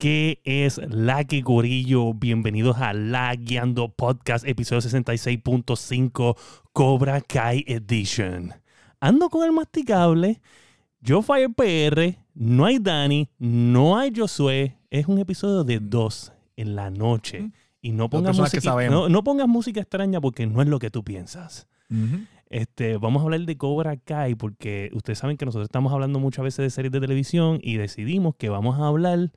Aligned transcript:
¿Qué 0.00 0.40
es 0.44 0.80
la 0.88 1.24
que 1.24 1.42
gorillo? 1.42 2.14
Bienvenidos 2.14 2.78
a 2.78 2.94
La 2.94 3.34
Guiando 3.34 3.90
Podcast, 3.90 4.48
episodio 4.48 4.80
66.5, 4.80 6.38
Cobra 6.72 7.20
Kai 7.20 7.66
Edition. 7.66 8.50
Ando 8.98 9.28
con 9.28 9.44
el 9.44 9.52
masticable, 9.52 10.40
yo 11.02 11.20
Fire 11.20 11.50
PR, 11.54 12.18
no 12.32 12.64
hay 12.64 12.78
Dani, 12.78 13.28
no 13.38 13.98
hay 13.98 14.10
Josué. 14.16 14.78
Es 14.88 15.06
un 15.06 15.18
episodio 15.18 15.64
de 15.64 15.80
dos 15.80 16.32
en 16.56 16.76
la 16.76 16.88
noche. 16.88 17.50
Y 17.82 17.92
no 17.92 18.08
pongas, 18.08 18.38
música, 18.38 18.88
no, 18.88 19.10
no 19.10 19.22
pongas 19.22 19.48
música 19.48 19.80
extraña 19.82 20.18
porque 20.18 20.46
no 20.46 20.62
es 20.62 20.68
lo 20.68 20.78
que 20.78 20.88
tú 20.88 21.04
piensas. 21.04 21.68
Este, 22.48 22.96
vamos 22.96 23.20
a 23.20 23.24
hablar 23.24 23.40
de 23.40 23.58
Cobra 23.58 23.98
Kai 23.98 24.34
porque 24.34 24.88
ustedes 24.94 25.18
saben 25.18 25.36
que 25.36 25.44
nosotros 25.44 25.66
estamos 25.66 25.92
hablando 25.92 26.18
muchas 26.20 26.42
veces 26.42 26.62
de 26.62 26.70
series 26.70 26.90
de 26.90 27.00
televisión 27.00 27.58
y 27.62 27.76
decidimos 27.76 28.34
que 28.36 28.48
vamos 28.48 28.80
a 28.80 28.86
hablar 28.86 29.30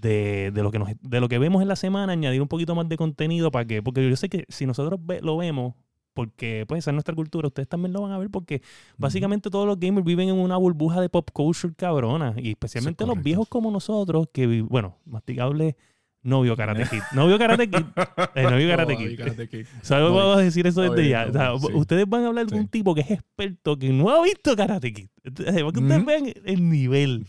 de, 0.00 0.50
de 0.52 0.62
lo, 0.62 0.70
que 0.70 0.78
nos, 0.78 0.88
de 1.00 1.20
lo 1.20 1.28
que 1.28 1.38
vemos 1.38 1.62
en 1.62 1.68
la 1.68 1.76
semana, 1.76 2.12
añadir 2.12 2.40
un 2.42 2.48
poquito 2.48 2.74
más 2.74 2.88
de 2.88 2.96
contenido 2.96 3.50
para 3.50 3.64
que, 3.64 3.82
porque 3.82 4.08
yo 4.08 4.16
sé 4.16 4.28
que 4.28 4.44
si 4.48 4.66
nosotros 4.66 4.98
ve- 5.04 5.20
lo 5.22 5.36
vemos, 5.36 5.74
porque 6.14 6.64
pues 6.68 6.78
esa 6.78 6.90
es 6.90 6.94
nuestra 6.94 7.14
cultura, 7.14 7.48
ustedes 7.48 7.68
también 7.68 7.92
lo 7.92 8.00
van 8.02 8.12
a 8.12 8.18
ver 8.18 8.30
porque 8.30 8.62
básicamente 8.96 9.50
todos 9.50 9.66
los 9.66 9.78
gamers 9.80 10.04
viven 10.06 10.28
en 10.28 10.36
una 10.38 10.56
burbuja 10.56 11.00
de 11.00 11.08
pop 11.08 11.28
culture 11.32 11.74
cabrona 11.76 12.34
y 12.36 12.50
especialmente 12.50 13.04
los 13.06 13.20
viejos 13.22 13.48
como 13.48 13.70
nosotros 13.70 14.28
que, 14.32 14.62
bueno, 14.62 14.96
masticable 15.06 15.76
no 16.22 16.40
vio 16.40 16.56
Karate 16.56 16.84
Kid, 16.88 17.00
no 17.14 17.26
vio 17.26 17.36
Karate 17.38 17.68
Kid, 17.68 17.84
eh, 18.36 18.42
no 18.44 18.56
vio 18.56 18.68
Karate 18.68 18.96
Kid. 18.96 19.20
No, 19.90 20.14
Vamos 20.14 20.36
a 20.38 20.40
decir 20.40 20.66
eso 20.66 20.80
desde 20.82 21.08
ya. 21.08 21.26
no, 21.26 21.54
O 21.54 21.58
sea, 21.58 21.68
sí. 21.68 21.74
Ustedes 21.76 22.08
van 22.08 22.24
a 22.24 22.28
hablar 22.28 22.46
de 22.46 22.56
un 22.56 22.62
Sí. 22.62 22.68
tipo 22.68 22.94
que 22.94 23.02
es 23.02 23.10
experto, 23.10 23.76
que 23.78 23.90
no 23.92 24.08
ha 24.08 24.22
visto 24.22 24.56
Karate 24.56 24.92
Kid. 24.92 25.08
Entonces, 25.22 25.54
Para 25.62 25.72
que 25.72 25.80
ustedes 25.80 26.04
vean 26.06 26.32
el 26.46 26.68
nivel 26.70 27.26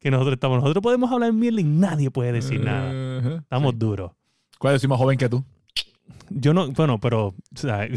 que 0.00 0.10
nosotros 0.10 0.34
estamos. 0.34 0.60
Nosotros 0.60 0.82
podemos 0.82 1.10
hablar 1.12 1.32
mierda 1.32 1.60
y 1.60 1.64
nadie 1.64 2.10
puede 2.10 2.32
decir 2.32 2.62
nada. 2.64 3.38
Estamos 3.38 3.72
sí. 3.72 3.78
duros. 3.78 4.12
¿Cuál 4.58 4.74
es 4.76 4.82
el 4.82 4.88
más 4.88 4.98
joven 4.98 5.18
que 5.18 5.28
tú? 5.28 5.44
Yo 6.30 6.52
no, 6.54 6.70
bueno, 6.72 6.98
pero, 7.00 7.28
o 7.28 7.34
sea, 7.54 7.88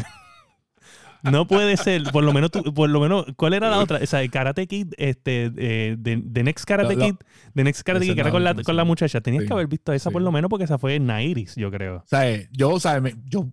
no 1.22 1.46
puede 1.46 1.76
ser, 1.76 2.02
por 2.12 2.24
lo 2.24 2.32
menos, 2.32 2.50
tú- 2.50 2.74
por 2.74 2.88
lo 2.90 3.00
menos, 3.00 3.26
¿cuál 3.36 3.54
era 3.54 3.70
la 3.70 3.78
otra? 3.78 3.98
O 4.02 4.06
sea, 4.06 4.26
Karate 4.28 4.66
Kid, 4.66 4.94
este, 4.96 5.52
eh, 5.56 5.96
de, 5.98 6.22
The 6.32 6.42
Next 6.42 6.64
Karate 6.64 6.96
La- 6.96 7.04
Kid, 7.06 7.14
The 7.54 7.64
Next 7.64 7.82
Karate 7.82 8.06
Kid, 8.06 8.14
que 8.14 8.20
era 8.20 8.30
con 8.30 8.42
la, 8.42 8.54
con 8.54 8.74
la 8.76 8.84
muchacha. 8.84 9.20
Tenías 9.20 9.42
Sí. 9.42 9.46
que 9.48 9.52
haber 9.54 9.68
visto 9.68 9.92
esa 9.92 10.10
por 10.10 10.22
lo 10.22 10.32
menos 10.32 10.48
porque 10.48 10.64
esa 10.64 10.78
fue 10.78 10.96
en 10.96 11.06
Nairis, 11.06 11.54
yo 11.56 11.70
creo. 11.70 11.98
O 11.98 12.04
sea, 12.06 12.24
yo, 12.50 12.70
o 12.70 12.80
sea, 12.80 13.00
me- 13.00 13.14
yo 13.26 13.46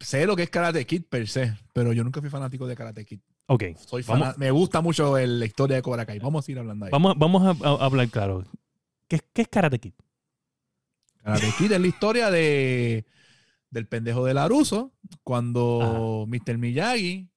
sé 0.00 0.26
lo 0.26 0.34
que 0.36 0.42
es 0.44 0.50
Karate 0.50 0.84
Kid 0.86 1.02
per 1.08 1.28
se, 1.28 1.54
pero 1.72 1.92
yo 1.92 2.02
nunca 2.04 2.20
fui 2.20 2.30
fanático 2.30 2.66
de 2.66 2.74
Karate 2.76 3.04
Kid. 3.04 3.20
Ok, 3.52 3.64
Soy 3.76 4.02
Vamos- 4.02 4.28
fana- 4.28 4.38
me 4.38 4.50
gusta 4.52 4.80
mucho 4.80 5.18
el- 5.18 5.40
la 5.40 5.46
historia 5.46 5.76
de 5.76 5.82
Cobra 5.82 6.06
Kai. 6.06 6.18
Vamos 6.20 6.46
a 6.46 6.52
ir 6.52 6.58
hablando 6.60 6.84
ahí. 6.86 6.90
vamos, 6.92 7.14
vamos 7.18 7.42
a, 7.62 7.68
a 7.68 7.84
hablar 7.84 8.08
claro. 8.08 8.44
¿Qué, 9.08 9.16
es- 9.16 9.24
¿Qué 9.32 9.42
es 9.42 9.48
Karate 9.48 9.78
Kid? 9.80 9.92
Karate 11.22 11.50
Kid 11.58 11.72
es 11.72 11.80
la 11.80 11.86
historia 11.86 12.30
de 12.30 13.04
del 13.70 13.86
pendejo 13.86 14.24
de 14.24 14.34
Laruso 14.34 14.92
cuando 15.22 16.24
Mr. 16.28 16.58
Miyagi 16.58 17.28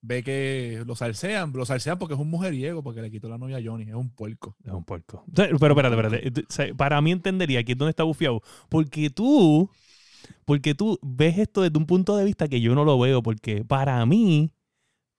ve 0.00 0.22
que 0.24 0.82
lo 0.86 0.96
salsean, 0.96 1.52
lo 1.52 1.64
salsean 1.66 1.98
porque 1.98 2.14
es 2.14 2.20
un 2.20 2.30
mujeriego, 2.30 2.82
porque 2.82 3.00
le 3.02 3.10
quitó 3.10 3.28
la 3.28 3.38
novia 3.38 3.58
a 3.58 3.60
Johnny, 3.64 3.84
es 3.84 3.94
un 3.94 4.10
puerco. 4.10 4.56
Es 4.64 4.72
un 4.72 4.84
puerco. 4.84 5.24
Pero 5.34 5.56
espérate, 5.56 5.88
espérate. 5.94 6.44
Sea, 6.48 6.74
Para 6.74 7.00
mí 7.00 7.12
entendería 7.12 7.60
aquí 7.60 7.72
es 7.72 7.78
donde 7.78 7.90
está 7.90 8.02
bufiado. 8.04 8.40
Porque 8.68 9.10
tú, 9.10 9.70
porque 10.44 10.74
tú 10.74 10.98
ves 11.02 11.38
esto 11.38 11.62
desde 11.62 11.78
un 11.78 11.86
punto 11.86 12.16
de 12.16 12.24
vista 12.24 12.48
que 12.48 12.60
yo 12.60 12.74
no 12.74 12.84
lo 12.84 12.98
veo. 12.98 13.22
Porque 13.22 13.64
para 13.64 14.04
mí, 14.06 14.50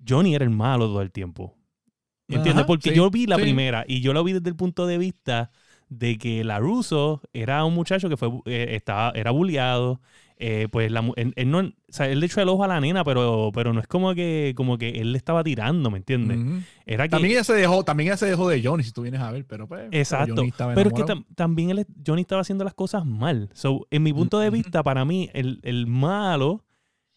Johnny 0.08 0.36
era 0.36 0.44
el 0.46 0.52
malo 0.52 0.88
todo 0.88 1.02
el 1.02 1.12
tiempo. 1.12 1.56
¿Entiendes? 2.28 2.62
Ajá, 2.62 2.68
Porque 2.68 2.90
sí, 2.92 2.96
yo 2.96 3.10
vi 3.10 3.26
la 3.26 3.38
sí. 3.38 3.42
primera 3.42 3.86
y 3.88 4.02
yo 4.02 4.14
lo 4.14 4.24
vi 4.24 4.34
desde 4.34 4.50
el 4.50 4.56
punto 4.56 4.86
de 4.88 4.98
vista 5.00 5.52
de 5.90 6.18
que 6.20 6.44
LaRusso 6.44 7.22
era 7.34 7.66
un 7.66 7.74
muchacho 7.74 8.10
que 8.10 8.18
fue 8.18 8.30
eh, 8.46 8.68
estaba, 8.76 9.12
era 9.16 9.32
bulleado. 9.32 10.00
eh, 10.38 10.68
pues 10.72 10.92
la, 10.92 11.02
él, 11.16 11.34
él 11.36 11.50
no, 11.52 11.60
o 11.60 11.72
sea, 11.90 12.08
él 12.08 12.20
le 12.20 12.28
echó 12.28 12.40
el 12.42 12.50
ojo 12.50 12.64
a 12.64 12.68
la 12.68 12.80
nena, 12.80 13.04
pero, 13.04 13.52
pero 13.54 13.74
no 13.74 13.80
es 13.82 13.88
como 13.88 14.14
que, 14.14 14.54
como 14.56 14.78
que 14.78 14.90
él 14.90 15.12
le 15.12 15.18
estaba 15.18 15.44
tirando, 15.44 15.90
¿me 15.90 15.98
entiendes? 15.98 16.38
Ujú. 16.38 16.62
Era 16.86 17.06
que, 17.08 17.10
También 17.10 17.32
ella 17.34 17.44
se 17.44 17.54
dejó, 17.54 17.84
también 17.84 18.08
ella 18.10 18.18
se 18.18 18.28
dejó 18.28 18.48
de 18.48 18.62
Johnny, 18.64 18.84
si 18.84 18.92
tú 18.92 19.02
vienes 19.02 19.22
a 19.22 19.32
ver, 19.32 19.46
pero 19.46 19.68
pues. 19.68 19.82
pero 19.90 20.00
Exacto. 20.00 20.36
Johnny 20.36 20.50
estaba 20.50 20.74
Pero 20.76 20.90
es 20.90 20.94
que 20.94 21.04
tam- 21.04 21.26
también 21.36 21.72
él, 21.72 21.86
Johnny 22.06 22.22
estaba 22.22 22.42
haciendo 22.42 22.64
las 22.64 22.74
cosas 22.76 23.06
mal. 23.06 23.50
So, 23.54 23.88
en 23.90 24.04
mi 24.04 24.14
punto 24.14 24.40
de 24.40 24.50
vista, 24.50 24.84
para 24.84 25.04
mí, 25.04 25.30
el, 25.34 25.60
el 25.64 25.88
malo 25.88 26.64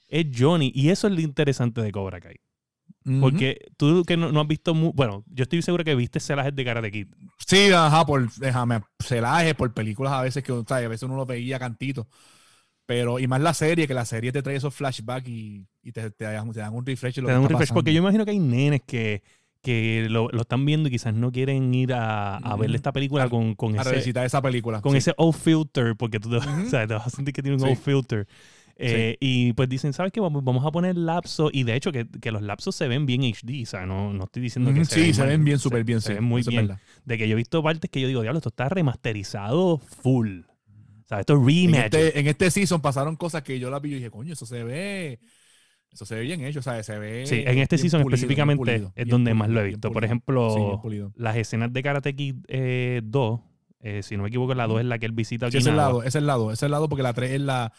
es 0.09 0.27
Johnny. 0.37 0.73
Y 0.75 0.91
eso 0.91 1.09
es 1.09 1.15
lo 1.15 1.21
interesante 1.21 1.83
de 1.83 1.93
Cobra 1.93 2.21
Kai. 2.21 2.37
Porque 3.21 3.59
tú 3.77 4.05
que 4.05 4.17
no, 4.17 4.31
no 4.33 4.41
has 4.41 4.47
visto... 4.47 4.75
bueno, 4.75 5.25
yo 5.27 5.43
estoy 5.43 5.63
seguro 5.63 5.85
que 5.85 5.95
viste 5.95 6.21
celajes 6.21 6.55
de 6.55 6.65
Karate 6.65 6.91
Kid. 6.91 7.09
Sí, 7.47 7.71
ajá, 7.73 8.05
por 8.07 8.31
déjame, 8.35 8.83
celaje, 9.01 9.55
por 9.55 9.73
películas 9.75 10.13
a 10.13 10.23
veces 10.23 10.43
que 10.45 10.53
o 10.53 10.65
sea, 10.67 10.77
a 10.79 10.89
veces 10.89 11.03
uno 11.05 11.17
lo 11.17 11.27
veía 11.27 11.59
cantito. 11.59 12.07
Pero, 12.87 13.19
y 13.19 13.27
más 13.29 13.41
la 13.41 13.55
serie, 13.55 13.87
que 13.87 13.95
la 13.95 14.05
serie 14.05 14.33
te 14.33 14.43
trae 14.43 14.57
esos 14.57 14.75
flashbacks 14.75 15.29
y, 15.29 15.67
y 15.83 15.93
te, 15.93 16.11
te 16.11 16.25
dan, 16.25 16.49
un 16.75 16.85
refresh. 16.85 17.19
lo 17.19 17.27
Te 17.27 17.33
dan 17.33 17.43
un 17.43 17.49
refresh. 17.49 17.69
Porque 17.73 17.91
pasando. 17.91 17.93
yo 17.93 17.99
imagino 17.99 18.25
que 18.25 18.33
hay 18.33 18.39
nenes 18.41 18.83
que, 18.87 19.23
que 19.63 20.07
lo, 20.11 20.29
lo 20.31 20.43
están 20.43 20.67
viendo 20.67 20.89
y 20.89 20.93
quizás 20.93 21.15
no 21.15 21.31
quieren 21.31 21.73
ir 21.75 21.95
a, 21.95 22.37
a 22.37 22.57
ver 22.57 22.75
esta 22.75 22.93
película 22.93 23.25
A- 23.25 23.31
con, 23.31 23.55
con 23.55 23.79
A 23.79 23.83
ese... 23.83 23.91
revisitar 23.91 24.27
esa 24.27 24.43
película. 24.43 24.81
con 24.81 24.93
sí. 24.93 24.99
ese 24.99 25.15
off 25.17 25.41
filter, 25.43 25.97
porque 25.97 26.19
tú 26.21 26.29
te, 26.31 26.37
Ujú. 26.39 26.63
o 26.67 26.71
sea, 26.71 26.87
te 26.87 26.95
vas 26.95 27.07
a 27.07 27.11
sentir 27.11 27.33
que 27.33 27.43
tiene 27.43 27.57
un 27.57 27.63
Sí. 27.63 27.69
off 27.73 27.85
filter. 27.85 28.27
Eh, 28.77 29.17
Y 29.21 29.53
pues 29.55 29.69
dicen, 29.69 29.93
¿sabes 29.93 30.13
qué? 30.13 30.21
Vamos, 30.21 30.65
a 30.67 30.71
poner 30.73 30.97
lapsos. 30.97 31.51
Y 31.53 31.65
de 31.65 31.75
hecho, 31.77 31.93
que, 31.93 32.07
que 32.09 32.33
los 32.33 32.43
lapsos 32.43 32.75
se 32.77 32.89
ven 32.89 33.07
bien 33.07 33.23
HD. 33.25 33.63
O 33.63 33.67
sea, 33.67 33.87
no, 33.87 34.13
no 34.13 34.25
estoy 34.25 34.43
diciendo 34.43 34.73
que 34.73 34.81
Ujú, 34.81 34.85
se 34.85 34.95
sí, 34.95 35.01
ven 35.01 35.15
se 35.15 35.25
ven 35.27 35.45
bien, 35.45 35.59
Se- 35.59 35.63
súper 35.63 35.85
bien. 35.85 36.01
Se 36.01 36.15
sí, 36.15 36.15
ven 36.15 36.25
muy 36.25 36.43
bien. 36.43 36.67
verdad. 36.69 36.81
De 37.05 37.19
que 37.19 37.29
yo 37.29 37.33
he 37.35 37.37
visto 37.37 37.63
partes 37.63 37.91
que 37.91 38.01
yo 38.01 38.09
digo, 38.09 38.23
diablo, 38.23 38.39
esto 38.39 38.49
está 38.51 38.69
remasterizado 38.69 39.79
full. 39.79 40.41
O 41.05 41.09
sea, 41.09 41.21
esto 41.21 41.35
es 41.35 41.47
En 41.65 41.75
rematch. 41.75 41.95
este, 41.95 42.19
en 42.19 42.27
este 42.27 42.51
season 42.51 42.81
pasaron 42.81 43.17
cosas 43.17 43.43
que 43.43 43.59
yo 43.59 43.71
las 43.71 43.81
vi 43.81 43.93
y 43.93 43.95
dije, 43.97 44.11
coño, 44.11 44.33
eso 44.33 44.47
se 44.47 44.65
ve. 44.65 45.21
Eso 45.93 46.07
se 46.07 46.15
ve 46.17 46.23
bien 46.23 46.43
hecho, 46.45 46.61
o 46.61 46.63
sea, 46.63 46.83
se 46.83 46.99
ve. 46.99 47.27
Sí, 47.27 47.43
en 47.47 47.59
este 47.59 47.79
season 47.79 48.01
pulido, 48.01 48.11
específicamente 48.17 48.55
pulido, 48.55 48.93
es 48.95 49.09
donde 49.09 49.31
pulido, 49.31 49.37
más 49.39 49.49
lo 49.51 49.61
he 49.61 49.65
visto. 49.65 49.93
Por 49.93 50.05
ejemplo, 50.05 50.49
Sí, 50.55 50.61
las 51.15 51.37
escenas 51.37 51.73
de 51.73 51.83
Karate 51.83 52.15
Kid 52.17 52.37
eh, 52.49 53.01
2, 53.05 53.41
eh, 53.81 54.03
si 54.03 54.17
no 54.17 54.23
me 54.25 54.29
equivoco, 54.29 54.55
la 54.55 54.67
2 54.67 54.81
es 54.81 54.87
la 54.87 54.99
que 54.99 55.07
él 55.07 55.13
visita 55.13 55.51
Sí, 55.51 55.59
es 55.59 55.67
el 55.67 55.77
lado, 55.77 56.03
es 56.03 56.15
el 56.15 56.27
lado, 56.27 56.53
es 56.53 56.63
el 56.63 56.71
lado 56.71 56.89
porque 56.89 57.03
la 57.03 57.13
3 57.13 57.33
es 57.33 57.41
la. 57.41 57.73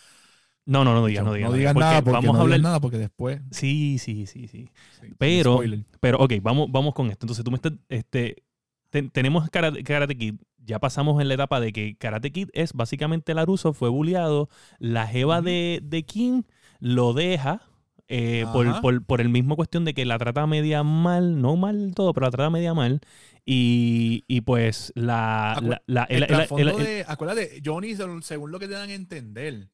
No, 0.66 0.86
no, 0.86 0.94
no 0.94 1.06
digas, 1.06 1.24
no 1.26 1.32
no 1.32 1.36
digas. 1.36 1.54
digas 1.54 1.74
porque 1.74 1.86
nada, 1.86 2.02
porque 2.02 2.12
vamos 2.16 2.34
no 2.34 2.40
a 2.40 2.42
hablar. 2.44 2.58
digas 2.60 2.70
nada 2.70 2.80
porque 2.80 2.98
después. 2.98 3.42
Sí, 3.52 3.98
sí, 4.00 4.26
sí, 4.28 4.48
sí. 4.48 4.70
sí, 5.02 5.08
Pero-. 5.18 5.60
Pero, 6.00 6.20
ok, 6.20 6.34
vamos, 6.42 6.72
vamos 6.72 6.94
con 6.94 7.10
esto. 7.10 7.26
Entonces, 7.26 7.44
tú 7.44 7.52
me 7.52 7.56
estás. 7.56 7.74
Este, 7.90 8.44
te- 8.90 9.10
tenemos 9.10 9.50
Karate, 9.50 9.84
Karate 9.84 10.18
Kid. 10.18 10.36
Ya 10.66 10.80
pasamos 10.80 11.22
en 11.22 11.28
la 11.28 11.34
etapa 11.34 11.60
de 11.60 11.74
que 11.74 11.98
Karate 11.98 12.32
Kid 12.32 12.48
es 12.54 12.72
básicamente 12.72 13.34
Laruso, 13.34 13.74
fue 13.74 13.90
bulleado. 13.90 14.48
La 14.80 15.06
jeva 15.08 15.42
de, 15.42 15.82
de 15.84 16.04
King 16.04 16.44
lo 16.80 17.14
deja. 17.14 17.62
eh, 18.08 18.46
por, 18.54 18.80
por, 18.82 19.04
por 19.06 19.20
el 19.22 19.28
mismo 19.30 19.56
cuestión 19.58 19.84
de 19.84 19.94
que 19.94 20.06
la 20.06 20.18
trata 20.20 20.46
media 20.48 20.84
mal, 20.84 21.42
no 21.42 21.56
mal 21.58 21.92
todo, 21.96 22.14
pero 22.14 22.28
la 22.28 22.32
trata 22.32 22.50
media 22.50 22.74
mal. 22.74 23.02
Y, 23.46 24.24
y 24.28 24.42
pues 24.42 24.94
la. 24.96 25.56
Acu- 25.58 25.68
la, 25.68 25.82
la- 25.88 26.04
El 26.06 26.24
el- 26.24 26.48
el- 26.70 26.78
de, 26.78 27.06
acuérdate, 27.08 27.62
Johnny, 27.66 27.96
según 28.22 28.52
lo 28.52 28.60
que 28.60 28.68
te 28.70 28.74
dan 28.76 28.90
a 28.90 28.94
entender, 28.94 29.68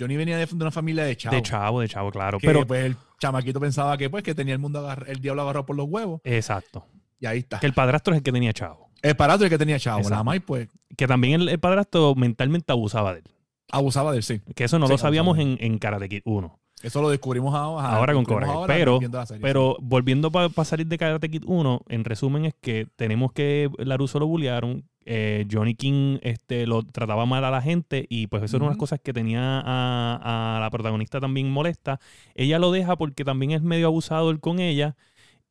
Johnny 0.00 0.16
venía 0.16 0.38
de, 0.38 0.46
de 0.46 0.54
una 0.54 0.70
familia 0.70 1.04
de 1.04 1.16
chavos. 1.16 1.36
de 1.36 1.42
chavo, 1.42 1.80
de 1.80 1.88
chavo, 1.88 2.10
claro. 2.10 2.38
que, 2.38 2.46
Pero. 2.46 2.66
pues 2.66 2.84
el 2.86 2.96
chamaquito 3.20 3.60
pensaba 3.60 3.96
que 3.98 4.08
pues 4.10 4.22
que 4.24 4.34
tenía 4.34 4.54
el 4.54 4.60
mundo 4.60 4.88
el 5.06 5.20
diablo 5.20 5.42
agarrado 5.42 5.66
por 5.66 5.76
los 5.76 5.86
huevos 5.88 6.20
Exacto. 6.24 6.86
y 7.20 7.26
ahí 7.26 7.38
está. 7.40 7.60
Que 7.60 7.66
el 7.66 7.74
padrastro 7.74 8.14
es 8.14 8.18
el 8.18 8.22
que 8.24 8.32
tenía 8.32 8.52
chavo. 8.52 8.88
El 9.02 9.14
padrastro 9.16 9.46
es 9.46 9.52
el 9.52 9.58
que 9.58 9.62
tenía 9.62 9.78
chavo, 9.78 9.98
Exacto. 9.98 10.16
la 10.16 10.24
Mai 10.24 10.40
pues 10.40 10.68
Que 10.96 11.06
también 11.06 11.42
el, 11.42 11.48
el 11.50 11.58
padrastro 11.60 12.14
mentalmente 12.14 12.72
abusaba 12.72 13.12
de 13.14 13.20
él. 13.20 13.24
abusaba 13.70 14.12
del 14.12 14.22
sí. 14.22 14.40
Que 14.54 14.64
eso 14.64 14.78
no 14.78 14.86
Sí, 14.86 14.92
lo 14.92 14.98
sabíamos 14.98 15.38
en, 15.38 15.56
en 15.60 15.78
Karate 15.78 16.08
Kid 16.08 16.22
1. 16.24 16.58
Eso 16.82 17.02
lo 17.02 17.10
descubrimos 17.10 17.54
ahora. 17.54 17.88
Ahora 17.90 18.14
con 18.14 18.24
Cobra 18.24 18.46
ahora 18.46 18.74
Pero- 18.74 18.98
serie, 19.26 19.40
Pero 19.42 19.76
volviendo 19.82 20.30
para 20.32 20.48
salir 20.64 20.86
de 20.86 20.96
Karate 20.96 21.30
Kid 21.30 21.42
1, 21.46 21.82
en 21.88 22.04
resumen 22.04 22.46
es 22.46 22.54
que 22.58 22.86
tenemos 22.96 23.32
que 23.32 23.68
Laruso 23.78 24.18
lo 24.18 24.26
bullearon, 24.26 24.88
eh, 25.06 25.46
Johnny 25.50 25.74
King 25.74 26.18
este, 26.22 26.66
lo 26.66 26.82
trataba 26.82 27.24
mal 27.26 27.44
a 27.44 27.50
la 27.50 27.62
gente 27.62 28.06
y 28.08 28.26
pues 28.26 28.42
eso 28.42 28.56
era 28.56 28.66
unas 28.66 28.76
Ujú. 28.76 28.80
cosas 28.80 29.00
que 29.02 29.12
tenía 29.12 29.60
a, 29.60 30.56
a 30.56 30.60
la 30.60 30.70
protagonista 30.70 31.20
también 31.20 31.50
molesta. 31.50 32.00
Ella 32.34 32.58
lo 32.58 32.70
deja 32.72 32.96
porque 32.96 33.24
también 33.24 33.52
es 33.52 33.62
medio 33.62 33.86
abusador 33.86 34.38
con 34.40 34.60
ella 34.60 34.96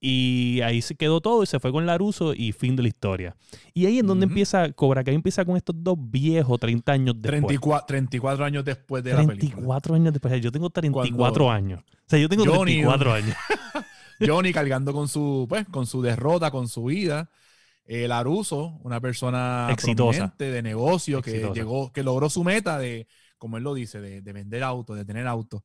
y 0.01 0.61
ahí 0.63 0.81
se 0.81 0.95
quedó 0.95 1.19
todo 1.19 1.43
y 1.43 1.45
se 1.45 1.59
fue 1.59 1.73
con 1.73 1.85
Laruso 1.85 2.33
y 2.33 2.53
fin 2.53 2.75
de 2.77 2.83
la 2.83 2.87
historia. 2.87 3.35
Y 3.73 3.85
ahí 3.85 3.99
en 3.99 4.07
donde 4.07 4.27
empieza, 4.27 4.71
Cobra 4.71 5.03
Kai 5.03 5.13
empieza 5.15 5.43
con 5.43 5.57
estos 5.57 5.75
dos 5.77 5.97
viejos 5.99 6.57
30 6.59 6.91
años 6.93 7.15
después. 7.17 7.41
34, 7.41 7.85
34 7.87 8.45
años 8.45 8.63
después 8.63 9.03
de 9.03 9.11
la 9.11 9.17
película. 9.17 9.39
34 9.39 9.95
años 9.95 10.13
después. 10.13 10.41
Yo 10.41 10.51
tengo 10.53 10.69
34 10.69 11.17
Cuando 11.17 11.51
años. 11.51 11.81
O 11.81 12.03
sea, 12.05 12.17
yo 12.19 12.29
tengo 12.29 12.45
Johnny- 12.45 12.81
34 12.81 13.13
años. 13.13 13.35
Johnny 14.25 14.53
cargando 14.53 14.93
con 14.93 15.07
su, 15.07 15.45
pues, 15.49 15.65
con 15.67 15.85
su 15.85 16.01
derrota, 16.01 16.49
con 16.51 16.67
su 16.67 16.85
vida. 16.85 17.29
Eh, 17.91 18.07
Laruso, 18.07 18.80
una 18.83 19.01
persona 19.01 19.68
Exitosa. 19.71 20.31
de 20.38 20.62
negocio 20.62 21.24
que 21.24 21.31
Exitosa. 21.31 21.53
llegó, 21.56 21.91
que 21.91 22.03
logró 22.03 22.30
su 22.30 22.44
meta 22.44 22.77
de, 22.77 23.07
como 23.39 23.57
él 23.57 23.63
lo 23.63 23.74
dice, 23.74 24.00
de, 24.00 24.21
de 24.21 24.31
vender 24.31 24.62
autos, 24.62 24.95
de 24.95 25.06
tener 25.06 25.25
autos. 25.25 25.63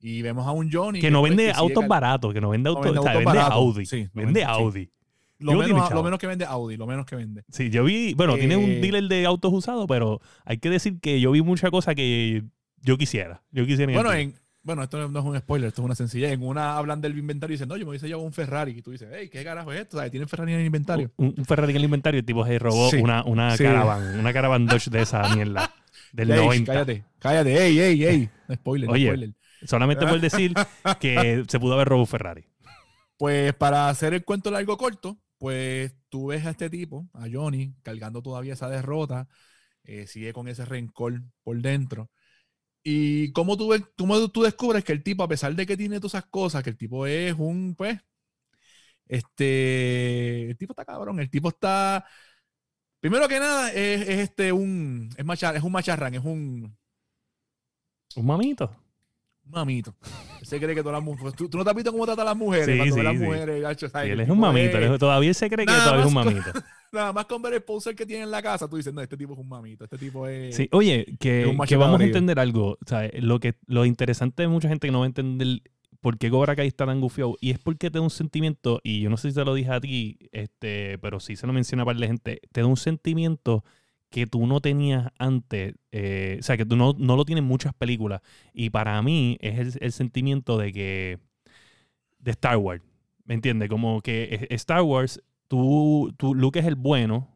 Y 0.00 0.22
vemos 0.22 0.46
a 0.46 0.52
un 0.52 0.72
Johnny 0.72 0.98
Que 0.98 1.10
no 1.10 1.20
vende 1.20 1.44
que 1.44 1.52
autos 1.52 1.86
baratos, 1.86 2.32
que 2.32 2.40
no 2.40 2.48
vende 2.48 2.70
autos, 2.70 2.84
vende 2.84 3.00
o 3.00 3.02
sea, 3.02 3.12
autos 3.12 3.24
vende 3.26 3.38
baratos, 3.38 3.58
Audi. 3.58 3.84
sí, 3.84 4.08
no 4.14 4.22
vende 4.22 4.40
sí. 4.40 4.46
Audi. 4.48 4.90
Lo 5.40 5.52
menos, 5.52 5.90
lo 5.90 6.02
menos, 6.02 6.18
que 6.18 6.26
vende 6.26 6.46
Audi, 6.46 6.78
lo 6.78 6.86
menos 6.86 7.04
que 7.04 7.16
vende. 7.16 7.44
Sí, 7.50 7.68
yo 7.68 7.84
vi, 7.84 8.14
bueno, 8.14 8.36
tiene 8.36 8.56
un 8.56 8.70
eh, 8.70 8.80
dealer 8.80 9.04
de 9.08 9.26
autos 9.26 9.52
usados, 9.52 9.84
pero 9.86 10.22
hay 10.46 10.56
que 10.56 10.70
decir 10.70 11.00
que 11.00 11.20
yo 11.20 11.32
vi 11.32 11.42
mucha 11.42 11.70
cosa 11.70 11.94
que 11.94 12.44
yo 12.80 12.96
quisiera. 12.96 13.42
Yo 13.50 13.66
quisiera. 13.66 13.92
Bueno, 13.92 14.10
en, 14.14 14.34
bueno, 14.62 14.82
esto 14.82 15.08
no 15.08 15.18
es 15.18 15.24
un 15.24 15.38
spoiler, 15.38 15.68
esto 15.68 15.82
es 15.82 15.86
una 15.86 15.94
sencilla. 15.94 16.30
En 16.30 16.42
una 16.42 16.76
hablan 16.76 17.00
del 17.00 17.18
inventario 17.18 17.54
y 17.54 17.56
dicen, 17.56 17.68
no, 17.68 17.76
yo 17.76 17.84
me 17.84 17.90
hubiese 17.90 18.06
llevado 18.06 18.24
un 18.24 18.32
Ferrari. 18.32 18.72
Y 18.78 18.82
tú 18.82 18.92
dices, 18.92 19.08
hey, 19.12 19.28
¿qué 19.30 19.42
carajo 19.42 19.72
es 19.72 19.80
esto? 19.80 19.96
¿Sabes? 19.96 20.10
¿Tienen 20.10 20.28
Ferrari 20.28 20.52
en 20.52 20.60
el 20.60 20.66
inventario? 20.66 21.10
Un, 21.16 21.34
Ferrari 21.44 21.72
en 21.72 21.76
el 21.78 21.84
inventario, 21.84 22.20
el 22.20 22.26
tipo 22.26 22.46
se 22.46 22.58
robó 22.58 22.90
una, 23.00 23.24
una 23.24 23.56
caravan, 23.56 24.18
una 24.18 24.32
caravan 24.32 24.66
Dodge 24.66 24.90
de 24.90 25.02
esa 25.02 25.34
mierda. 25.34 25.72
Del 26.12 26.28
90. 26.28 26.72
Cállate, 26.72 27.04
cállate, 27.18 27.66
ey, 27.66 27.80
ey, 27.80 28.04
ey. 28.04 28.30
No 28.46 28.54
spoiler, 28.54 28.90
Oye, 28.90 29.06
spoiler. 29.06 29.34
Solamente 29.64 30.06
por 30.06 30.20
decir 30.20 30.52
que 31.00 31.44
se 31.48 31.60
pudo 31.60 31.74
haber 31.74 31.88
robado 31.88 32.02
un 32.02 32.06
Ferrari. 32.06 32.44
Pues 33.16 33.54
para 33.54 33.88
hacer 33.88 34.14
el 34.14 34.24
cuento 34.24 34.50
largo 34.50 34.76
corto, 34.76 35.18
pues 35.38 35.94
tú 36.08 36.26
ves 36.26 36.44
a 36.46 36.50
este 36.50 36.68
tipo, 36.68 37.08
a 37.14 37.26
Johnny, 37.32 37.74
cargando 37.82 38.22
todavía 38.22 38.52
esa 38.52 38.68
derrota, 38.68 39.28
eh, 39.84 40.06
sigue 40.06 40.32
con 40.32 40.48
ese 40.48 40.64
rencor 40.64 41.22
por 41.42 41.60
dentro. 41.60 42.10
Y 42.84 43.32
cómo 43.32 43.56
tú, 43.56 43.70
cómo 43.96 44.28
tú 44.30 44.42
descubres 44.42 44.84
que 44.84 44.92
el 44.92 45.02
tipo, 45.02 45.22
a 45.22 45.28
pesar 45.28 45.54
de 45.54 45.66
que 45.66 45.76
tiene 45.76 45.98
todas 46.00 46.14
esas 46.14 46.26
cosas, 46.30 46.62
que 46.64 46.70
el 46.70 46.76
tipo 46.76 47.06
es 47.06 47.34
un, 47.38 47.74
pues, 47.76 48.00
este, 49.08 50.50
el 50.50 50.56
tipo 50.56 50.72
está 50.72 50.84
cabrón, 50.84 51.20
el 51.20 51.30
tipo 51.30 51.48
está, 51.48 52.04
primero 53.00 53.28
que 53.28 53.40
nada, 53.40 53.72
es, 53.72 54.08
este, 54.08 54.52
un, 54.52 55.10
es, 55.16 55.42
es 55.56 55.62
un 55.64 55.72
macharrán, 55.72 56.14
es 56.14 56.24
un... 56.24 56.76
Un 58.16 58.22
mamito. 58.24 58.81
Un 59.44 59.50
mamito. 59.50 59.94
Se 60.42 60.58
cree 60.58 60.74
que 60.74 60.82
todas 60.82 60.94
las 60.94 61.02
mujeres. 61.02 61.34
¿Tú, 61.34 61.48
no 61.52 61.64
te 61.64 61.70
has 61.70 61.76
visto 61.76 61.92
cómo 61.92 62.06
trata 62.06 62.22
a 62.22 62.26
las 62.26 62.36
mujeres. 62.36 62.66
Sí, 62.66 62.92
sí, 62.92 63.02
las 63.02 63.14
mujeres, 63.14 63.64
él 64.04 64.20
es 64.20 64.28
un 64.28 64.38
mamito. 64.38 64.98
todavía 64.98 65.34
se 65.34 65.48
cree 65.50 65.66
que 65.66 65.72
todavía 65.72 66.00
es 66.00 66.06
un 66.06 66.14
mamito. 66.14 66.50
nada 66.92 67.12
más 67.12 67.24
con 67.24 67.40
ver 67.40 67.54
el 67.54 67.62
poser 67.62 67.96
que 67.96 68.04
tiene 68.04 68.24
en 68.24 68.30
la 68.30 68.42
casa, 68.42 68.68
tú 68.68 68.76
dices, 68.76 68.92
no, 68.92 69.00
este 69.00 69.16
tipo 69.16 69.32
es 69.32 69.38
un 69.38 69.48
mamito. 69.48 69.84
Este 69.84 69.98
tipo 69.98 70.26
es. 70.28 70.54
Sí, 70.54 70.68
oye, 70.72 71.16
que, 71.18 71.56
que 71.66 71.76
vamos 71.76 72.00
a 72.00 72.04
entender 72.04 72.38
algo. 72.38 72.78
Lo, 73.14 73.40
que, 73.40 73.54
lo 73.66 73.84
interesante 73.84 74.42
de 74.42 74.48
mucha 74.48 74.68
gente 74.68 74.88
que 74.88 74.92
no 74.92 75.00
va 75.00 75.06
a 75.06 75.08
entender 75.08 75.62
por 76.00 76.18
qué 76.18 76.30
Cobra 76.30 76.54
Kai 76.54 76.66
está 76.66 76.84
tan 76.84 77.00
gufiado. 77.00 77.36
Y 77.40 77.50
es 77.50 77.58
porque 77.58 77.90
te 77.90 77.98
da 77.98 78.02
un 78.02 78.10
sentimiento, 78.10 78.80
y 78.82 79.00
yo 79.00 79.08
no 79.08 79.16
sé 79.16 79.30
si 79.30 79.34
te 79.34 79.44
lo 79.44 79.54
dije 79.54 79.70
a 79.70 79.80
ti, 79.80 80.18
este, 80.32 80.98
pero 80.98 81.20
sí 81.20 81.36
se 81.36 81.46
lo 81.46 81.52
menciona 81.52 81.84
para 81.84 81.98
la 81.98 82.06
gente, 82.06 82.40
te 82.52 82.60
da 82.60 82.66
un 82.66 82.76
sentimiento 82.76 83.64
que 84.12 84.28
tú 84.28 84.46
no 84.46 84.60
tenías 84.60 85.10
antes, 85.18 85.74
eh, 85.90 86.36
o 86.38 86.42
sea, 86.42 86.56
que 86.56 86.64
tú 86.64 86.76
no, 86.76 86.94
no, 86.96 87.16
lo 87.16 87.24
tienes 87.24 87.42
en 87.42 87.48
muchas 87.48 87.74
películas. 87.74 88.20
Y 88.52 88.70
para 88.70 89.00
mí 89.02 89.38
es 89.40 89.76
el, 89.80 89.90
sentimiento 89.90 90.58
de 90.58 90.72
que, 90.72 91.18
de 92.20 92.30
Star 92.30 92.58
Wars, 92.58 92.82
¿me 93.24 93.34
entiendes? 93.34 93.68
Como 93.68 94.00
que 94.02 94.46
Star 94.50 94.82
Wars, 94.82 95.20
tú, 95.48 96.14
tú 96.18 96.34
Luke 96.34 96.60
es 96.60 96.66
el 96.66 96.76
bueno, 96.76 97.28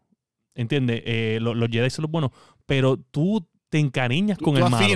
¿entiendes? 0.54 1.02
Eh, 1.06 1.38
los, 1.40 1.56
los, 1.56 1.68
Jedi 1.70 1.90
son 1.90 2.04
los 2.04 2.10
buenos, 2.12 2.30
pero 2.66 2.98
tú 2.98 3.48
te 3.70 3.78
encariñas 3.78 4.38
con 4.38 4.56
el 4.56 4.68
malo 4.68 4.86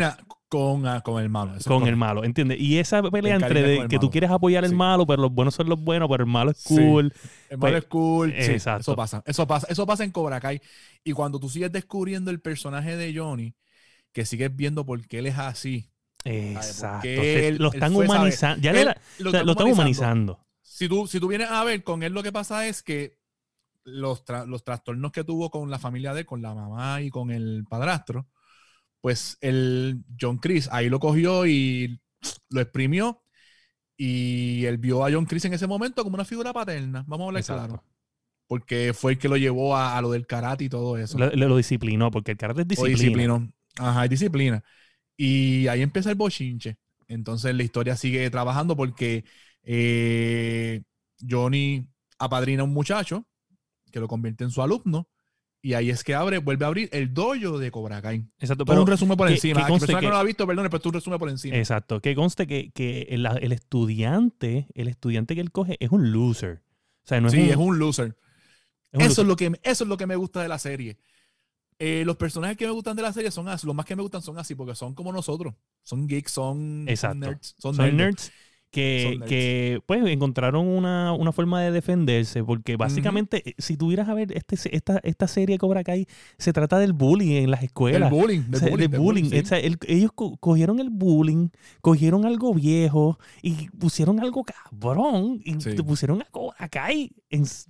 con, 0.50 0.85
ah, 0.85 1.00
con 1.00 1.23
el 1.23 1.31
malo. 1.31 1.52
Con 1.64 1.87
el 1.87 1.94
malo, 1.94 2.25
¿entiendes? 2.25 2.61
Y 2.61 2.79
esa 2.79 3.02
pelea 3.05 3.37
entre 3.37 3.62
de, 3.62 3.88
que 3.88 4.00
tú 4.00 4.11
quieres 4.11 4.31
apoyar 4.31 4.64
el 4.64 4.75
malo, 4.75 5.06
pero 5.06 5.23
los 5.23 5.32
buenos 5.32 5.55
son 5.55 5.69
los 5.69 5.81
buenos, 5.81 6.08
pero 6.11 6.25
el 6.25 6.31
malo 6.31 6.50
es 6.50 6.64
cool. 6.64 7.14
El 7.49 7.56
malo 7.56 7.73
pues, 7.73 7.85
es 7.85 7.88
cool. 7.88 8.32
exacto. 8.35 8.81
Eso 8.81 8.97
pasa. 8.97 9.23
Eso 9.25 9.47
pasa. 9.47 9.69
Eso 9.70 9.87
pasa 9.87 10.02
en 10.02 10.11
Cobra 10.11 10.41
Kai. 10.41 10.61
Y 11.05 11.12
cuando 11.12 11.38
tú 11.38 11.49
sigues 11.49 11.70
descubriendo 11.70 12.32
el 12.32 12.41
personaje 12.41 12.97
de 12.97 13.17
Johnny, 13.17 13.55
que 14.12 14.26
sigues 14.26 14.55
viendo 14.55 14.85
por 14.85 15.06
qué 15.06 15.20
él 15.20 15.26
es 15.26 15.38
así. 15.38 15.88
Exacto. 16.25 17.08
lo 17.58 17.73
están 17.73 17.94
humanizando. 17.94 18.61
Ya 18.61 18.73
lo, 19.19 19.31
están 19.31 19.69
humanizando. 19.69 20.44
Si 20.61 20.88
tú, 20.88 21.06
si 21.06 21.20
tú 21.20 21.29
vienes 21.29 21.49
a 21.49 21.62
ver, 21.62 21.85
con 21.85 22.02
él 22.02 22.12
lo 22.12 22.25
que 22.25 22.32
pasa 22.32 22.67
es 22.67 22.82
que 22.82 23.20
los, 23.85 24.25
los 24.47 24.64
trastornos 24.64 25.12
que 25.12 25.23
tuvo 25.23 25.49
con 25.49 25.70
la 25.70 25.79
familia 25.79 26.12
de 26.12 26.20
él, 26.20 26.26
con 26.26 26.43
la 26.43 26.55
mamá 26.55 27.02
y 27.02 27.11
con 27.11 27.31
el 27.31 27.64
padrastro, 27.70 28.26
pues 29.00 29.38
el 29.41 30.05
John 30.20 30.38
Chris 30.38 30.69
ahí 30.73 30.88
lo 30.88 31.00
cogió 31.00 31.47
y 31.47 32.00
lo 32.49 32.61
exprimió 32.61 33.23
y 33.97 34.64
él 34.64 34.79
vio 34.79 35.05
a 35.05 35.12
John 35.12 35.26
Chris 35.26 35.44
en 35.44 35.52
ese 35.52 35.67
momento 35.67 36.02
como 36.05 36.14
una 36.14 36.25
figura 36.25 36.52
paterna, 36.52 37.05
vamos 37.06 37.25
a 37.25 37.29
hablar 37.29 37.44
claro. 37.44 37.85
Porque 38.47 38.93
fue 38.94 39.12
el 39.12 39.19
que 39.19 39.29
lo 39.29 39.37
llevó 39.37 39.76
a, 39.76 40.00
lo 40.00 40.11
del 40.11 40.26
karate 40.26 40.64
y 40.64 40.69
todo 40.69 40.97
eso. 40.97 41.19
Le, 41.19 41.37
lo 41.37 41.56
disciplinó, 41.56 42.11
porque 42.11 42.32
el 42.32 42.37
karate 42.37 42.62
es 42.62 42.69
disciplina. 42.69 42.99
disciplinó. 42.99 43.52
Ajá, 43.76 44.05
es 44.05 44.11
disciplina. 44.11 44.64
Y 45.17 45.69
ahí 45.69 45.82
empieza 45.82 46.11
el 46.11 46.17
bochinche. 46.17 46.79
Entonces 47.06 47.55
la 47.55 47.62
historia 47.62 47.94
sigue 47.94 48.29
trabajando 48.31 48.75
porque 48.75 49.25
eh, 49.62 50.82
Johnny 51.29 51.87
apadrina 52.19 52.62
a 52.62 52.64
un 52.64 52.73
muchacho 52.73 53.29
que 53.93 54.00
lo 54.00 54.08
convierte 54.08 54.44
en 54.44 54.50
su 54.50 54.62
alumno 54.62 55.08
y 55.62 55.74
ahí 55.74 55.90
es 55.90 56.02
que 56.04 56.14
abre, 56.14 56.38
vuelve 56.38 56.64
a 56.64 56.68
abrir 56.68 56.88
el 56.92 57.12
dojo 57.12 57.58
de 57.58 57.70
Cobra 57.70 58.00
Kai. 58.00 58.24
Exacto. 58.38 58.64
Pero 58.64 58.80
un 58.80 58.86
resumen 58.86 59.16
por 59.16 59.30
encima. 59.30 59.66
Que, 59.66 59.86
que, 59.86 59.92
no 59.92 60.10
lo 60.10 60.16
ha 60.16 60.22
visto, 60.22 60.46
perdón, 60.46 60.68
pero 60.70 60.80
tú 60.80 60.88
un 60.88 60.94
resumen 60.94 61.18
por 61.18 61.28
encima. 61.28 61.56
Exacto. 61.56 62.00
Que 62.00 62.14
conste 62.14 62.46
que, 62.46 62.70
que 62.70 63.08
el, 63.10 63.26
el, 63.26 63.52
estudiante, 63.52 64.68
el 64.74 64.88
estudiante 64.88 65.34
que 65.34 65.40
él 65.40 65.52
coge 65.52 65.76
es 65.80 65.90
un 65.90 66.12
loser. 66.12 66.62
O 67.04 67.08
sea, 67.08 67.20
no 67.20 67.28
es 67.28 67.34
sí, 67.34 67.40
un, 67.40 67.48
es 67.48 67.56
un 67.56 67.78
loser. 67.78 68.16
eso, 68.92 69.22
Es 69.22 69.28
lo 69.28 69.36
que, 69.36 69.52
eso 69.62 69.84
es 69.84 69.88
lo 69.88 69.96
que 69.96 70.06
me 70.06 70.16
gusta 70.16 70.42
de 70.42 70.48
la 70.48 70.58
serie. 70.58 70.98
Eh, 71.78 72.04
los 72.04 72.16
personajes 72.16 72.56
que 72.56 72.66
me 72.66 72.72
gustan 72.72 72.96
de 72.96 73.02
la 73.02 73.12
serie 73.12 73.30
son 73.30 73.48
así. 73.48 73.66
Los 73.66 73.74
más 73.74 73.86
que 73.86 73.96
me 73.96 74.02
gustan 74.02 74.22
son 74.22 74.38
así 74.38 74.54
porque 74.54 74.74
son 74.74 74.94
como 74.94 75.12
nosotros. 75.12 75.54
Son 75.82 76.06
geeks, 76.06 76.32
son, 76.32 76.84
nerds. 76.84 77.54
Son, 77.58 77.76
nerds 77.76 78.32
que, 78.70 79.19
que, 79.26 79.81
pues 79.87 80.05
encontraron 80.06 80.67
una, 80.67 81.12
una, 81.12 81.32
forma 81.32 81.61
de 81.61 81.72
defenderse, 81.72 82.44
porque 82.44 82.76
básicamente 82.76 83.50
eh, 83.50 83.55
si 83.58 83.76
tuvieras 83.76 84.08
a 84.08 84.14
ver 84.14 84.32
este, 84.37 84.56
esta, 84.76 85.00
esta 85.02 85.26
serie 85.26 85.58
Cobra 85.58 85.82
Kai, 85.82 86.06
se 86.38 86.52
trata 86.52 86.78
del 86.78 86.93
bullying 86.93 87.43
en 87.43 87.50
las 87.50 87.62
escuelas. 87.62 88.11
Del 88.11 88.20
bullying. 88.20 88.43
Del 88.43 88.88
bullying. 88.88 89.31
ellos 89.87 90.11
cogieron 90.12 90.78
el 90.78 90.90
bullying, 90.90 91.49
cogieron 91.81 92.25
algo 92.25 92.55
viejo 92.55 93.19
y 93.43 93.69
pusieron 93.70 94.20
algo 94.20 94.44
cabrón 94.44 95.40
y 95.44 95.55
pusieron 95.82 96.23
a 96.23 96.26
Cobra 96.26 96.68
Kai, 96.68 97.12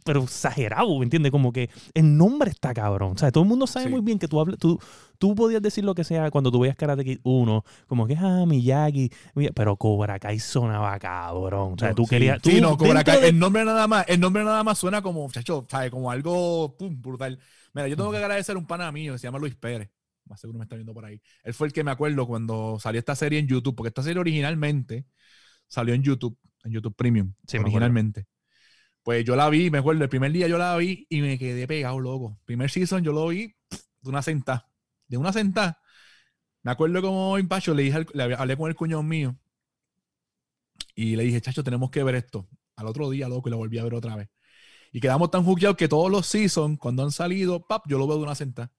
pero 0.05 0.25
exagerado, 0.25 0.99
¿me 0.99 1.05
entiendes? 1.05 1.33
Como 1.33 1.53
que 1.53 1.71
el 1.95 2.17
nombre 2.17 2.51
está 2.51 2.75
cabrón. 2.75 3.13
O 3.13 3.19
sea, 3.19 3.31
todo 3.33 3.45
el 3.45 3.49
mundo 3.49 3.67
sabe 3.67 3.89
muy 3.89 4.03
bien 4.03 4.19
que 4.19 4.29
tú, 4.29 4.39
hablas, 4.39 4.59
tú, 4.59 4.79
tú 5.21 5.35
podías 5.35 5.61
decir 5.61 5.85
lo 5.85 5.95
que 5.95 6.03
sea 6.03 6.31
cuando 6.31 6.51
tú 6.51 6.61
veías 6.61 6.75
Karate 6.77 7.05
Kid 7.05 7.21
1, 7.23 7.65
como 7.87 8.07
que, 8.07 8.17
ah, 8.19 8.45
Miyagi, 8.47 9.13
pero 9.55 9.77
Cobra 9.77 10.19
Kai 10.19 10.39
sonaba 10.39 10.99
cabrón. 10.99 11.75
O 11.75 11.79
sea, 11.79 11.95
tú 11.95 12.07
querías... 12.07 12.41
sí, 12.43 12.59
no, 12.59 12.77
Cobra 12.79 13.05
Kai, 13.05 13.27
el 13.27 13.39
nombre 13.39 13.65
nada 13.67 13.87
más, 13.87 14.07
el 14.09 14.19
nombre 14.19 14.43
nada 14.43 14.65
más 14.65 14.79
suena 14.79 15.03
como, 15.03 15.23
muchacho, 15.23 15.67
¿sabes? 15.71 15.91
Como 15.91 16.11
algo, 16.11 16.75
pum, 16.77 17.01
brutal. 17.01 17.39
Mira, 17.75 17.87
yo 17.87 17.97
tengo 17.97 18.11
que 18.11 18.17
agradecer 18.17 18.57
a 18.57 18.59
un 18.59 18.67
pana 18.67 18.91
mío 18.91 19.13
que 19.13 19.19
se 19.19 19.27
llama 19.27 19.39
Luis 19.39 19.55
Pérez. 19.55 19.91
Más 20.25 20.41
seguro 20.41 20.59
me 20.59 20.65
está 20.65 20.77
viendo 20.77 20.95
por 20.95 21.05
ahí. 21.05 21.21
Él 21.45 21.53
fue 21.53 21.67
el 21.67 21.75
que 21.75 21.85
me 21.85 21.91
acuerdo 21.91 22.27
cuando 22.27 22.79
salió 22.81 22.99
esta 22.99 23.15
serie 23.15 23.39
en 23.39 23.47
YouTube, 23.47 23.77
porque 23.77 23.89
esta 23.89 24.03
serie 24.03 24.21
originalmente 24.21 25.05
salió 25.69 25.93
en 25.93 26.03
YouTube, 26.03 26.39
en 26.65 26.73
YouTube 26.73 26.97
Premium, 26.97 27.35
sí, 27.47 27.59
originalmente. 27.59 28.27
Pues 29.03 29.23
yo 29.27 29.37
la 29.37 29.51
vi, 29.51 29.71
me 29.71 29.79
acuerdo, 29.79 30.03
el 30.03 30.09
primer 30.09 30.33
día 30.33 30.49
yo 30.49 30.57
la 30.57 30.75
vi 30.79 31.07
y 31.11 31.21
me 31.21 31.39
quedé 31.39 31.67
pegado, 31.67 32.01
loco. 32.01 32.39
Primer 32.47 32.71
season 32.71 33.05
yo 33.05 33.13
lo 33.13 33.29
vi 33.29 33.55
de 34.01 34.09
una 34.09 34.23
sentada 34.23 34.70
de 35.11 35.17
una 35.19 35.33
sentada. 35.33 35.83
Me 36.63 36.71
acuerdo 36.71 37.03
como 37.03 37.37
en 37.37 37.49
le 37.49 37.83
dije, 37.83 38.07
le 38.15 38.23
hablé 38.35 38.57
con 38.57 38.69
el 38.71 38.77
cuñado 38.77 39.03
mío 39.03 39.37
y 40.95 41.17
le 41.17 41.25
dije, 41.25 41.41
chacho, 41.41 41.65
tenemos 41.65 41.91
que 41.91 42.03
ver 42.03 42.15
esto. 42.15 42.49
Al 42.77 42.87
otro 42.87 43.11
día, 43.11 43.29
loco, 43.29 43.49
y 43.49 43.53
lo 43.53 43.59
volví 43.59 43.79
a 43.79 43.85
ver 43.85 43.95
otra 43.95 44.17
vez. 44.17 44.29
Y 44.93 45.01
quedamos 45.01 45.31
tan 45.31 45.45
jugueados 45.45 45.77
que 45.77 45.89
todos 45.89 46.11
los 46.11 46.27
seasons, 46.27 46.79
cuando 46.79 47.03
han 47.03 47.13
salido, 47.13 47.67
pap, 47.67 47.85
yo 47.89 47.99
lo 47.99 48.07
veo 48.07 48.19
de 48.19 48.23
una 48.25 48.35
sentada. 48.35 48.73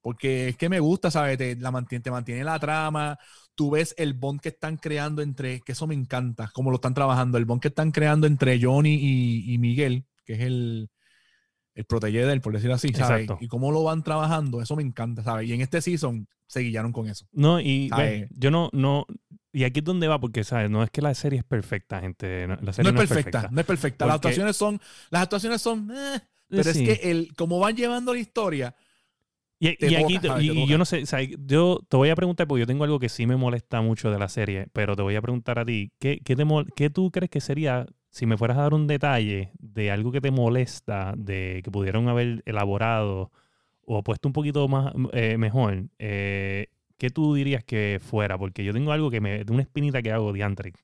Porque 0.00 0.50
es 0.50 0.56
que 0.56 0.68
me 0.68 0.80
gusta, 0.80 1.10
¿sabes? 1.10 1.38
Te, 1.38 1.56
la 1.56 1.70
mantiene, 1.70 2.02
te 2.02 2.10
mantiene 2.10 2.44
la 2.44 2.58
trama. 2.58 3.18
Tú 3.54 3.70
ves 3.70 3.94
el 3.98 4.14
bond 4.14 4.40
que 4.40 4.50
están 4.50 4.76
creando 4.76 5.22
entre, 5.22 5.60
que 5.62 5.72
eso 5.72 5.86
me 5.86 5.94
encanta, 5.94 6.50
cómo 6.52 6.70
lo 6.70 6.76
están 6.76 6.94
trabajando, 6.94 7.38
el 7.38 7.46
bond 7.46 7.62
que 7.62 7.68
están 7.68 7.90
creando 7.90 8.26
entre 8.26 8.60
Johnny 8.60 8.98
y 9.54 9.58
Miguel, 9.58 10.06
que 10.24 10.34
es 10.34 10.40
el, 10.40 10.90
el 11.74 11.84
protege 11.84 12.24
de 12.24 12.32
él, 12.32 12.40
por 12.40 12.52
decirlo 12.52 12.74
así, 12.74 12.92
¿sabes? 12.94 13.28
Y 13.40 13.48
cómo 13.48 13.72
lo 13.72 13.82
van 13.82 14.02
trabajando, 14.02 14.62
eso 14.62 14.76
me 14.76 14.82
encanta, 14.82 15.22
¿sabes? 15.22 15.48
Y 15.48 15.52
en 15.52 15.60
este 15.60 15.80
season 15.80 16.28
se 16.46 16.60
guiaron 16.60 16.92
con 16.92 17.08
eso. 17.08 17.26
No, 17.32 17.60
y 17.60 17.90
yo 18.30 18.50
no, 18.50 18.70
no, 18.72 19.06
y 19.54 19.62
aquí 19.62 19.78
es 19.78 19.84
donde 19.84 20.08
va, 20.08 20.20
porque, 20.20 20.42
¿sabes? 20.42 20.68
No 20.68 20.82
es 20.82 20.90
que 20.90 21.00
la 21.00 21.14
serie 21.14 21.38
es 21.38 21.44
perfecta, 21.44 22.00
gente. 22.00 22.48
La 22.48 22.72
serie 22.72 22.92
no, 22.92 23.00
es, 23.00 23.08
perfecta, 23.08 23.48
no 23.52 23.60
es 23.60 23.66
perfecta. 23.66 24.04
Las 24.04 24.16
actuaciones 24.16 24.56
son, 24.56 24.80
las 25.10 25.22
actuaciones 25.22 25.62
son, 25.62 25.90
eh, 25.94 26.20
pero 26.48 26.70
es 26.70 26.76
que 26.76 27.00
el, 27.04 27.34
como 27.36 27.60
van 27.60 27.76
llevando 27.76 28.12
la 28.12 28.18
historia. 28.18 28.74
Y, 29.68 29.94
aquí, 29.94 30.18
y, 30.40 30.66
yo 30.66 30.76
no 30.76 30.84
sé, 30.84 31.04
yo 31.46 31.80
te 31.88 31.96
voy 31.96 32.10
a 32.10 32.16
preguntar, 32.16 32.46
porque 32.46 32.60
yo 32.60 32.66
tengo 32.66 32.84
algo 32.84 32.98
que 32.98 33.08
sí 33.08 33.26
me 33.26 33.36
molesta 33.36 33.80
mucho 33.80 34.10
de 34.10 34.18
la 34.18 34.28
serie, 34.28 34.66
pero 34.72 34.94
te 34.94 35.02
voy 35.02 35.16
a 35.16 35.22
preguntar 35.22 35.58
a 35.58 35.64
ti, 35.64 35.90
¿qué, 35.98 36.20
qué, 36.22 36.36
te, 36.36 36.44
qué 36.76 36.90
tú 36.90 37.10
crees 37.10 37.30
que 37.30 37.40
sería 37.40 37.86
si 38.10 38.26
me 38.26 38.36
fueras 38.36 38.58
a 38.58 38.62
dar 38.62 38.74
un 38.74 38.86
detalle 38.86 39.50
de 39.58 39.90
algo 39.90 40.12
que 40.12 40.20
te 40.20 40.30
molesta, 40.30 41.14
de 41.16 41.62
que 41.64 41.70
pudieron 41.70 42.08
haber 42.08 42.42
elaborado 42.46 43.32
o 43.86 44.02
puesto 44.02 44.28
un 44.28 44.32
poquito 44.32 44.68
más 44.68 44.92
eh, 45.12 45.36
mejor, 45.36 45.88
eh, 45.98 46.68
¿qué 46.96 47.10
tú 47.10 47.34
dirías 47.34 47.64
que 47.64 48.00
fuera? 48.00 48.38
Porque 48.38 48.64
yo 48.64 48.72
tengo 48.72 48.92
algo 48.92 49.10
que 49.10 49.20
me, 49.20 49.44
de 49.44 49.52
una 49.52 49.62
espinita 49.62 50.00
que 50.02 50.12
hago 50.12 50.32
diantre. 50.32 50.74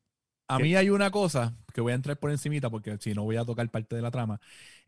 A 0.49 0.59
mí 0.59 0.75
hay 0.75 0.91
una 0.91 1.13
cosa 1.13 1.55
que 1.73 1.81
voy 1.81 1.93
a 1.93 1.95
entrar 1.95 2.19
por 2.19 2.33
encimita 2.33 2.69
porque 2.69 2.97
si 2.99 3.15
no 3.15 3.23
voy 3.23 3.37
a 3.37 3.45
tocar 3.45 3.69
parte 3.71 3.95
de 3.95 4.03
la 4.03 4.11
trama. 4.11 4.41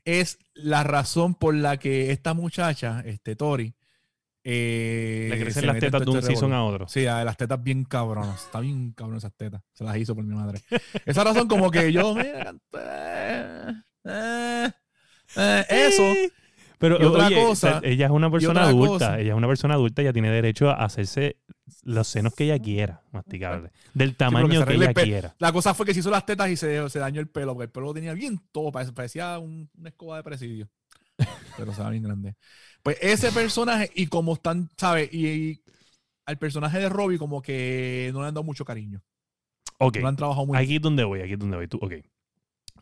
Es 0.05 0.39
la 0.55 0.83
razón 0.83 1.35
por 1.35 1.55
la 1.55 1.77
que 1.77 2.11
esta 2.11 2.35
muchacha, 2.35 3.03
este 3.07 3.37
Tori, 3.37 3.73
eh, 4.45 5.29
Le 5.31 5.41
crecen 5.41 5.67
las 5.67 5.79
tetas 5.79 6.05
de 6.05 6.11
un 6.11 6.19
este 6.19 6.33
season 6.33 6.53
a 6.53 6.65
otro. 6.65 6.89
Sí, 6.89 7.07
a 7.07 7.25
las 7.25 7.37
tetas 7.37 7.63
bien 7.63 7.85
cabronas. 7.85 8.45
Está 8.45 8.61
bien 8.61 8.93
cabrón 8.93 9.19
esas 9.19 9.33
tetas. 9.35 9.63
Se 9.73 9.85
las 9.85 9.97
hizo 9.97 10.15
por 10.15 10.25
mi 10.25 10.35
madre. 10.35 10.61
Esa 11.07 11.23
razón 11.25 11.47
como 11.47 11.71
que 11.71 11.93
yo, 11.93 12.15
mira, 12.15 12.55
eh, 14.05 14.71
eh, 15.37 15.65
eso. 15.69 16.03
Pero 16.79 16.97
otra 17.09 17.31
cosa, 17.31 17.81
ella 17.85 18.07
es 18.07 18.13
una 18.13 18.29
persona 18.29 18.65
adulta. 18.65 19.21
Ella 19.21 19.33
es 19.33 19.37
una 19.37 19.47
persona 19.47 19.75
adulta. 19.75 20.03
Ella 20.03 20.13
tiene 20.13 20.31
derecho 20.31 20.71
a 20.71 20.85
hacerse 20.85 21.37
los 21.85 22.09
senos 22.09 22.35
que 22.35 22.45
ella 22.45 22.59
quiera, 22.59 23.03
masticable. 23.13 23.71
Del 23.95 24.17
tamaño 24.17 24.67
que 24.67 24.75
ella 24.75 24.93
quiera. 24.93 25.37
La 25.39 25.53
cosa 25.53 25.75
fue 25.75 25.87
que 25.87 25.95
se 25.95 26.01
hizo 26.01 26.11
las 26.11 26.27
tetas 26.27 26.51
y 26.51 26.57
se, 26.57 26.91
se 26.91 26.99
dañó 26.99 27.21
el 27.21 27.29
pelo, 27.29 27.55
porque 27.55 27.67
el 27.67 27.71
pelo 27.71 27.87
lo 27.87 27.95
tenía 27.95 28.15
bien 28.15 28.41
todo. 28.51 28.73
Parecía 28.73 29.39
una 29.39 29.69
escoba 29.89 30.17
de 30.17 30.25
presidio. 30.25 30.69
Pero 31.57 31.71
estaba 31.71 31.91
bien 31.91 32.03
grande. 32.03 32.37
Pues 32.83 32.99
ese 33.01 33.31
personaje, 33.33 33.91
y 33.95 34.07
como 34.07 34.35
están, 34.35 34.71
¿sabes? 34.77 35.13
Y, 35.13 35.63
al 36.27 36.39
personaje 36.39 36.79
de 36.79 36.89
Robbie, 36.89 37.19
como 37.19 37.43
que 37.43 38.11
no 38.13 38.23
le 38.23 38.29
han 38.29 38.35
dado 38.35 38.45
mucho 38.45 38.65
cariño. 38.65 39.03
Ok. 39.79 39.99
No 39.99 40.09
han 40.09 40.17
trabajado 40.17 40.47
mucho. 40.47 40.59
Aquí 40.59 40.77
es 40.77 40.83
donde 40.83 41.05
voy, 41.05 41.21
aquí 41.21 41.33
es 41.33 41.39
donde 41.39 41.57
voy. 41.57 41.69
Tú, 41.69 41.79
ok. 41.81 41.95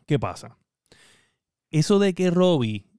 ¿Qué 0.05 0.19
pasa? 0.19 0.57
Eso 1.71 1.99
de 1.99 2.13
que 2.13 2.29
Robbie 2.29 2.91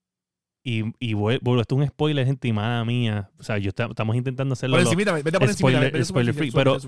y, 0.64 0.84
y 1.00 1.14
bueno, 1.14 1.60
esto 1.60 1.74
es 1.74 1.80
un 1.80 1.86
spoiler, 1.88 2.24
gente, 2.24 2.46
y 2.48 2.52
mala 2.52 2.84
mía. 2.84 3.30
O 3.38 3.42
sea, 3.42 3.58
yo 3.58 3.70
estamos 3.70 4.16
intentando 4.16 4.52
hacerlo. 4.52 4.76
Por 4.76 4.86
encima, 4.86 5.12
vete 5.12 5.38
por 5.38 5.52
spoiler, 5.52 6.04
spoiler 6.04 6.34
free. 6.34 6.52
Pero 6.52 6.78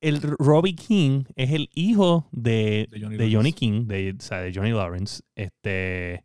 el 0.00 0.20
Robbie 0.20 0.74
King 0.74 1.24
es 1.36 1.52
el 1.52 1.68
hijo 1.74 2.28
de, 2.32 2.88
de 2.90 3.32
Johnny, 3.32 3.52
King, 3.52 3.86
de, 3.86 4.14
o 4.18 4.22
sea, 4.22 4.40
de 4.40 4.52
Johnny 4.54 4.70
Lawrence. 4.70 5.22
Este. 5.34 6.24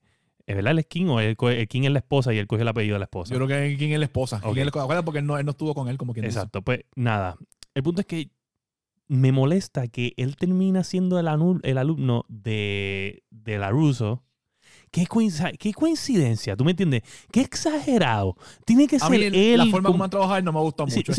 ¿Es 0.50 0.56
verdad 0.56 0.76
el 0.76 0.84
King 0.88 1.06
o 1.10 1.20
el, 1.20 1.38
King 1.68 1.84
es 1.84 1.92
la 1.92 2.00
esposa 2.00 2.34
y 2.34 2.40
él 2.40 2.48
coge 2.48 2.64
el 2.64 2.68
apellido 2.68 2.96
de 2.96 3.00
la 3.00 3.06
esposa? 3.06 3.36
Yo 3.36 3.38
creo 3.38 3.48
que 3.48 3.78
King 3.78 3.90
es 3.90 4.00
la 4.00 4.06
esposa. 4.06 4.42
Okay. 4.44 4.66
porque 5.06 5.20
él 5.20 5.28
no, 5.28 5.38
él 5.38 5.46
no 5.46 5.52
estuvo 5.52 5.76
con 5.76 5.88
él 5.90 6.00
como 6.00 6.12
quien 6.14 6.26
Exacto, 6.26 6.64
pues 6.64 6.86
nada. 6.96 7.38
El 7.76 7.84
punto 7.84 8.02
es 8.02 8.08
que 8.08 8.32
me 9.08 9.32
molesta 9.32 9.88
que 9.90 10.14
él 10.18 10.38
termina 10.38 10.84
siendo 10.84 11.20
el, 11.20 11.28
el 11.62 11.78
alumno 11.78 12.26
de, 12.30 13.22
de 13.30 13.60
LaRusso 13.60 14.24
Qué, 14.92 15.08
qué 15.60 15.74
coincidencia, 15.74 16.56
¿tú 16.56 16.66
me 16.66 16.72
entiendes? 16.72 17.04
Qué 17.32 17.42
exagerado. 17.42 18.36
Tiene 18.66 18.88
que 18.88 19.00
ser 19.00 19.22
él. 19.22 19.58
La 19.58 19.66
forma 19.68 19.92
como, 19.92 20.04
han 20.04 20.10
trabajado 20.10 20.42
no 20.42 20.54
me 20.54 20.60
gusta 20.60 20.86
mucho. 20.86 21.12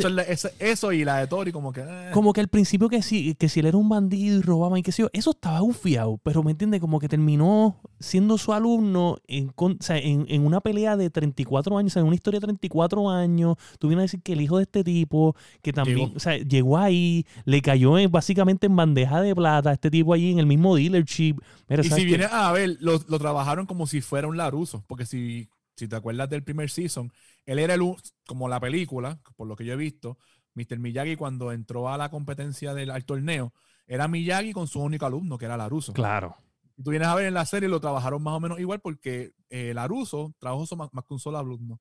eso, 0.59 0.93
y 0.93 1.05
la 1.05 1.19
de 1.19 1.27
Tori, 1.27 1.53
como 1.53 1.73
que. 1.73 1.83
Eh. 1.83 2.11
Como 2.13 2.33
que 2.33 2.41
al 2.41 2.49
principio 2.49 2.89
que 2.89 3.03
si, 3.03 3.35
que 3.35 3.49
si 3.49 3.61
él 3.61 3.67
era 3.67 3.77
un 3.77 3.89
bandido 3.89 4.39
y 4.39 4.43
robaba 4.43 4.79
y 4.79 4.83
qué 4.83 4.93
sé 4.93 5.03
yo, 5.03 5.11
eso 5.13 5.31
estaba 5.31 5.63
ufiado. 5.63 6.19
Pero 6.23 6.43
me 6.43 6.51
entiendes, 6.51 6.81
como 6.81 6.99
que 6.99 7.09
terminó 7.09 7.81
siendo 8.01 8.39
su 8.39 8.53
alumno 8.53 9.19
en, 9.29 9.53
en, 9.89 10.47
una 10.47 10.61
pelea 10.61 10.97
de 10.97 11.11
34 11.11 11.79
años, 11.79 11.97
en 11.97 12.05
una 12.05 12.15
historia 12.15 12.41
de 12.41 12.47
34 12.47 13.11
años. 13.11 13.57
Tú 13.79 13.89
vienes 13.89 14.03
a 14.03 14.05
decir 14.05 14.23
que 14.23 14.33
el 14.33 14.41
hijo 14.41 14.57
de 14.57 14.65
este 14.65 14.83
tipo, 14.83 15.37
que 15.63 15.73
también, 15.73 15.99
llegó. 15.99 16.17
o 16.17 16.21
sea, 16.21 16.37
llegó 16.39 16.79
ahí, 16.79 17.25
le 17.45 17.63
cayó 17.63 17.93
básicamente 18.11 18.67
en 18.67 18.77
bandeja 18.77 19.21
de 19.21 19.35
plata, 19.35 19.73
este 19.73 19.91
tipo 19.91 20.13
allí 20.13 20.33
en 20.33 20.39
el 20.39 20.47
mismo 20.47 20.75
dealership. 20.75 21.37
y 21.69 21.85
si 21.85 22.05
vienes 22.05 22.33
a 22.33 22.51
ver, 22.53 22.77
lo 22.81 22.99
trabajaron 22.99 23.60
como 23.67 23.87
si 23.87 24.01
fuera 24.01 24.29
un 24.29 24.37
Laruso, 24.37 24.85
porque 24.87 25.07
si, 25.07 25.49
si 25.77 25.89
te 25.89 25.97
acuerdas 25.97 26.29
del 26.29 26.43
primer 26.43 26.71
season, 26.71 27.13
él 27.47 27.59
era 27.59 27.75
el, 27.75 27.83
como 28.27 28.49
la 28.49 28.61
película, 28.61 29.21
por 29.37 29.47
lo 29.47 29.57
que 29.57 29.65
yo 29.65 29.75
he 29.75 29.77
visto, 29.77 30.19
Mr. 30.55 30.79
Miyagi 30.79 31.17
cuando 31.17 31.53
entró 31.53 31.89
a 31.89 31.97
la 31.97 32.11
competencia 32.11 32.75
del 32.75 32.91
al 32.91 33.05
torneo, 33.05 33.53
era 33.87 34.09
Miyagi 34.09 34.53
con 34.53 34.69
su 34.69 34.81
único 34.81 35.07
alumno, 35.07 35.39
que 35.39 35.47
era 35.47 35.57
Laruso. 35.57 35.93
Claro. 35.93 36.37
Y 36.77 36.83
tú 36.83 36.91
vienes 36.91 37.09
a 37.09 37.15
ver 37.15 37.27
en 37.27 37.35
la 37.35 37.45
serie, 37.45 37.69
lo 37.69 37.81
trabajaron 37.81 38.23
más 38.23 38.35
o 38.35 38.41
menos 38.41 38.61
igual 38.61 38.81
porque 38.81 39.33
eh, 39.49 39.73
Laruso 39.75 40.35
trabajó 40.39 40.77
más, 40.77 40.89
más, 40.93 41.05
que 41.05 41.15
un 41.15 41.21
solo 41.21 41.39
alumno. 41.39 41.81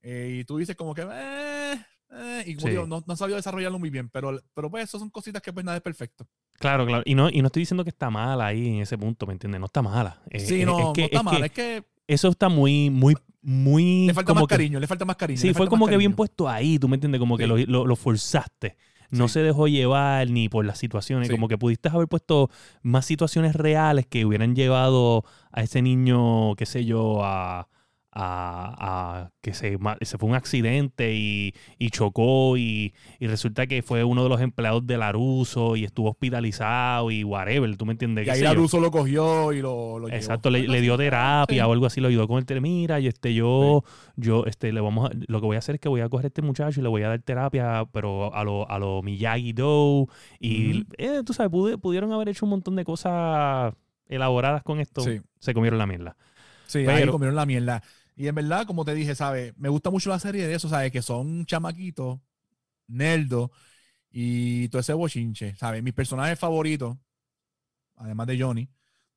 Eh, 0.00 0.38
y 0.40 0.44
tú 0.44 0.58
dices 0.58 0.76
como 0.76 0.94
que, 0.94 1.06
eh, 1.10 1.84
eh, 2.10 2.44
y 2.46 2.54
como 2.54 2.68
digo, 2.68 2.86
no, 2.86 3.04
no 3.06 3.16
sabía 3.16 3.36
desarrollarlo 3.36 3.78
muy 3.78 3.90
bien, 3.90 4.08
pero, 4.08 4.40
pero 4.54 4.70
pues 4.70 4.84
eso 4.84 4.98
son 4.98 5.10
cositas 5.10 5.42
que 5.42 5.52
pues 5.52 5.64
nada 5.64 5.76
es 5.76 5.82
perfecto. 5.82 6.26
Claro, 6.58 6.86
claro. 6.86 7.02
Y 7.04 7.14
no, 7.14 7.28
y 7.30 7.40
no 7.40 7.46
estoy 7.46 7.62
diciendo 7.62 7.84
que 7.84 7.90
está 7.90 8.10
mala 8.10 8.46
ahí 8.46 8.66
en 8.68 8.82
ese 8.82 8.96
punto, 8.96 9.26
¿me 9.26 9.34
entiendes? 9.34 9.60
No 9.60 9.66
está 9.66 9.82
mala. 9.82 10.20
Eh, 10.30 10.40
sí, 10.40 10.64
no, 10.64 10.78
no 10.78 10.92
está 10.96 11.22
mala. 11.22 11.46
Es 11.46 11.52
que 11.52 11.84
eso 12.06 12.28
está 12.28 12.48
muy, 12.48 12.90
muy, 12.90 13.14
muy. 13.42 14.06
Le 14.06 14.14
falta 14.14 14.34
más 14.34 14.46
cariño, 14.46 14.80
le 14.80 14.86
falta 14.86 15.04
más 15.04 15.16
cariño. 15.16 15.38
Sí, 15.38 15.52
fue 15.52 15.68
como 15.68 15.86
que 15.86 15.96
bien 15.96 16.14
puesto 16.14 16.48
ahí, 16.48 16.78
tú 16.78 16.88
me 16.88 16.96
entiendes, 16.96 17.18
como 17.18 17.36
que 17.36 17.46
lo, 17.46 17.56
lo, 17.56 17.96
forzaste. 17.96 18.76
No 19.10 19.28
se 19.28 19.40
dejó 19.40 19.68
llevar 19.68 20.28
ni 20.28 20.48
por 20.48 20.64
las 20.64 20.78
situaciones, 20.78 21.30
como 21.30 21.48
que 21.48 21.56
pudiste 21.56 21.88
haber 21.88 22.08
puesto 22.08 22.50
más 22.82 23.06
situaciones 23.06 23.54
reales 23.54 24.06
que 24.06 24.24
hubieran 24.24 24.54
llevado 24.54 25.24
a 25.50 25.62
ese 25.62 25.80
niño, 25.82 26.54
qué 26.56 26.66
sé 26.66 26.84
yo, 26.84 27.24
a, 27.24 27.68
a, 28.20 29.30
que 29.40 29.54
se, 29.54 29.78
se, 30.00 30.18
fue 30.18 30.28
un 30.28 30.34
accidente 30.34 31.14
y, 31.14 31.54
chocó 31.90 32.56
y, 32.56 32.92
resulta 33.20 33.66
que 33.66 33.82
fue 33.82 34.02
uno 34.04 34.24
de 34.24 34.28
los 34.28 34.40
empleados 34.40 34.86
de 34.86 34.98
Laruso 34.98 35.76
y 35.76 35.84
estuvo 35.84 36.10
hospitalizado 36.10 37.10
y 37.10 37.22
whatever, 37.22 37.76
¿tú 37.76 37.86
me 37.86 37.92
entiendes? 37.92 38.26
Y 38.26 38.30
ahí 38.30 38.40
Laruso 38.40 38.80
lo 38.80 38.90
cogió 38.90 39.52
y 39.52 39.60
lo, 39.60 39.98
lo 39.98 40.08
Exacto, 40.08 40.50
le, 40.50 40.80
dio 40.80 40.96
terapia 40.96 41.66
o 41.66 41.72
algo 41.72 41.86
así, 41.86 42.00
lo 42.00 42.08
ayudó 42.08 42.26
con 42.26 42.44
el 42.46 42.60
mira, 42.60 42.98
y 42.98 43.06
este 43.06 43.34
yo, 43.34 43.84
yo, 44.16 44.44
este, 44.46 44.72
le 44.72 44.80
vamos 44.80 45.10
a, 45.10 45.14
lo 45.28 45.40
que 45.40 45.46
voy 45.46 45.56
a 45.56 45.60
hacer 45.60 45.76
es 45.76 45.80
que 45.80 45.88
voy 45.88 46.00
a 46.00 46.08
coger 46.08 46.26
a 46.26 46.28
este 46.28 46.42
muchacho 46.42 46.80
y 46.80 46.82
le 46.82 46.88
voy 46.88 47.02
a 47.02 47.08
dar 47.08 47.20
terapia, 47.20 47.84
pero 47.92 48.34
a 48.34 48.42
lo, 48.42 48.68
a 48.68 48.78
lo 48.78 49.02
Miyagi 49.02 49.52
Do 49.52 50.08
y, 50.40 50.84
eh, 50.96 51.22
tú 51.24 51.32
sabes, 51.32 51.52
pudieron 51.80 52.12
haber 52.12 52.30
hecho 52.30 52.46
un 52.46 52.50
montón 52.50 52.74
de 52.76 52.84
cosas 52.84 53.74
elaboradas 54.08 54.62
con 54.62 54.80
esto, 54.80 55.02
se 55.38 55.54
comieron 55.54 55.78
la 55.78 55.86
mierda. 55.86 56.16
Sí, 56.68 56.86
ahí 56.86 57.06
comieron 57.08 57.34
la 57.34 57.46
mierda. 57.46 57.82
Y 58.18 58.26
en 58.26 58.34
verdad, 58.34 58.66
como 58.66 58.84
te 58.84 58.96
dije, 58.96 59.14
¿sabes? 59.14 59.56
Me 59.56 59.68
gusta 59.68 59.90
mucho 59.90 60.10
la 60.10 60.18
serie 60.18 60.44
de 60.44 60.52
eso, 60.52 60.68
¿sabes? 60.68 60.90
Que 60.90 61.02
son 61.02 61.46
chamaquitos, 61.46 62.18
nerdos 62.88 63.50
y 64.10 64.68
todo 64.70 64.80
ese 64.80 64.92
bochinche, 64.92 65.54
¿sabes? 65.54 65.84
Mis 65.84 65.94
personajes 65.94 66.36
favoritos, 66.36 66.98
además 67.94 68.26
de 68.26 68.40
Johnny, 68.40 68.68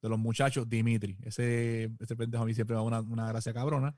de 0.03 0.08
los 0.08 0.20
muchachos, 0.20 0.70
Dimitri. 0.70 1.17
Ese, 1.24 1.89
ese 2.00 2.15
pendejo 2.15 2.43
a 2.43 2.46
mí 2.46 2.53
siempre 2.53 2.75
me 2.75 2.84
da 2.84 3.01
una, 3.01 3.27
gracia 3.27 3.51
cabrona. 3.51 3.98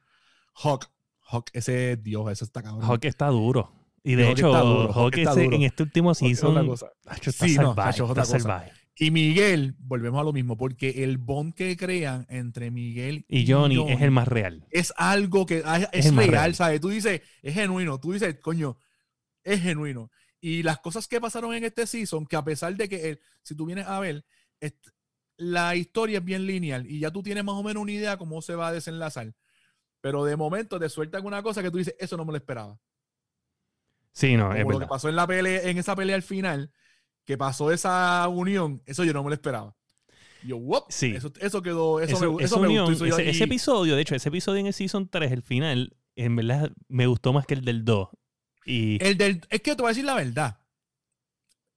Hawk. 0.63 0.89
Hawk, 1.19 1.50
ese 1.51 1.98
dios, 1.98 2.31
ese 2.31 2.45
está 2.45 2.63
cabrón. 2.63 2.89
Hawk 2.89 3.03
está 3.03 3.27
duro. 3.27 3.74
Y 4.03 4.15
de 4.15 4.31
hecho, 4.31 4.53
Hawk, 4.53 5.17
en 5.17 5.63
este 5.63 5.83
último 5.83 6.13
season. 6.13 6.75
Está 7.12 7.45
sí, 7.45 7.55
salvaje, 7.55 8.00
no, 8.00 8.07
está 8.07 8.24
salvaje. 8.24 8.72
Y 8.95 9.09
Miguel, 9.09 9.75
volvemos 9.79 10.21
a 10.21 10.23
lo 10.23 10.33
mismo, 10.33 10.55
porque 10.55 11.03
el 11.03 11.17
bond 11.17 11.55
que 11.55 11.75
crean 11.75 12.27
entre 12.29 12.69
Miguel 12.69 13.25
y, 13.27 13.51
Johnny, 13.51 13.91
es 13.91 14.01
el 14.01 14.12
más 14.12 14.27
real. 14.27 14.65
Es 14.69 14.93
algo 14.97 15.45
que 15.47 15.63
ah, 15.65 15.89
es, 15.91 16.15
real, 16.15 16.53
¿sabes? 16.53 16.79
Tú 16.79 16.89
dices, 16.89 17.21
es 17.41 17.53
genuino, 17.55 18.00
tú 18.00 18.13
dices, 18.13 18.39
coño, 18.39 18.77
es 19.43 19.62
genuino. 19.62 20.12
Y 20.39 20.62
las 20.62 20.79
cosas 20.79 21.07
que 21.07 21.19
pasaron 21.19 21.55
en 21.55 21.63
este 21.63 21.88
season, 21.88 22.27
que 22.27 22.35
a 22.35 22.43
pesar 22.43 22.75
de 22.75 22.88
que, 22.88 23.19
si 23.41 23.55
tú 23.55 23.65
vienes 23.65 23.88
a 23.88 24.00
ver, 24.00 24.25
la 25.38 25.75
historia 25.75 26.19
es 26.19 26.25
bien 26.25 26.45
lineal 26.45 26.85
y 26.85 27.00
ya 27.00 27.12
tú 27.12 27.23
tienes 27.23 27.43
más 27.43 27.55
o 27.55 27.63
menos 27.63 27.81
una 27.81 27.91
idea 27.91 28.17
cómo 28.17 28.41
se 28.41 28.55
va 28.55 28.67
a 28.67 28.71
desenlazar. 28.71 29.33
Pero 30.01 30.25
de 30.25 30.35
momento 30.35 30.79
te 30.79 30.89
sueltan 30.89 31.25
una 31.25 31.41
cosa 31.41 31.63
que 31.63 31.71
tú 31.71 31.77
dices, 31.77 31.95
eso 31.97 32.17
no 32.17 32.25
me 32.25 32.31
lo 32.31 32.38
esperaba. 32.38 32.77
Sí, 34.12 34.38
no, 34.38 34.53
es 34.53 34.65
lo 34.65 34.79
que 34.79 34.85
pasó 34.85 35.09
en, 35.09 35.15
la 35.15 35.25
pelea, 35.25 35.63
en 35.63 35.77
esa 35.77 35.95
pelea 35.95 36.15
al 36.15 36.21
final, 36.21 36.71
que 37.25 37.37
pasó 37.37 37.71
esa 37.71 38.27
unión, 38.27 38.81
eso 38.85 39.03
yo 39.03 39.13
no 39.13 39.23
me 39.23 39.29
lo 39.29 39.35
esperaba. 39.35 39.75
Yo, 40.45 40.57
wop, 40.57 40.85
sí. 40.89 41.13
eso, 41.15 41.31
eso, 41.39 41.61
quedó, 41.61 42.01
eso, 42.01 42.19
me, 42.19 42.43
eso 42.43 42.59
me 42.59 42.81
gustó. 42.81 43.05
Ese, 43.05 43.29
ese, 43.29 43.43
episodio, 43.45 43.95
de 43.95 44.01
hecho, 44.01 44.15
ese 44.15 44.29
episodio 44.29 44.59
en 44.59 44.67
el 44.67 44.73
Season 44.73 45.07
3, 45.07 45.31
el 45.31 45.41
final, 45.41 45.95
en 46.15 46.35
verdad 46.35 46.71
me 46.89 47.07
gustó 47.07 47.31
más 47.31 47.45
que 47.45 47.53
el 47.53 47.63
del 47.63 47.85
2. 47.85 48.09
Y... 48.65 49.03
El 49.03 49.17
del, 49.17 49.41
es 49.49 49.61
que 49.61 49.75
te 49.75 49.81
voy 49.81 49.87
a 49.89 49.89
decir 49.89 50.05
la 50.05 50.15
verdad. 50.15 50.59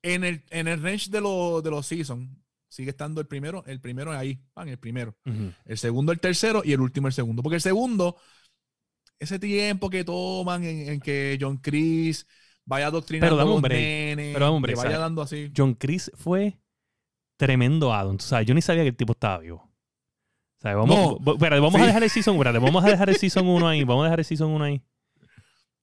En 0.03 0.25
el, 0.25 0.45
en 0.51 0.69
el 0.69 0.83
range 0.83 1.11
de, 1.11 1.21
lo, 1.21 1.63
de 1.63 1.71
los 1.71 1.87
Seasons, 1.87 2.29
sigue 2.69 2.91
estando 2.91 3.21
el 3.21 3.27
primero, 3.27 3.65
el 3.67 3.81
primero 3.81 4.13
ahí, 4.13 4.41
van, 4.55 4.69
el 4.69 4.79
primero. 4.79 5.17
El 5.65 5.79
segundo, 5.79 6.13
el 6.13 6.21
tercero 6.21 6.63
y 6.65 6.73
el 6.73 6.81
último, 6.81 7.07
el 7.07 7.13
segundo. 7.13 7.43
Porque 7.43 7.57
el 7.57 7.63
segundo, 7.63 8.17
ese 9.19 9.39
tiempo 9.39 9.91
que 9.91 10.05
toman 10.05 10.65
en, 10.65 10.89
en 10.89 11.01
que 11.01 11.39
John 11.41 11.59
Chris 11.59 12.27
vaya 12.67 12.89
adoctrinando 12.89 13.37
pero 13.37 13.49
a 13.49 13.51
los 13.51 13.63
nenes, 13.63 14.35
pero 14.35 14.53
hombre, 14.53 14.75
vaya 14.75 14.99
dando 14.99 15.23
así. 15.23 15.51
John 15.57 15.75
Chris 15.75 16.11
fue 16.15 16.59
tremendo 17.39 17.93
Adam. 17.93 18.17
O 18.17 18.21
sea, 18.21 18.43
yo 18.43 18.55
ni 18.55 18.61
sabía 18.61 18.83
que 18.83 18.89
el 18.89 18.97
tipo 18.97 19.13
estaba 19.13 19.39
vivo. 19.39 19.59
O 19.59 20.61
sea, 20.61 20.75
vamos, 20.75 21.19
vamos 21.23 21.75
a 21.75 21.87
dejar 21.87 22.03
el 22.03 22.11
season, 22.11 22.39
vamos 22.39 22.85
a 22.85 22.89
dejar 22.89 23.09
el 23.09 23.17
season 23.17 23.47
1 23.47 23.69
ahí, 23.69 23.85
vamos 23.85 24.03
a 24.03 24.05
dejar 24.07 24.21
el 24.21 24.25
season 24.25 24.51
1 24.51 24.65
ahí. 24.65 24.83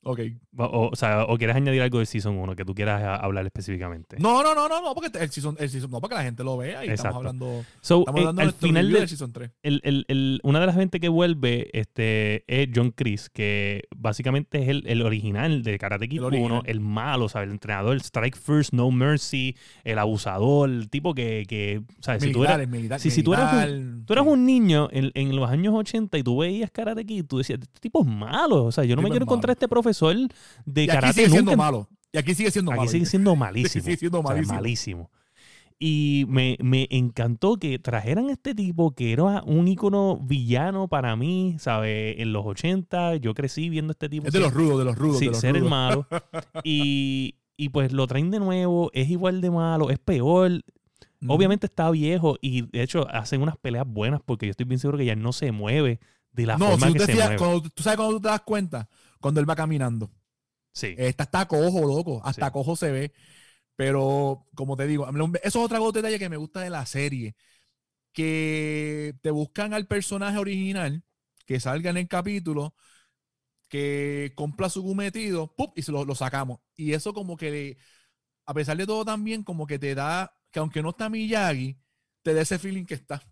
Ok. 0.06 0.20
O, 0.58 0.90
o, 0.92 0.96
sea, 0.96 1.24
o 1.24 1.38
quieres 1.38 1.56
añadir 1.56 1.82
algo 1.82 2.00
de 2.00 2.06
Season 2.06 2.38
1 2.38 2.56
que 2.56 2.66
tú 2.66 2.76
quieras 2.76 3.20
hablar 3.22 3.46
específicamente. 3.46 4.18
No, 4.20 4.44
no, 4.44 4.54
no, 4.54 4.68
no, 4.68 4.82
no, 4.82 4.94
porque 4.94 5.18
el 5.18 5.32
season, 5.32 5.56
el 5.60 5.70
season, 5.70 5.90
no, 5.90 6.02
para 6.02 6.10
que 6.10 6.16
la 6.16 6.24
gente 6.24 6.44
lo 6.44 6.58
vea 6.58 6.86
y 6.86 6.90
estamos 6.90 7.18
hablando, 7.18 7.64
so, 7.82 8.00
estamos 8.00 8.20
eh, 8.20 8.24
hablando 8.24 8.42
al 8.42 8.48
de 8.50 8.54
final 8.54 8.92
del 8.92 9.08
Season 9.08 9.32
3. 9.32 9.52
El, 9.64 9.82
el, 9.84 10.06
el, 10.10 10.40
una 10.44 10.60
de 10.60 10.66
las 10.66 10.76
gente 10.76 11.00
que 11.00 11.10
vuelve 11.10 11.70
este, 11.74 12.44
es 12.48 12.70
John 12.74 12.92
Chris, 12.92 13.30
que 13.30 13.84
básicamente 13.96 14.62
es 14.62 14.70
el, 14.70 14.84
el 14.88 15.02
original 15.02 15.64
de 15.64 15.78
Karate 15.78 16.10
Kid 16.10 16.22
1, 16.22 16.64
el 16.66 16.80
malo, 16.82 17.30
¿sabes? 17.30 17.48
El 17.48 17.54
entrenador, 17.54 17.94
el 17.94 18.02
Strike 18.02 18.36
First, 18.38 18.74
No 18.74 18.92
Mercy, 18.92 19.56
el 19.84 20.00
abusador, 20.00 20.70
el 20.70 20.90
tipo 20.90 21.14
que, 21.14 21.46
que 21.48 21.82
¿sabes? 22.00 22.24
si 22.24 22.32
tú 22.32 22.44
eras, 22.44 22.68
militar, 22.68 23.00
si, 23.00 23.10
si 23.10 23.24
tú 23.24 23.34
eras 23.34 23.70
un, 23.70 24.04
tú 24.06 24.14
eras 24.14 24.26
un 24.26 24.46
niño 24.46 24.90
en, 24.92 25.12
en, 25.14 25.36
los 25.36 25.50
años 25.50 25.74
80 25.74 26.18
y 26.18 26.24
tú 26.24 26.40
veías 26.40 26.70
Karate 26.72 27.06
Kid, 27.06 27.26
tú 27.26 27.38
decías, 27.38 27.60
este 27.62 27.80
tipo 27.80 28.02
es 28.02 28.08
malo, 28.08 28.66
o 28.66 28.72
sea, 28.72 28.84
yo 28.84 28.96
no 28.96 29.02
me 29.02 29.10
quiero 29.10 29.24
encontrar 29.24 29.52
a 29.52 29.54
este 29.54 29.68
profesor 29.68 29.93
de 30.66 30.84
y 30.84 30.88
karate 30.88 31.08
aquí 31.08 31.14
sigue 31.16 31.30
siendo 31.30 31.58
malo. 31.58 31.90
Y 32.12 32.18
aquí 32.18 32.36
sigue 32.36 32.52
siendo 32.52 32.72
aquí 32.72 32.80
malo. 32.80 32.92
sigue 32.92 33.06
siendo 33.06 33.36
malísimo. 33.36 33.84
sigue 33.84 33.98
siendo 33.98 34.24
malísimo. 34.24 34.54
malísimo. 34.54 35.12
Y 35.80 36.26
me, 36.30 36.58
me, 36.62 36.88
encantó 36.92 37.58
que 37.58 37.78
trajeran 37.78 38.30
a 38.30 38.32
este 38.32 38.56
tipo 38.56 38.92
que 38.92 39.12
era 39.12 39.44
un 39.44 39.68
ícono 39.68 40.18
villano 40.18 40.88
para 40.88 41.16
mí, 41.16 41.58
¿sabes? 41.60 42.16
En 42.20 42.32
los 42.32 42.46
80 42.46 43.18
yo 43.18 43.34
crecí 43.34 43.70
viendo 43.70 43.92
este 43.92 44.08
tipo. 44.08 44.28
Es 44.28 44.34
de 44.34 44.40
los 44.40 44.54
rudos, 44.54 44.80
de 44.80 44.86
los 44.86 44.98
rudos. 44.98 45.20
Sí, 45.20 45.26
de 45.26 45.32
los 45.32 45.40
ser 45.40 45.56
rudos. 45.56 45.64
el 45.64 45.70
malo. 45.70 46.08
y, 46.64 47.36
y 47.58 47.70
pues 47.70 47.92
lo 47.92 48.08
traen 48.08 48.32
de 48.32 48.40
nuevo, 48.40 48.92
es 48.94 49.10
igual 49.10 49.42
de 49.42 49.52
malo, 49.52 49.90
es 49.90 50.00
peor. 50.00 50.64
Obviamente 51.28 51.68
está 51.68 51.90
viejo 51.90 52.38
y 52.42 52.64
de 52.64 52.84
hecho 52.84 53.08
hacen 53.10 53.42
unas 53.42 53.58
peleas 53.58 53.86
buenas 53.88 54.22
porque 54.26 54.46
yo 54.46 54.52
estoy 54.52 54.66
bien 54.66 54.80
seguro 54.80 54.98
que 54.98 55.06
ya 55.06 55.16
no 55.16 55.32
se 55.32 55.52
mueve 55.52 56.00
de 56.34 56.46
la 56.46 56.58
no, 56.58 56.72
forma 56.72 56.88
si 56.88 56.94
que 56.94 57.00
se 57.00 57.06
decías, 57.08 57.28
mueve. 57.28 57.38
Cuando, 57.38 57.70
tú 57.70 57.84
sabes 57.84 57.98
cuando 57.98 58.16
tú 58.16 58.22
te 58.22 58.28
das 58.28 58.42
cuenta, 58.42 58.90
cuando 59.24 59.40
él 59.42 59.50
va 59.50 59.56
caminando. 59.56 60.12
Sí. 60.74 60.96
Está 60.98 61.48
cojo, 61.48 61.88
loco. 61.88 62.22
Hasta 62.26 62.48
Sí. 62.48 62.52
cojo 62.52 62.76
se 62.76 62.92
ve. 62.92 63.14
Pero, 63.76 64.48
como 64.56 64.78
te 64.78 64.88
digo, 64.88 65.08
eso 65.44 65.44
es 65.44 65.56
otra 65.56 65.80
detalle 65.94 66.20
que 66.20 66.30
me 66.30 66.38
gusta 66.38 66.62
de 66.62 66.70
la 66.70 66.86
serie. 66.86 67.36
Que 68.14 69.16
te 69.22 69.32
buscan 69.32 69.74
al 69.74 69.88
personaje 69.88 70.38
original, 70.38 71.04
que 71.46 71.60
salga 71.60 71.92
en 71.92 71.98
el 71.98 72.08
capítulo, 72.08 72.76
que 73.70 74.34
cumpla 74.36 74.70
su 74.70 74.84
cometido, 74.86 75.56
¡pup! 75.56 75.78
y 75.78 75.84
se 75.84 75.92
lo, 75.92 76.06
lo 76.06 76.16
sacamos. 76.16 76.60
Y 76.76 76.94
eso 76.94 77.14
como 77.14 77.38
que, 77.38 77.78
a 78.46 78.54
pesar 78.54 78.78
de 78.78 78.88
todo 78.88 79.06
también, 79.06 79.44
como 79.44 79.68
que 79.68 79.80
te 79.80 79.96
da, 79.96 80.38
que 80.52 80.60
aunque 80.60 80.84
no 80.84 80.92
está 80.92 81.10
Miyagi, 81.10 81.80
te 82.24 82.34
da 82.36 82.42
ese 82.42 82.60
feeling 82.60 82.86
que 82.86 82.96
está. 82.96 83.24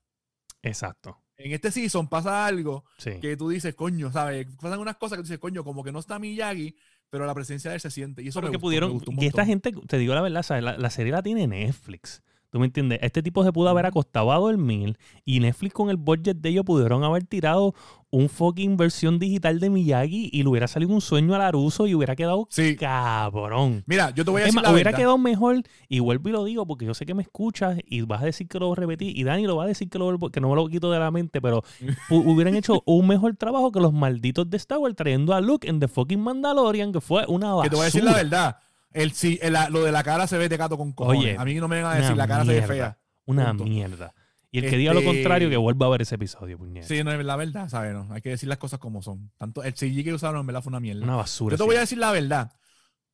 Exacto. 0.63 1.23
En 1.43 1.51
este 1.51 1.71
season 1.71 2.07
pasa 2.07 2.45
algo 2.45 2.85
Sí. 2.97 3.11
que 3.21 3.35
tú 3.37 3.49
dices, 3.49 3.75
coño, 3.75 4.11
¿sabes? 4.11 4.47
Pasan 4.61 4.79
unas 4.79 4.97
cosas 4.97 5.17
que 5.17 5.23
tú 5.23 5.27
dices, 5.27 5.39
coño, 5.39 5.63
como 5.63 5.83
que 5.83 5.91
no 5.91 5.99
está 5.99 6.19
Miyagi, 6.19 6.75
pero 7.09 7.25
la 7.25 7.33
presencia 7.33 7.69
de 7.71 7.75
él 7.75 7.81
se 7.81 7.91
siente. 7.91 8.21
Y 8.23 8.29
eso 8.29 8.39
Pero 8.39 8.47
me 8.47 8.51
que 8.51 8.57
gustó, 8.57 8.59
me 8.59 8.69
pudieron, 8.69 8.91
gustó 8.93 9.11
un 9.11 9.17
que 9.17 9.27
esta 9.27 9.45
gente, 9.45 9.71
te 9.87 9.97
digo 9.97 10.13
la 10.13 10.21
verdad, 10.21 10.43
¿sabes? 10.43 10.63
La, 10.63 10.77
la 10.77 10.89
serie 10.89 11.11
la 11.11 11.21
tiene 11.21 11.47
Netflix. 11.47 12.23
¿Tú 12.51 12.59
me 12.59 12.65
entiendes? 12.65 12.99
Este 13.01 13.23
tipo 13.23 13.43
se 13.45 13.53
pudo 13.53 13.69
haber 13.69 13.85
acostado 13.85 14.31
a 14.31 14.37
dormir 14.37 14.97
y 15.25 15.39
Netflix 15.39 15.73
con 15.73 15.89
el 15.89 15.95
budget 15.97 16.35
de 16.37 16.49
ellos 16.49 16.65
pudieron 16.65 17.03
haber 17.05 17.23
tirado 17.23 17.73
un 18.09 18.27
fucking 18.27 18.75
versión 18.75 19.19
digital 19.19 19.61
de 19.61 19.69
Miyagi 19.69 20.29
y 20.33 20.43
le 20.43 20.49
hubiera 20.49 20.67
salido 20.67 20.93
un 20.93 20.99
sueño 20.99 21.33
a 21.33 21.37
Laruso 21.37 21.87
y 21.87 21.95
hubiera 21.95 22.13
quedado 22.13 22.47
Sí. 22.49 22.75
cabrón. 22.75 23.83
Mira, 23.87 24.09
yo 24.13 24.25
te 24.25 24.31
voy 24.31 24.41
a 24.41 24.45
decir 24.45 24.61
la 24.61 24.71
hubiera 24.71 24.89
verdad. 24.89 24.99
quedado 24.99 25.17
mejor, 25.17 25.61
y 25.87 25.99
vuelvo 25.99 26.27
y 26.27 26.31
lo 26.33 26.43
digo 26.43 26.65
porque 26.67 26.85
yo 26.85 26.93
sé 26.93 27.05
que 27.05 27.13
me 27.13 27.21
escuchas 27.23 27.77
y 27.85 28.01
vas 28.01 28.21
a 28.21 28.25
decir 28.25 28.49
que 28.49 28.59
lo 28.59 28.75
repetir, 28.75 29.17
y 29.17 29.23
Dani 29.23 29.45
lo 29.47 29.55
va 29.55 29.63
a 29.63 29.67
decir 29.67 29.89
que, 29.89 29.97
lo, 29.97 30.05
vuelvo- 30.11 30.29
que 30.29 30.41
no 30.41 30.49
me 30.49 30.55
lo 30.55 30.67
quito 30.67 30.91
de 30.91 30.99
la 30.99 31.09
mente, 31.09 31.39
pero 31.41 31.63
hu- 32.09 32.23
hubieran 32.25 32.55
hecho 32.55 32.83
un 32.85 33.07
mejor 33.07 33.35
trabajo 33.37 33.71
que 33.71 33.79
los 33.79 33.93
malditos 33.93 34.49
de 34.49 34.57
Star 34.57 34.79
Wars 34.79 34.95
trayendo 34.97 35.33
a 35.33 35.39
Luke 35.39 35.69
en 35.69 35.79
The 35.79 35.87
fucking 35.87 36.19
Mandalorian, 36.19 36.91
que 36.91 36.99
fue 36.99 37.23
una 37.29 37.53
basura. 37.53 37.63
Que 37.63 37.69
te 37.69 37.75
voy 37.77 37.83
a 37.83 37.85
decir 37.85 38.03
la 38.03 38.13
verdad. 38.13 38.57
El, 38.93 39.11
sí, 39.13 39.39
el- 39.41 39.53
la- 39.53 39.69
lo 39.69 39.83
de 39.83 39.91
la 39.91 40.03
cara 40.03 40.27
se 40.27 40.37
ve 40.37 40.49
de 40.49 40.57
gato 40.57 40.77
con 40.77 40.91
cojones. 40.93 41.19
Oye, 41.21 41.35
a 41.37 41.45
mí 41.45 41.55
no 41.55 41.67
me 41.67 41.81
van 41.81 41.95
a 41.97 41.99
decir, 42.01 42.15
la 42.17 42.27
cara 42.27 42.45
se 42.45 42.53
ve 42.59 42.61
fea. 42.67 42.97
Una 43.25 43.49
Punto. 43.49 43.63
mierda. 43.65 44.13
Y 44.53 44.59
el 44.59 44.69
que 44.69 44.75
diga 44.75 44.93
lo 44.93 44.99
Este- 44.99 45.13
contrario, 45.13 45.49
que 45.49 45.55
vuelva 45.55 45.85
a 45.85 45.89
ver 45.89 46.01
ese 46.01 46.15
episodio, 46.15 46.57
puñeta. 46.57 46.85
Sí, 46.85 47.01
no 47.05 47.13
es 47.13 47.23
la 47.25 47.37
verdad, 47.37 47.69
¿sabes? 47.69 47.93
No, 47.93 48.07
hay 48.11 48.21
que 48.21 48.29
decir 48.29 48.49
las 48.49 48.57
cosas 48.57 48.79
como 48.79 49.01
son. 49.01 49.31
Tanto 49.37 49.63
el 49.63 49.73
CG 49.73 50.03
que 50.03 50.13
usaron 50.13 50.41
en 50.41 50.47
verdad 50.47 50.61
fue 50.61 50.71
una 50.71 50.81
mierda. 50.81 51.03
Una 51.03 51.15
basura. 51.15 51.53
yo 51.53 51.57
te 51.57 51.63
sí. 51.63 51.67
voy 51.67 51.75
a 51.77 51.79
decir 51.81 51.97
la 51.97 52.11
verdad. 52.11 52.51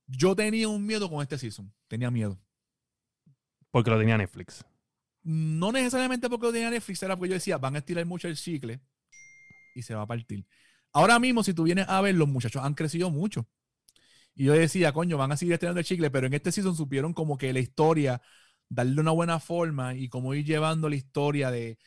Yo 0.07 0.35
tenía 0.35 0.67
un 0.67 0.83
miedo 0.85 1.09
con 1.09 1.21
este 1.21 1.37
season. 1.37 1.71
Tenía 1.87 2.09
miedo. 2.09 2.39
Porque 3.69 3.91
lo 3.91 3.99
tenía 3.99 4.17
Netflix. 4.17 4.65
No 5.23 5.71
necesariamente 5.71 6.29
porque 6.29 6.45
lo 6.47 6.53
tenía 6.53 6.69
Netflix, 6.69 7.03
era 7.03 7.15
porque 7.15 7.29
yo 7.29 7.33
decía, 7.35 7.57
van 7.57 7.75
a 7.75 7.79
estirar 7.79 8.05
mucho 8.05 8.27
el 8.27 8.35
chicle 8.37 8.79
y 9.75 9.81
se 9.83 9.93
va 9.93 10.03
a 10.03 10.07
partir. 10.07 10.47
Ahora 10.93 11.19
mismo, 11.19 11.43
si 11.43 11.53
tú 11.53 11.63
vienes 11.63 11.85
a 11.87 11.99
ver, 12.01 12.15
los 12.15 12.27
muchachos 12.27 12.63
han 12.63 12.73
crecido 12.73 13.11
mucho. 13.11 13.45
Y 14.37 14.45
yo 14.45 14.53
decía, 14.53 14.93
coño, 14.93 15.17
van 15.17 15.31
a 15.33 15.37
seguir 15.37 15.53
estirando 15.53 15.79
el 15.79 15.85
chicle, 15.85 16.11
pero 16.11 16.27
en 16.27 16.33
este 16.35 16.51
season 16.53 16.75
supieron 16.75 17.13
como 17.13 17.37
que 17.37 17.51
la 17.51 17.59
historia, 17.59 18.21
darle 18.69 19.01
una 19.01 19.11
buena 19.11 19.39
forma 19.39 19.95
y 19.95 20.09
como 20.09 20.33
ir 20.35 20.45
llevando 20.45 20.89
la 20.89 20.95
historia 20.95 21.51
de, 21.51 21.77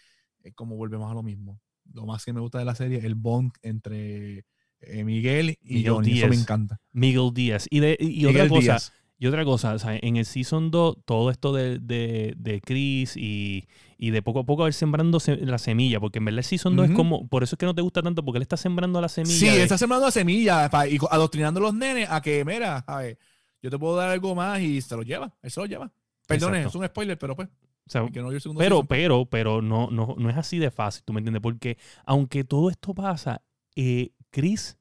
eh, 0.42 0.52
como 0.54 0.76
volvemos 0.76 1.10
a 1.10 1.14
lo 1.14 1.22
mismo. 1.22 1.60
Lo 1.94 2.06
más 2.06 2.24
que 2.24 2.32
me 2.32 2.40
gusta 2.40 2.58
de 2.58 2.64
la 2.64 2.74
serie, 2.74 2.98
el 3.06 3.14
bond 3.14 3.52
entre 3.62 4.44
eh, 4.80 5.04
Miguel 5.04 5.58
y 5.62 5.84
Miguel 5.84 5.92
Johnny. 5.92 6.18
Eso 6.18 6.26
me 6.28 6.36
Díaz. 6.36 6.42
encanta. 6.42 6.80
Miguel 6.92 7.30
Díaz. 7.32 7.66
Y, 7.70 7.80
de, 7.80 7.96
y 8.00 8.26
otra 8.26 8.44
Miguel 8.44 8.48
cosa, 8.48 8.60
Díaz. 8.60 8.92
Y 9.20 9.26
otra 9.28 9.44
cosa, 9.44 9.74
o 9.74 9.78
sea, 9.78 9.96
en 10.00 10.16
el 10.16 10.24
Season 10.24 10.70
2, 10.72 10.96
todo 11.04 11.30
esto 11.30 11.52
de, 11.52 11.78
de, 11.78 12.34
de 12.36 12.60
Chris 12.60 13.16
y, 13.16 13.66
y 13.98 14.10
de 14.10 14.22
poco 14.22 14.40
a 14.40 14.44
poco 14.44 14.66
ir 14.66 14.72
sembrando 14.72 15.20
se- 15.20 15.36
la 15.46 15.58
semilla, 15.58 16.00
porque 16.00 16.18
en 16.18 16.24
verdad 16.24 16.38
el 16.38 16.44
Season 16.44 16.74
2 16.74 16.88
es 16.90 16.96
como, 16.96 17.28
por 17.28 17.42
eso 17.44 17.54
es 17.54 17.58
que 17.58 17.66
no 17.66 17.74
te 17.74 17.82
gusta 17.82 18.02
tanto, 18.02 18.24
porque 18.24 18.38
él 18.38 18.42
está 18.42 18.56
sembrando 18.56 19.00
la 19.00 19.08
semilla. 19.08 19.36
Sí, 19.38 19.46
de- 19.46 19.62
está 19.62 19.78
sembrando 19.78 20.06
la 20.06 20.10
semilla 20.12 20.68
pa- 20.70 20.88
y 20.88 20.98
adoctrinando 21.10 21.60
a 21.60 21.62
los 21.64 21.74
nenes 21.74 22.08
a 22.10 22.20
que, 22.20 22.44
mira, 22.44 22.78
a 22.78 22.96
ver, 22.98 23.18
yo 23.62 23.70
te 23.70 23.78
puedo 23.78 23.94
dar 23.94 24.10
algo 24.10 24.34
más 24.34 24.58
y 24.60 24.80
se 24.80 24.96
lo 24.96 25.02
lleva. 25.02 25.32
Él 25.42 25.50
se 25.50 25.60
lo 25.60 25.66
lleva. 25.66 25.92
Perdón, 26.26 26.54
Exacto. 26.54 26.68
es 26.78 26.82
un 26.82 26.86
spoiler, 26.86 27.18
pero 27.18 27.36
pues. 27.36 27.48
o 27.48 27.90
sea, 27.90 28.08
que 28.10 28.22
no 28.22 28.30
segundo 28.40 28.58
pero, 28.60 28.76
season. 28.76 28.86
pero, 28.88 29.26
pero 29.26 29.60
no, 29.62 29.90
no, 29.90 30.14
no 30.16 30.30
es 30.30 30.36
así 30.38 30.58
de 30.58 30.70
fácil, 30.70 31.02
¿tú 31.04 31.12
me 31.12 31.20
entiendes? 31.20 31.42
Porque 31.42 31.76
aunque 32.06 32.44
todo 32.44 32.70
esto 32.70 32.94
pasa, 32.94 33.42
eh, 33.76 34.12
Chris 34.30 34.78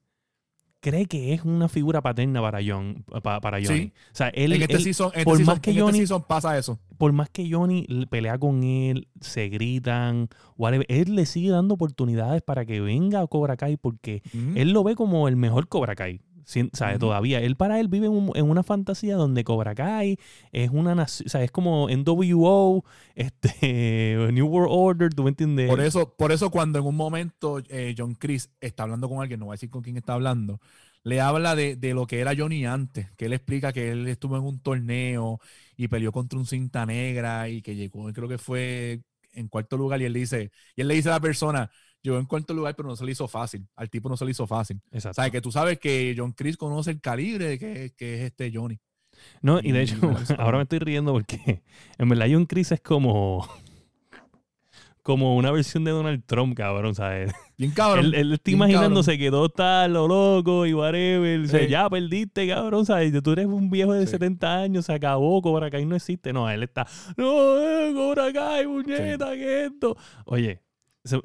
cree 0.80 1.06
que 1.06 1.34
es 1.34 1.44
una 1.44 1.68
figura 1.68 2.00
paterna 2.00 2.40
para 2.40 2.60
John, 2.66 3.04
pa- 3.22 3.40
para 3.40 3.58
Johnny. 3.62 3.78
Sí. 3.80 3.92
O 4.12 4.14
sea, 4.14 4.28
él, 4.28 4.52
en 4.54 4.62
este 4.62 4.74
él- 4.76 4.82
season, 4.82 5.10
en 5.12 5.18
este 5.20 5.24
por 5.24 5.36
season- 5.36 5.46
más 5.46 5.60
que 5.60 5.70
en 5.70 5.76
este 5.76 5.82
Johnny- 5.84 5.98
season 5.98 6.24
pasa 6.26 6.56
eso. 6.58 6.78
por 6.98 7.12
más 7.12 7.28
que 7.30 7.50
Johnny 7.50 7.86
pelea 8.08 8.38
con 8.38 8.62
él, 8.62 9.08
se 9.20 9.48
gritan, 9.48 10.28
whatever, 10.56 10.86
él 10.88 11.14
le 11.14 11.26
sigue 11.26 11.50
dando 11.50 11.74
oportunidades 11.74 12.42
para 12.42 12.64
que 12.64 12.80
venga 12.80 13.20
a 13.20 13.26
Cobra 13.26 13.56
Kai 13.56 13.76
porque 13.76 14.22
él 14.54 14.72
lo 14.72 14.82
ve 14.84 14.94
como 14.96 15.28
el 15.28 15.36
mejor 15.36 15.68
Cobra 15.68 15.94
Kai. 15.94 16.20
Sin- 16.50 16.70
¿sabe? 16.72 16.98
Todavía. 16.98 17.40
Él 17.40 17.56
para 17.56 17.80
él 17.80 17.88
vive 17.88 18.06
en, 18.06 18.12
un- 18.12 18.32
en 18.34 18.48
una 18.50 18.62
fantasía 18.62 19.16
donde 19.16 19.44
Cobra 19.44 19.74
Kai 19.74 20.18
es 20.52 20.70
una 20.70 20.94
nación, 20.94 21.26
o 21.26 21.30
sea, 21.30 21.42
es 21.44 21.50
como 21.50 21.88
NWO, 21.88 22.84
este, 23.14 24.16
New 24.32 24.46
World 24.46 24.68
Order, 24.72 25.14
¿tú 25.14 25.22
me 25.24 25.30
entiendes? 25.30 25.68
Por 25.68 25.80
eso, 25.80 26.14
por 26.16 26.32
eso 26.32 26.50
cuando 26.50 26.78
en 26.78 26.86
un 26.86 26.96
momento 26.96 27.60
eh, 27.68 27.94
John 27.96 28.14
Chris 28.14 28.50
está 28.60 28.82
hablando 28.84 29.08
con 29.08 29.20
alguien, 29.20 29.40
no 29.40 29.46
voy 29.46 29.54
a 29.54 29.56
decir 29.56 29.70
con 29.70 29.82
quién 29.82 29.96
está 29.96 30.14
hablando, 30.14 30.60
le 31.02 31.20
habla 31.20 31.54
de, 31.56 31.76
de 31.76 31.94
lo 31.94 32.06
que 32.06 32.20
era 32.20 32.34
Johnny 32.36 32.66
antes, 32.66 33.10
que 33.16 33.26
él 33.26 33.32
explica 33.32 33.72
que 33.72 33.90
él 33.92 34.06
estuvo 34.08 34.36
en 34.36 34.44
un 34.44 34.60
torneo 34.60 35.38
y 35.76 35.88
peleó 35.88 36.12
contra 36.12 36.38
un 36.38 36.46
cinta 36.46 36.84
negra 36.86 37.48
y 37.48 37.62
que 37.62 37.74
llegó, 37.76 38.12
creo 38.12 38.28
que 38.28 38.38
fue 38.38 39.02
en 39.32 39.48
cuarto 39.48 39.76
lugar 39.76 40.00
y 40.02 40.04
él 40.04 40.12
dice, 40.12 40.50
y 40.76 40.80
él 40.82 40.88
le 40.88 40.94
dice 40.94 41.08
a 41.08 41.12
la 41.12 41.20
persona, 41.20 41.70
llegó 42.02 42.18
en 42.18 42.26
cuarto 42.26 42.54
lugar 42.54 42.74
pero 42.76 42.88
no 42.88 42.96
se 42.96 43.04
le 43.04 43.12
hizo 43.12 43.28
fácil, 43.28 43.66
al 43.76 43.90
tipo 43.90 44.08
no 44.08 44.16
se 44.16 44.24
le 44.24 44.30
hizo 44.32 44.46
fácil. 44.46 44.80
Exacto. 44.90 45.20
O 45.20 45.22
sea, 45.24 45.30
que 45.30 45.40
tú 45.40 45.52
sabes 45.52 45.78
que 45.78 46.14
John 46.16 46.32
Chris 46.32 46.56
conoce 46.56 46.90
el 46.92 47.00
calibre 47.00 47.58
que, 47.58 47.92
que 47.96 48.14
es 48.16 48.20
este 48.26 48.50
Johnny. 48.54 48.78
No, 49.42 49.60
y 49.62 49.72
de 49.72 49.82
hecho, 49.82 49.96
ahora 50.38 50.58
me 50.58 50.62
estoy 50.62 50.78
riendo 50.78 51.12
porque 51.12 51.62
en 51.98 52.08
verdad 52.08 52.26
John 52.30 52.46
Chris 52.46 52.72
es 52.72 52.80
como 52.80 53.46
como 55.02 55.34
una 55.36 55.50
versión 55.50 55.82
de 55.84 55.90
Donald 55.92 56.22
Trump, 56.26 56.54
cabrón, 56.56 56.94
¿sabes? 56.94 57.32
Bien 57.56 57.72
cabrón. 57.72 58.04
Él, 58.06 58.14
él 58.14 58.32
está 58.34 58.50
imaginándose 58.50 59.16
que 59.18 59.30
todo 59.30 59.46
está 59.46 59.88
lo 59.88 60.06
loco 60.06 60.66
y 60.66 60.74
whatever. 60.74 61.40
O 61.40 61.46
sea, 61.46 61.60
Sí. 61.60 61.68
ya 61.68 61.88
perdiste, 61.88 62.46
cabrón, 62.46 62.84
¿sabes? 62.84 63.10
Tú 63.22 63.32
eres 63.32 63.46
un 63.46 63.70
viejo 63.70 63.94
de 63.94 64.04
Sí. 64.06 64.12
70 64.12 64.58
años, 64.58 64.86
se 64.86 64.92
acabó, 64.92 65.40
Cobra 65.40 65.70
Kai 65.70 65.86
no 65.86 65.96
existe. 65.96 66.32
No, 66.34 66.48
él 66.50 66.62
está, 66.62 66.86
no, 67.16 67.58
eh, 67.58 67.92
Cobra 67.94 68.30
Kai, 68.32 68.66
muñeca, 68.66 69.32
¿qué 69.32 69.64
es 69.66 69.72
esto? 69.72 69.96
Oye, 70.26 70.60
se- 71.02 71.20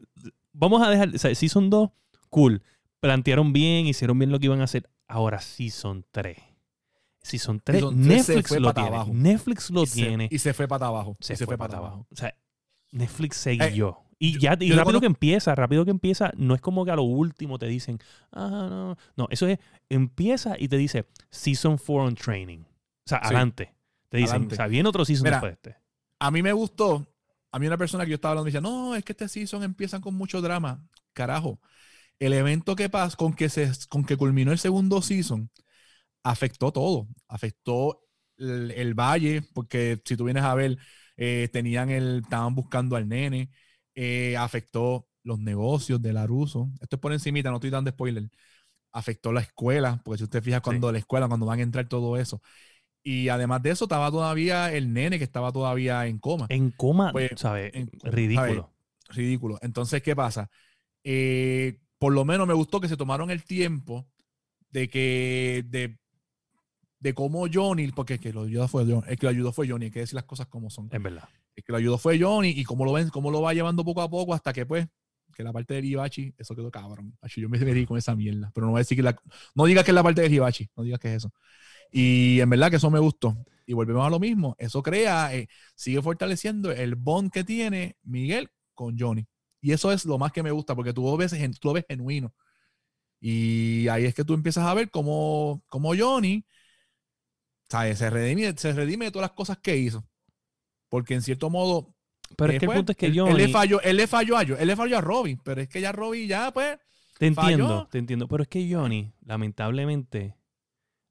vamos 0.58 0.82
a 0.82 0.90
dejar, 0.90 1.10
o 1.14 1.18
sea, 1.18 1.34
Season 1.36 1.70
2, 1.70 1.90
cool. 2.30 2.62
Plantearon 3.00 3.54
bien, 3.54 3.86
hicieron 3.88 4.18
bien 4.18 4.32
lo 4.32 4.40
que 4.40 4.46
iban 4.48 4.62
a 4.62 4.66
hacer. 4.66 4.90
Ahora 5.08 5.40
Season 5.40 6.06
3. 6.12 6.38
Season 7.22 7.60
3, 7.64 7.80
Season 7.82 8.04
tres 8.04 8.26
se 8.26 8.36
Netflix 8.36 8.60
lo 8.62 8.74
tiene. 8.74 9.06
Netflix 9.14 9.70
lo 9.72 9.84
y 9.84 9.86
se- 9.88 9.96
tiene. 9.96 10.28
y 10.32 10.40
se 10.40 10.54
fue 10.54 10.68
para 10.68 10.88
abajo. 10.88 11.18
se, 11.20 11.34
y 11.34 11.38
fue, 11.38 11.58
para 11.58 11.78
abajo. 11.78 12.06
O 12.12 12.16
sea, 12.16 12.36
Netflix 12.92 13.38
se 13.38 13.54
Eh, 13.54 13.70
guió. 13.72 13.98
y 14.20 14.40
ya, 14.40 14.56
y 14.60 14.72
rápido 14.74 15.00
que 15.00 15.08
empieza, 15.08 15.56
rápido 15.56 15.86
que 15.86 15.92
empieza, 15.92 16.32
no 16.38 16.54
es 16.54 16.62
como 16.62 16.86
que 16.86 16.92
a 16.92 16.96
lo 16.96 17.04
último 17.04 17.58
te 17.58 17.66
dicen, 17.68 18.00
ah, 18.32 18.68
no. 18.70 18.98
No, 19.18 19.28
eso 19.32 19.48
es, 19.48 19.58
empieza 19.90 20.56
y 20.60 20.68
te 20.68 20.78
dice 20.78 21.08
Season 21.32 21.78
4 21.78 21.96
on 22.06 22.16
Training. 22.16 22.60
O 22.60 23.08
sea, 23.08 23.20
Sí. 23.20 23.26
adelante. 23.26 23.74
Te 24.10 24.18
dicen, 24.18 24.32
Adelante. 24.36 24.56
o 24.56 24.58
sea, 24.58 24.68
viene 24.68 24.88
otro 24.90 25.04
season 25.04 25.24
Mira, 25.24 25.38
después 25.38 25.52
de 25.52 25.72
este. 25.72 25.82
A 26.20 26.30
mí 26.32 26.42
me 26.44 26.54
gustó. 26.54 27.06
A 27.56 27.60
mí 27.60 27.68
una 27.68 27.78
persona 27.78 28.04
que 28.04 28.10
yo 28.12 28.16
estaba 28.16 28.34
hablando 28.34 28.44
me 28.44 28.52
decía, 28.52 28.60
no, 28.60 28.96
es 28.96 29.06
que 29.06 29.14
este 29.14 29.30
season 29.30 29.64
empiezan 29.64 30.02
con 30.02 30.14
mucho 30.14 30.42
drama. 30.42 30.86
Carajo. 31.14 31.62
el 32.20 32.34
evento 32.34 32.76
que 32.76 32.90
pasó, 32.90 33.18
con 33.18 33.34
que 33.34 33.50
se 33.50 33.72
con 33.90 34.06
que 34.06 34.18
culminó 34.18 34.52
el 34.52 34.60
segundo 34.60 35.02
season, 35.02 35.50
afectó 36.24 36.74
todo. 36.74 37.08
Afectó 37.30 38.02
el, 38.38 38.94
valle, 38.96 39.44
porque 39.54 40.02
si 40.06 40.18
tú 40.18 40.26
vienes 40.26 40.44
a 40.44 40.56
ver, 40.56 40.78
eh, 41.18 41.50
tenían 41.54 41.90
el, 41.92 42.22
estaban 42.24 42.56
buscando 42.56 42.98
al 42.98 43.08
nene, 43.08 43.52
eh, 43.96 44.36
afectó 44.38 45.08
los 45.24 45.40
negocios 45.40 46.02
de 46.02 46.14
Laruso. 46.14 46.72
Esto 46.82 46.98
es 46.98 47.02
por 47.02 47.14
encimita, 47.14 47.52
no 47.52 47.58
estoy 47.58 47.70
dando 47.70 47.92
spoiler. 47.92 48.30
Afectó 48.92 49.32
la 49.32 49.42
escuela, 49.42 50.02
porque 50.04 50.20
si 50.20 50.24
usted 50.26 50.44
fija 50.44 50.62
cuando 50.62 50.92
la 50.92 51.00
escuela, 51.00 51.30
cuando 51.30 51.46
van 51.46 51.60
a 51.60 51.64
entrar 51.64 51.88
todo 51.88 52.18
eso. 52.18 52.42
Y 53.08 53.30
además 53.30 53.62
de 53.62 53.70
eso, 53.70 53.86
estaba 53.86 54.10
todavía 54.10 54.74
el 54.74 54.92
nene 54.92 55.20
que 55.20 55.24
estaba 55.24 55.52
todavía 55.52 56.08
en 56.08 56.18
coma. 56.18 56.48
En 56.50 56.72
coma, 56.72 57.12
pues, 57.12 57.30
¿sabes? 57.36 57.72
Ridículo. 58.02 58.74
Ridículo. 59.10 59.60
Entonces, 59.62 60.02
¿qué 60.02 60.16
pasa? 60.16 60.50
Eh, 61.04 61.78
por 62.00 62.14
lo 62.14 62.26
menos 62.26 62.48
me 62.48 62.56
gustó 62.56 62.82
que 62.82 62.88
se 62.88 62.98
tomaron 62.98 63.30
el 63.30 63.44
tiempo 63.44 64.08
de 64.72 64.90
que, 64.90 65.64
de, 65.68 66.00
de 67.00 67.14
cómo 67.14 67.46
Johnny, 67.54 67.92
porque 67.92 68.14
el 68.16 68.20
que 68.20 68.34
lo 68.34 68.42
ayudó 68.42 68.68
fue 68.68 68.86
Johnny, 68.86 69.04
el 69.08 69.20
que 69.20 69.28
lo 69.28 69.30
ayudó 69.30 69.52
fue 69.52 69.70
Johnny, 69.70 69.86
hay 69.86 69.92
que 69.92 70.00
decir 70.00 70.16
las 70.16 70.26
cosas 70.26 70.48
como 70.48 70.72
son. 70.72 70.90
Es 70.92 71.02
verdad. 71.02 71.30
El 71.56 71.64
que 71.64 71.72
lo 71.72 71.78
ayudó 71.78 72.00
fue 72.00 72.20
Johnny 72.20 72.50
y 72.50 72.64
cómo 72.64 72.86
lo 72.86 72.94
ven, 72.94 73.10
cómo 73.10 73.30
lo 73.30 73.40
va 73.40 73.54
llevando 73.54 73.86
poco 73.86 74.02
a 74.02 74.10
poco 74.10 74.34
hasta 74.34 74.52
que 74.52 74.66
pues 74.66 74.88
que 75.36 75.44
la 75.44 75.54
parte 75.54 75.76
de 75.76 75.86
Hibachi, 75.86 76.34
eso 76.38 76.56
quedó 76.56 76.72
cabrón. 76.72 77.16
Yo 77.36 77.50
me 77.50 77.60
metí 77.60 77.86
con 77.86 77.98
esa 77.98 78.16
mierda. 78.16 78.52
Pero 78.56 78.66
no 78.66 78.72
voy 78.72 78.80
a 78.80 78.82
decir 78.82 78.98
que 78.98 79.04
la. 79.04 79.16
No 79.54 79.66
digas 79.66 79.84
que 79.84 79.92
es 79.92 79.96
la 79.96 80.02
parte 80.02 80.22
de 80.22 80.34
Hibachi, 80.34 80.70
no 80.76 80.84
digas 80.84 81.00
que 81.00 81.10
es 81.10 81.18
eso. 81.18 81.32
Y 81.98 82.42
en 82.42 82.50
verdad 82.50 82.70
que 82.70 82.76
eso 82.76 82.92
me 82.92 83.00
gustó. 83.00 83.38
Y 83.66 83.72
volvemos 83.72 84.06
a 84.06 84.10
lo 84.10 84.20
mismo. 84.20 84.54
Eso 84.60 84.84
crea, 84.84 85.34
eh, 85.34 85.48
sigue 85.76 86.02
fortaleciendo 86.02 86.70
el 86.70 86.96
bond 86.96 87.32
que 87.32 87.46
tiene 87.46 87.96
Miguel 88.04 88.52
con 88.74 89.00
Johnny. 89.00 89.26
Y 89.62 89.72
eso 89.72 89.94
es 89.94 90.04
lo 90.04 90.18
más 90.18 90.34
que 90.34 90.44
me 90.44 90.52
gusta, 90.52 90.76
porque 90.76 90.92
tú 90.92 91.04
lo 91.04 91.16
ves, 91.16 91.32
tú 91.32 91.70
lo 91.70 91.74
ves 91.74 91.86
genuino. 91.88 92.34
Y 93.22 93.88
ahí 93.88 94.04
es 94.04 94.14
que 94.14 94.26
tú 94.26 94.34
empiezas 94.34 94.66
a 94.66 94.74
ver 94.74 94.92
cómo, 94.92 95.64
cómo 95.68 95.96
Johnny 95.98 96.46
Se, 97.70 98.10
redime, 98.10 98.54
se 98.58 98.74
redime 98.74 99.06
de 99.06 99.12
todas 99.12 99.30
las 99.30 99.38
cosas 99.38 99.60
que 99.60 99.78
hizo. 99.78 100.06
Porque 100.90 101.14
en 101.14 101.22
cierto 101.22 101.50
modo. 101.50 101.96
Pero 102.36 102.52
es 102.52 102.60
que 102.60 102.66
el 102.66 102.74
punto 102.74 102.92
es 102.92 102.98
que 102.98 103.18
Johnny. 103.18 103.32
Él 103.32 103.38
le 103.38 103.48
falló, 103.48 103.80
él 103.80 103.96
le 103.96 104.08
falló 104.08 104.36
a 104.36 104.42
él 104.42 104.68
le 104.68 104.76
falló 104.76 104.98
a 104.98 105.02
Robin, 105.02 105.40
pero 105.42 105.62
es 105.62 105.70
que 105.70 105.80
ya 105.80 105.94
Robin 105.94 106.28
ya, 106.28 106.52
pues. 106.52 106.78
Te 107.18 107.28
entiendo, 107.28 107.88
te 107.90 108.00
entiendo. 108.00 108.28
Pero 108.28 108.44
es 108.44 108.50
que 108.50 108.70
Johnny, 108.70 109.14
lamentablemente, 109.24 110.36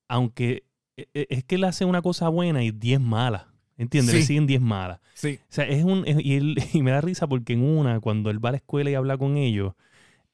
aunque 0.09 0.74
es 0.97 1.45
que 1.45 1.55
él 1.57 1.65
hace 1.65 1.85
una 1.85 2.03
cosa 2.03 2.29
buena 2.29 2.63
y 2.63 2.71
10 2.71 3.01
malas. 3.01 3.47
¿Entiendes? 3.77 4.15
Le 4.15 4.23
siguen 4.23 4.47
10 4.47 4.61
malas. 4.61 5.01
Sí. 5.15 5.41
O 5.43 5.53
sea, 5.53 5.65
es 5.67 5.83
un. 5.85 6.05
y, 6.07 6.35
él, 6.35 6.57
y, 6.73 6.83
me 6.83 6.93
da 6.93 7.01
risa 7.01 7.27
porque 7.27 7.55
en 7.55 7.63
una, 7.63 8.01
cuando 8.01 8.31
él 8.31 8.45
va 8.45 8.51
a 8.51 8.53
la 8.53 8.59
escuela 8.59 8.91
y 8.91 8.95
habla 8.95 9.19
con 9.19 9.37
ellos, 9.37 9.75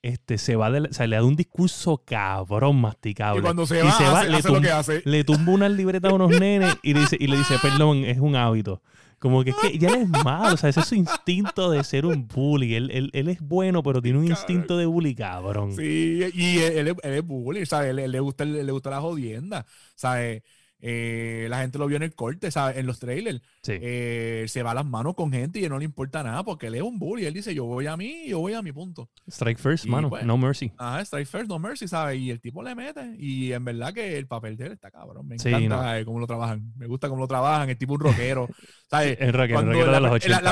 este, 0.02 0.38
se 0.38 0.56
va 0.56 0.70
de, 0.70 0.80
o 0.80 0.92
sea, 0.92 1.06
le 1.06 1.16
da 1.16 1.24
un 1.24 1.36
discurso 1.36 2.02
cabrón 2.04 2.80
masticable. 2.80 3.40
Y 3.40 3.42
cuando 3.42 3.66
se 3.66 3.82
va, 3.82 4.24
le, 4.24 4.36
hace 4.36 4.50
lo 4.50 4.60
que 4.60 4.70
hace. 4.70 5.02
le 5.04 5.24
tumba 5.24 5.52
una 5.52 5.68
libreta 5.68 6.08
a 6.08 6.14
unos 6.14 6.30
nenes 6.38 6.76
y 6.82 6.94
le 6.94 7.00
dice, 7.00 7.16
y 7.18 7.26
le 7.26 7.36
dice, 7.36 7.56
perdón, 7.60 8.04
es 8.04 8.18
un 8.18 8.36
hábito. 8.36 8.82
Como 9.20 9.44
que 9.44 9.50
es 9.50 9.56
que 9.56 9.78
ya 9.78 9.90
él 9.90 10.02
es 10.02 10.08
malo, 10.08 10.54
o 10.54 10.56
sea, 10.56 10.70
ese 10.70 10.80
es 10.80 10.86
su 10.86 10.94
instinto 10.94 11.70
de 11.70 11.84
ser 11.84 12.06
un 12.06 12.26
bully. 12.26 12.74
Él, 12.74 12.90
él, 12.90 13.10
él 13.12 13.28
es 13.28 13.40
bueno, 13.40 13.82
pero 13.82 14.00
tiene 14.00 14.18
un 14.18 14.26
instinto 14.26 14.78
de 14.78 14.86
bully, 14.86 15.14
cabrón. 15.14 15.76
Sí, 15.76 16.22
y 16.34 16.58
él, 16.58 16.88
él, 16.88 16.96
es 17.02 17.26
bully, 17.26 17.66
¿sabes? 17.66 17.90
Él, 17.90 18.10
le 18.10 18.20
gusta, 18.20 18.46
le 18.46 18.72
gusta 18.72 18.88
la 18.88 19.02
jodienda, 19.02 19.66
¿sabes? 19.94 20.42
Eh, 20.82 21.46
la 21.50 21.60
gente 21.60 21.78
lo 21.78 21.86
vio 21.86 21.98
en 21.98 22.04
el 22.04 22.14
corte, 22.14 22.50
¿sabes? 22.50 22.78
En 22.78 22.86
los 22.86 22.98
trailers. 22.98 23.42
Eh, 23.68 24.46
se 24.48 24.62
va 24.62 24.70
a 24.70 24.74
las 24.74 24.86
manos 24.86 25.14
con 25.14 25.30
gente 25.30 25.60
y 25.60 25.68
no 25.68 25.78
le 25.78 25.84
importa 25.84 26.22
nada 26.22 26.42
porque 26.42 26.68
él 26.68 26.76
es 26.76 26.82
un 26.82 26.98
bully. 26.98 27.26
Él 27.26 27.34
dice, 27.34 27.54
yo 27.54 27.64
voy 27.64 27.86
a 27.86 27.96
mí, 27.96 28.26
yo 28.28 28.38
voy 28.38 28.54
a 28.54 28.62
mi 28.62 28.72
punto. 28.72 29.10
Strike 29.28 29.58
first, 29.58 29.86
mano. 29.86 30.08
Pues, 30.08 30.24
no 30.24 30.38
mercy. 30.38 30.72
Ajá, 30.78 31.02
strike 31.02 31.28
first, 31.28 31.48
no 31.48 31.58
mercy, 31.58 31.86
¿sabes? 31.86 32.18
Y 32.18 32.30
el 32.30 32.40
tipo 32.40 32.62
le 32.62 32.74
mete. 32.74 33.16
Y 33.18 33.52
en 33.52 33.64
verdad 33.64 33.92
que 33.92 34.16
el 34.16 34.26
papel 34.26 34.56
de 34.56 34.66
él 34.66 34.72
está 34.72 34.90
cabrón. 34.90 35.26
Me 35.28 35.34
encanta 35.34 36.04
cómo 36.04 36.18
lo 36.18 36.26
trabajan. 36.26 36.72
Me 36.76 36.86
gusta 36.86 37.08
cómo 37.08 37.20
lo 37.20 37.28
trabajan. 37.28 37.68
El 37.68 37.76
tipo 37.76 37.94
un 37.94 38.00
rockero. 38.00 38.48
¿Sabes? 38.90 39.18
El 39.20 39.32
rockero, 39.32 39.62
de 39.62 40.00
los 40.00 40.10
80, 40.10 40.42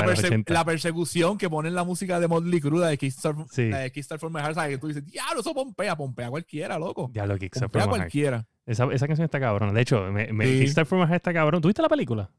la, 0.47 0.63
persecución 0.63 1.37
que 1.37 1.49
ponen 1.49 1.75
la 1.75 1.83
música 1.83 2.21
de 2.21 2.29
Motley 2.29 2.61
Crue, 2.61 2.87
de 2.87 2.97
Kickstar, 2.97 3.35
sí. 3.51 3.63
de 3.63 3.91
Kickstar 3.91 4.17
for 4.17 4.31
My 4.31 4.39
Heart, 4.39 4.55
¿sabes? 4.55 4.71
Que 4.71 4.77
tú 4.77 4.87
dices, 4.87 5.05
diablo, 5.05 5.41
eso 5.41 5.53
pompea, 5.53 5.97
pompea 5.97 6.29
cualquiera, 6.29 6.79
loco. 6.79 7.11
Ya 7.13 7.25
lo 7.25 7.37
Kickstar 7.37 7.69
pompea 7.69 7.87
cualquiera. 7.87 8.47
Esa, 8.65 8.85
esa 8.93 9.07
canción 9.07 9.25
está 9.25 9.41
cabrona. 9.41 9.73
De 9.73 9.81
hecho, 9.81 10.09
me, 10.11 10.31
me 10.31 10.45
sí. 10.45 10.59
Kickstarter 10.59 10.85
for 10.85 11.05
My 11.05 11.13
está 11.13 11.33
cabrón. 11.33 11.61
¿Tuviste 11.61 11.81
la 11.81 11.89
película? 11.89 12.31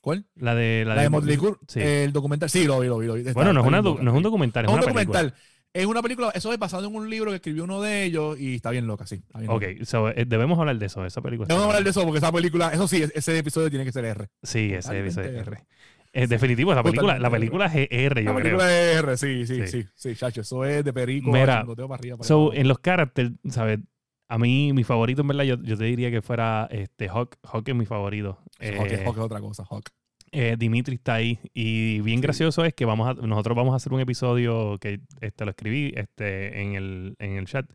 ¿Cuál? 0.00 0.26
La 0.34 0.54
de 0.54 0.84
la, 0.84 0.96
de, 0.96 1.08
Motley 1.08 1.36
Crue. 1.36 1.56
Sí. 1.68 1.80
El 1.80 2.12
documental. 2.12 2.50
Sí, 2.50 2.64
lo 2.64 2.80
vi, 2.80 2.88
lo 2.88 2.98
vi. 2.98 3.06
Lo 3.06 3.14
vi. 3.14 3.22
bueno, 3.32 3.52
no 3.52 3.60
es, 3.60 3.66
una, 3.66 3.82
no 3.82 4.10
es 4.10 4.16
un 4.16 4.22
documental, 4.22 4.64
es, 4.64 4.68
un 4.68 4.74
una 4.74 4.82
documental. 4.82 5.30
Película. 5.30 5.53
Es 5.74 5.86
una 5.86 6.02
película, 6.02 6.30
eso 6.32 6.52
es 6.52 6.58
basado 6.58 6.86
en 6.86 6.94
un 6.94 7.10
libro 7.10 7.32
que 7.32 7.36
escribió 7.36 7.64
uno 7.64 7.82
de 7.82 8.04
ellos 8.04 8.38
y 8.38 8.54
está 8.54 8.70
bien 8.70 8.86
loca, 8.86 9.06
sí. 9.08 9.24
Bien 9.36 9.50
ok, 9.50 9.64
So, 9.82 10.08
eh, 10.08 10.24
debemos 10.24 10.56
hablar 10.56 10.78
de 10.78 10.86
eso, 10.86 11.04
esa 11.04 11.20
película. 11.20 11.48
Debemos 11.48 11.66
hablar 11.66 11.82
de 11.82 11.90
eso 11.90 12.04
porque 12.04 12.18
esa 12.18 12.30
película, 12.30 12.72
eso 12.72 12.86
sí, 12.86 13.02
ese 13.12 13.36
episodio 13.36 13.68
tiene 13.70 13.84
que 13.84 13.90
ser 13.90 14.04
R. 14.04 14.28
Sí, 14.44 14.72
ese 14.72 15.00
episodio 15.00 15.30
es 15.30 15.46
R. 15.48 15.66
Es 16.12 16.28
definitivo, 16.28 16.72
la 16.72 16.84
película, 16.84 17.18
la 17.18 17.28
película 17.28 17.66
es 17.66 17.88
R, 17.90 18.22
yo 18.22 18.32
la 18.32 18.38
película 18.38 18.72
es 18.72 18.98
R, 18.98 19.16
sí, 19.16 19.46
sí, 19.48 19.66
sí, 19.66 19.84
sí, 19.96 20.14
chacho, 20.14 20.42
eso 20.42 20.64
es 20.64 20.84
de 20.84 20.92
perico. 20.92 21.32
Mira, 21.32 21.66
para 21.66 21.94
arriba, 21.94 22.18
so, 22.20 22.54
en 22.54 22.68
los 22.68 22.78
caracteres, 22.78 23.32
¿sabes? 23.50 23.80
A 24.28 24.38
mí, 24.38 24.72
mi 24.72 24.84
favorito, 24.84 25.22
en 25.22 25.28
verdad, 25.28 25.42
yo, 25.42 25.56
yo 25.60 25.76
te 25.76 25.84
diría 25.84 26.12
que 26.12 26.22
fuera 26.22 26.68
este 26.70 27.08
Hawk. 27.08 27.36
Hawk 27.42 27.68
es 27.68 27.74
mi 27.74 27.84
favorito. 27.84 28.38
Hawk, 28.60 28.86
es, 28.92 29.00
Hawk 29.04 29.16
es 29.16 29.22
otra 29.22 29.40
cosa, 29.40 29.64
Hawk. 29.68 29.90
Eh, 30.36 30.56
Dimitri 30.58 30.96
está 30.96 31.14
ahí. 31.14 31.38
Y 31.54 32.00
bien 32.00 32.20
gracioso 32.20 32.64
es 32.64 32.74
que 32.74 32.84
vamos 32.84 33.08
a, 33.08 33.14
nosotros 33.26 33.56
vamos 33.56 33.72
a 33.72 33.76
hacer 33.76 33.92
un 33.92 34.00
episodio 34.00 34.76
que 34.78 35.00
este, 35.20 35.44
lo 35.44 35.52
escribí 35.52 35.92
este, 35.96 36.60
en, 36.60 36.74
el, 36.74 37.14
en 37.20 37.36
el 37.36 37.46
chat, 37.46 37.70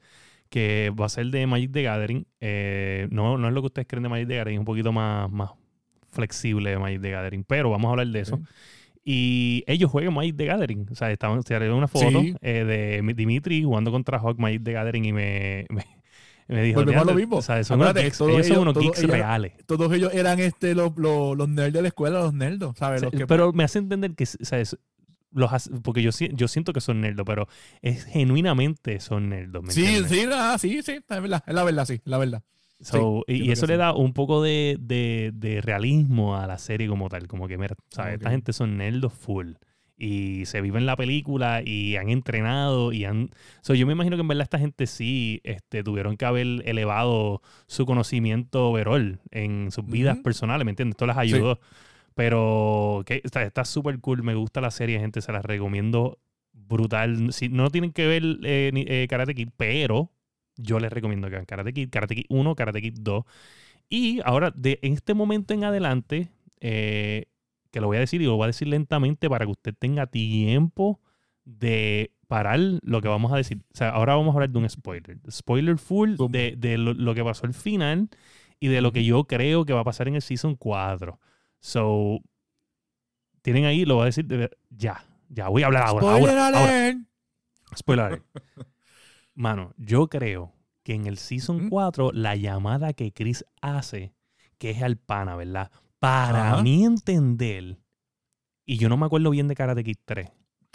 que 0.50 0.92
va 0.92 1.06
a 1.06 1.10
ser 1.10 1.28
de 1.28 1.48
Magic 1.48 1.72
the 1.72 1.84
Gathering. 1.84 2.28
Eh, 2.42 3.08
no, 3.12 3.38
no 3.38 3.48
es 3.48 3.54
lo 3.54 3.62
que 3.62 3.68
ustedes 3.68 3.88
creen 3.88 4.04
de 4.04 4.10
Magic 4.10 4.28
the 4.28 4.36
Gathering, 4.36 4.56
es 4.56 4.60
un 4.60 4.66
poquito 4.66 4.92
más, 4.92 5.32
más 5.32 5.52
flexible 6.12 6.72
de 6.72 6.78
Magic 6.78 7.02
the 7.02 7.12
Gathering, 7.12 7.46
pero 7.46 7.70
vamos 7.70 7.88
a 7.88 7.92
hablar 7.92 8.08
de 8.08 8.20
eso. 8.20 8.42
Y 9.06 9.64
ellos 9.66 9.90
juegan 9.90 10.14
Magic 10.14 10.36
the 10.36 10.46
Gathering. 10.46 10.86
O 10.92 10.96
sea, 10.96 11.10
estaban, 11.12 11.42
se 11.44 11.72
una 11.72 11.88
foto 11.88 12.22
eh, 12.42 13.02
de 13.02 13.14
Dimitri 13.14 13.64
jugando 13.64 13.90
contra 13.90 14.20
Hawk 14.20 14.38
Magic 14.38 14.64
the 14.66 14.74
Gathering 14.74 15.06
y 15.06 15.14
me, 15.14 15.66
me 15.70 15.86
dijo, 16.50 16.80
Volvemos 16.80 17.06
lo 17.06 17.14
mismo. 17.14 17.38
O 17.38 17.42
sea, 17.42 17.64
son 17.64 17.82
unos 17.82 17.94
geeks, 17.94 18.22
ellos, 18.22 18.48
son 18.48 18.60
unos 18.60 18.78
geeks 18.78 19.04
reales. 19.04 19.54
Todos 19.66 19.92
ellos 19.94 20.14
eran 20.14 20.40
este, 20.40 20.74
los, 20.74 20.98
los, 20.98 21.38
los 21.38 21.48
nerds 21.48 21.74
de 21.74 21.82
la 21.82 21.88
escuela, 21.90 22.20
los 22.20 22.34
nerdos, 22.34 22.78
¿sabes? 22.78 23.04
que, 23.16 23.28
pero 23.28 23.54
me 23.54 23.64
hace 23.64 23.80
entender 23.80 24.16
que, 24.16 24.26
¿sabes? 24.26 24.78
Los, 25.32 25.70
porque 25.84 26.02
yo, 26.02 26.10
yo 26.12 26.48
siento 26.48 26.74
que 26.74 26.82
son 26.82 27.02
nerdos, 27.02 27.24
pero 27.26 27.48
es 27.84 28.06
genuinamente 28.06 29.00
son 29.00 29.30
nerdos. 29.30 29.64
sí, 29.70 30.04
sí, 30.08 30.26
ah, 30.34 30.58
sí, 30.60 30.82
sí, 30.82 30.94
es, 30.94 31.22
verdad, 31.22 31.44
es 31.46 31.54
la 31.54 31.64
verdad, 31.64 31.86
sí, 31.86 32.02
la 32.06 32.18
verdad. 32.18 32.44
y, 33.28 33.52
eso 33.52 33.68
le 33.68 33.78
da 33.78 33.94
un 33.94 34.14
poco 34.14 34.42
de, 34.42 34.78
de, 34.80 35.32
de, 35.36 35.62
realismo 35.62 36.36
a 36.36 36.48
la 36.48 36.58
serie 36.58 36.88
como 36.88 37.10
tal. 37.10 37.28
Como 37.28 37.48
que, 37.48 37.60
mira, 37.60 37.76
¿sabes? 37.90 38.16
Esta 38.16 38.32
gente 38.32 38.54
son 38.54 38.78
nerdos 38.78 39.14
full 39.14 39.54
y 40.00 40.46
se 40.46 40.62
viven 40.62 40.86
la 40.86 40.96
película 40.96 41.62
y 41.64 41.98
han 41.98 42.10
entrenado 42.10 42.94
y 42.94 43.04
han... 43.04 43.30
So, 43.62 43.74
yo 43.76 43.86
me 43.86 43.94
imagino 43.94 44.16
que 44.16 44.22
en 44.22 44.28
verdad 44.30 44.44
esta 44.44 44.58
gente 44.58 44.88
sí 44.88 45.42
este, 45.44 45.84
tuvieron 45.84 46.16
que 46.16 46.26
haber 46.26 46.48
elevado 46.66 47.42
su 47.68 47.86
conocimiento 47.86 48.70
overall 48.70 49.20
en 49.32 49.72
sus 49.72 49.86
vidas 49.86 50.18
personales, 50.20 50.64
¿me 50.64 50.72
entiendes? 50.72 50.94
Esto 50.94 51.06
les 51.06 51.18
ayudó. 51.18 51.60
Pero 52.16 53.04
que, 53.06 53.22
está 53.24 53.66
súper 53.66 54.00
cool, 54.00 54.24
me 54.24 54.36
gusta 54.36 54.62
la 54.62 54.72
serie, 54.72 55.00
gente, 55.00 55.22
se 55.22 55.32
la 55.32 55.42
recomiendo 55.42 56.18
brutal. 56.54 57.34
Si, 57.34 57.50
no 57.50 57.70
tienen 57.70 57.92
que 57.92 58.08
ver 58.08 58.24
eh, 58.44 58.72
eh, 58.74 59.08
Karate 59.10 59.36
Kid, 59.36 59.50
pero 59.58 60.12
yo 60.56 60.80
les 60.80 60.92
recomiendo 60.92 61.28
que 61.28 61.36
vean 61.36 61.46
Karate 61.46 61.74
Kid, 61.74 61.90
Karate 61.90 62.16
Kid 62.16 62.26
1, 62.30 62.56
Karate 62.56 62.82
Kid 62.82 62.96
2. 63.00 63.24
Y 63.90 64.22
ahora, 64.24 64.52
de 64.56 64.80
este 64.82 65.14
momento 65.14 65.54
en 65.54 65.64
adelante, 65.64 66.30
eh, 66.62 67.26
que 67.72 67.82
lo 67.82 67.88
voy 67.88 67.98
a 67.98 68.02
decir 68.02 68.22
y 68.22 68.26
lo 68.26 68.36
voy 68.36 68.46
a 68.46 68.48
decir 68.48 68.68
lentamente 68.68 69.30
para 69.30 69.46
que 69.46 69.52
usted 69.52 69.76
tenga 69.78 70.08
tiempo 70.08 71.00
de 71.46 72.14
parar 72.28 72.60
lo 72.60 73.02
que 73.02 73.08
vamos 73.08 73.32
a 73.34 73.38
decir. 73.38 73.60
O 73.74 73.78
sea, 73.78 73.90
ahora 73.90 74.16
vamos 74.16 74.34
a 74.34 74.38
hablar 74.38 74.50
de 74.50 74.60
un 74.60 74.70
spoiler. 74.70 75.18
Spoiler 75.30 75.78
full 75.78 76.16
de, 76.30 76.78
lo, 76.78 77.16
que 77.16 77.24
pasó 77.24 77.46
al 77.46 77.54
final 77.54 78.10
y 78.60 78.68
de 78.68 78.82
lo 78.82 78.92
que 78.92 79.04
yo 79.04 79.26
creo 79.26 79.66
que 79.66 79.74
va 79.74 79.82
a 79.82 79.86
pasar 79.86 80.08
en 80.08 80.16
el 80.16 80.22
Season 80.22 80.56
4. 80.56 81.20
So, 81.60 82.20
tienen 83.42 83.66
ahí, 83.66 83.86
lo 83.86 83.96
voy 83.96 84.04
a 84.04 84.06
decir 84.06 84.52
ya. 84.70 85.04
Ya, 85.30 85.48
voy 85.48 85.64
a 85.64 85.68
hablar 85.68 85.84
ahora. 85.88 86.18
Spoiler 86.18 86.38
ahora, 86.38 86.98
Spoiler 87.76 88.24
Mano, 89.36 89.74
yo 89.78 90.08
creo 90.08 90.54
que 90.84 90.94
en 90.94 91.06
el 91.06 91.18
Season 91.18 91.70
4 91.70 92.12
la 92.14 92.36
llamada 92.36 92.94
que 92.94 93.14
Chris 93.14 93.46
hace, 93.62 94.14
que 94.58 94.72
es 94.72 94.82
al 94.82 94.98
pana, 94.98 95.36
¿verdad? 95.36 95.72
Para 96.00 96.62
mí 96.62 96.86
entender, 96.86 97.78
y 98.66 98.78
yo 98.78 98.90
no 98.90 98.98
me 98.98 99.06
acuerdo 99.06 99.30
bien 99.32 99.48
de 99.48 99.56
Karate 99.56 99.84
Kid 99.84 99.98
3. 100.06 100.30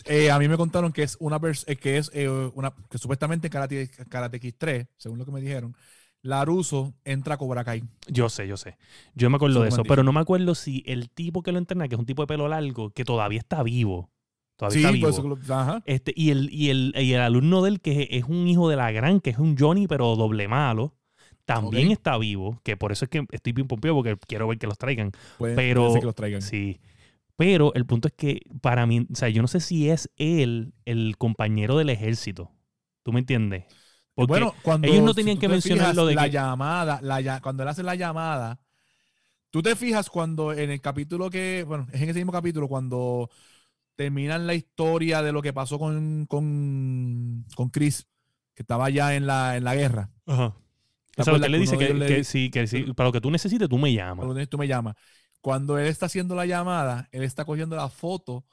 Eh, 0.06 0.30
a 0.30 0.38
mí 0.38 0.48
me 0.48 0.56
contaron 0.56 0.92
que 0.92 1.02
es 1.02 1.16
una 1.20 1.40
eh, 1.66 1.76
que 1.76 1.98
es 1.98 2.10
eh, 2.14 2.28
una 2.28 2.74
que 2.90 2.98
supuestamente 2.98 3.46
en 3.46 3.52
Karate, 3.52 3.90
Karate 4.08 4.40
Kid 4.40 4.54
3, 4.58 4.86
según 4.96 5.18
lo 5.18 5.24
que 5.24 5.30
me 5.32 5.40
dijeron, 5.40 5.74
Laruso 6.22 6.94
entra 7.04 7.34
a 7.34 7.38
Cobra 7.38 7.64
Kai. 7.64 7.84
Yo 8.08 8.28
sé, 8.28 8.46
yo 8.48 8.56
sé. 8.56 8.76
Yo 9.14 9.30
me 9.30 9.36
acuerdo 9.36 9.62
de 9.62 9.68
eso, 9.68 9.82
pero 9.84 10.02
no 10.02 10.12
me 10.12 10.20
acuerdo 10.20 10.54
si 10.54 10.82
el 10.86 11.10
tipo 11.10 11.42
que 11.42 11.52
lo 11.52 11.58
entrena, 11.58 11.88
que 11.88 11.94
es 11.94 11.98
un 11.98 12.06
tipo 12.06 12.22
de 12.22 12.26
pelo 12.26 12.48
largo, 12.48 12.90
que 12.90 13.04
todavía 13.04 13.38
está 13.38 13.62
vivo, 13.62 14.10
Todavía 14.56 14.74
Sí, 14.74 14.80
está 14.84 14.92
vivo. 14.92 15.08
eso 15.08 15.22
que 15.22 15.28
lo- 15.28 15.54
ajá. 15.54 15.82
Este, 15.86 16.12
y, 16.16 16.30
el, 16.30 16.48
y, 16.52 16.70
el, 16.70 16.94
y 16.96 17.12
el 17.12 17.20
alumno 17.20 17.62
de 17.62 17.70
él, 17.70 17.80
que 17.80 18.08
es 18.10 18.24
un 18.24 18.46
hijo 18.48 18.68
de 18.68 18.76
la 18.76 18.90
gran, 18.92 19.20
que 19.20 19.30
es 19.30 19.38
un 19.38 19.56
Johnny, 19.58 19.86
pero 19.86 20.16
doble 20.16 20.48
malo, 20.48 20.94
también 21.44 21.90
está 21.90 22.16
vivo. 22.18 22.60
Que 22.62 22.76
por 22.76 22.92
eso 22.92 23.04
es 23.04 23.08
que 23.10 23.26
estoy 23.30 23.52
bien 23.52 23.68
pompeo, 23.68 23.94
porque 23.94 24.16
quiero 24.26 24.48
ver 24.48 24.58
que 24.58 24.66
los 24.66 24.78
traigan. 24.78 25.12
Pero- 25.38 25.88
puede 25.88 26.00
que 26.00 26.06
los 26.06 26.14
traigan. 26.14 26.42
Sí. 26.42 26.80
Pero 27.36 27.74
el 27.74 27.84
punto 27.84 28.06
es 28.08 28.14
que 28.14 28.42
para 28.60 28.86
mí, 28.86 29.06
o 29.10 29.14
sea, 29.16 29.28
yo 29.28 29.42
no 29.42 29.48
sé 29.48 29.58
si 29.60 29.90
es 29.90 30.08
él 30.16 30.72
el 30.84 31.16
compañero 31.18 31.76
del 31.76 31.90
ejército. 31.90 32.52
¿Tú 33.02 33.12
me 33.12 33.20
entiendes? 33.20 33.64
Porque 34.14 34.28
bueno, 34.30 34.54
cuando 34.62 34.86
ellos 34.86 35.02
no 35.02 35.12
tenían 35.14 35.38
que 35.38 35.48
mencionar 35.48 35.86
fijas, 35.86 35.96
lo 35.96 36.06
de 36.06 36.14
la 36.14 36.24
que- 36.26 36.30
llamada, 36.30 37.00
la, 37.02 37.40
cuando 37.40 37.64
él 37.64 37.68
hace 37.68 37.82
la 37.82 37.96
llamada, 37.96 38.60
tú 39.50 39.60
te 39.62 39.74
fijas 39.74 40.08
cuando 40.08 40.52
en 40.52 40.70
el 40.70 40.80
capítulo 40.80 41.28
que, 41.28 41.64
bueno, 41.66 41.88
es 41.92 42.00
en 42.00 42.08
ese 42.10 42.20
mismo 42.20 42.30
capítulo 42.30 42.68
cuando 42.68 43.28
terminan 43.96 44.46
la 44.46 44.54
historia 44.54 45.20
de 45.20 45.32
lo 45.32 45.42
que 45.42 45.52
pasó 45.52 45.78
con, 45.80 46.26
con, 46.26 47.44
con 47.56 47.68
Chris, 47.70 48.06
que 48.54 48.62
estaba 48.62 48.88
ya 48.90 49.16
en 49.16 49.26
la, 49.26 49.56
en 49.56 49.64
la 49.64 49.74
guerra. 49.74 50.10
Ajá. 50.26 50.54
¿Te 51.16 51.22
O 51.22 51.24
sea, 51.24 51.34
lo 51.34 51.40
que 51.40 51.48
le 51.48 51.56
que 51.58 51.60
dice 51.60 51.78
que, 51.78 51.94
le 51.94 52.06
que 52.06 52.24
sí, 52.24 52.50
que 52.50 52.66
sí, 52.66 52.82
para 52.94 53.08
lo 53.08 53.12
que 53.12 53.20
tú 53.20 53.30
necesites, 53.30 53.68
tú 53.68 53.78
me 53.78 53.92
llamas. 53.92 54.26
Cuando 54.26 54.46
tú 54.46 54.58
me 54.58 54.66
llamas. 54.68 54.96
Cuando 55.40 55.78
él 55.78 55.86
está 55.86 56.06
haciendo 56.06 56.34
la 56.34 56.46
llamada, 56.46 57.08
él 57.12 57.22
está 57.22 57.44
cogiendo 57.44 57.76
la 57.76 57.88
foto 57.88 58.44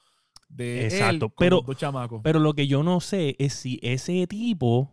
de 0.50 0.86
Exacto, 0.86 1.14
él 1.14 1.20
con 1.20 1.32
pero- 1.38 1.56
los 1.58 1.66
dos 1.66 1.78
chamacos. 1.78 2.22
Pero 2.24 2.40
lo 2.40 2.54
que 2.54 2.68
yo 2.68 2.84
no 2.84 3.00
sé 3.00 3.36
es 3.40 3.54
si 3.54 3.80
ese 3.82 4.28
tipo 4.28 4.92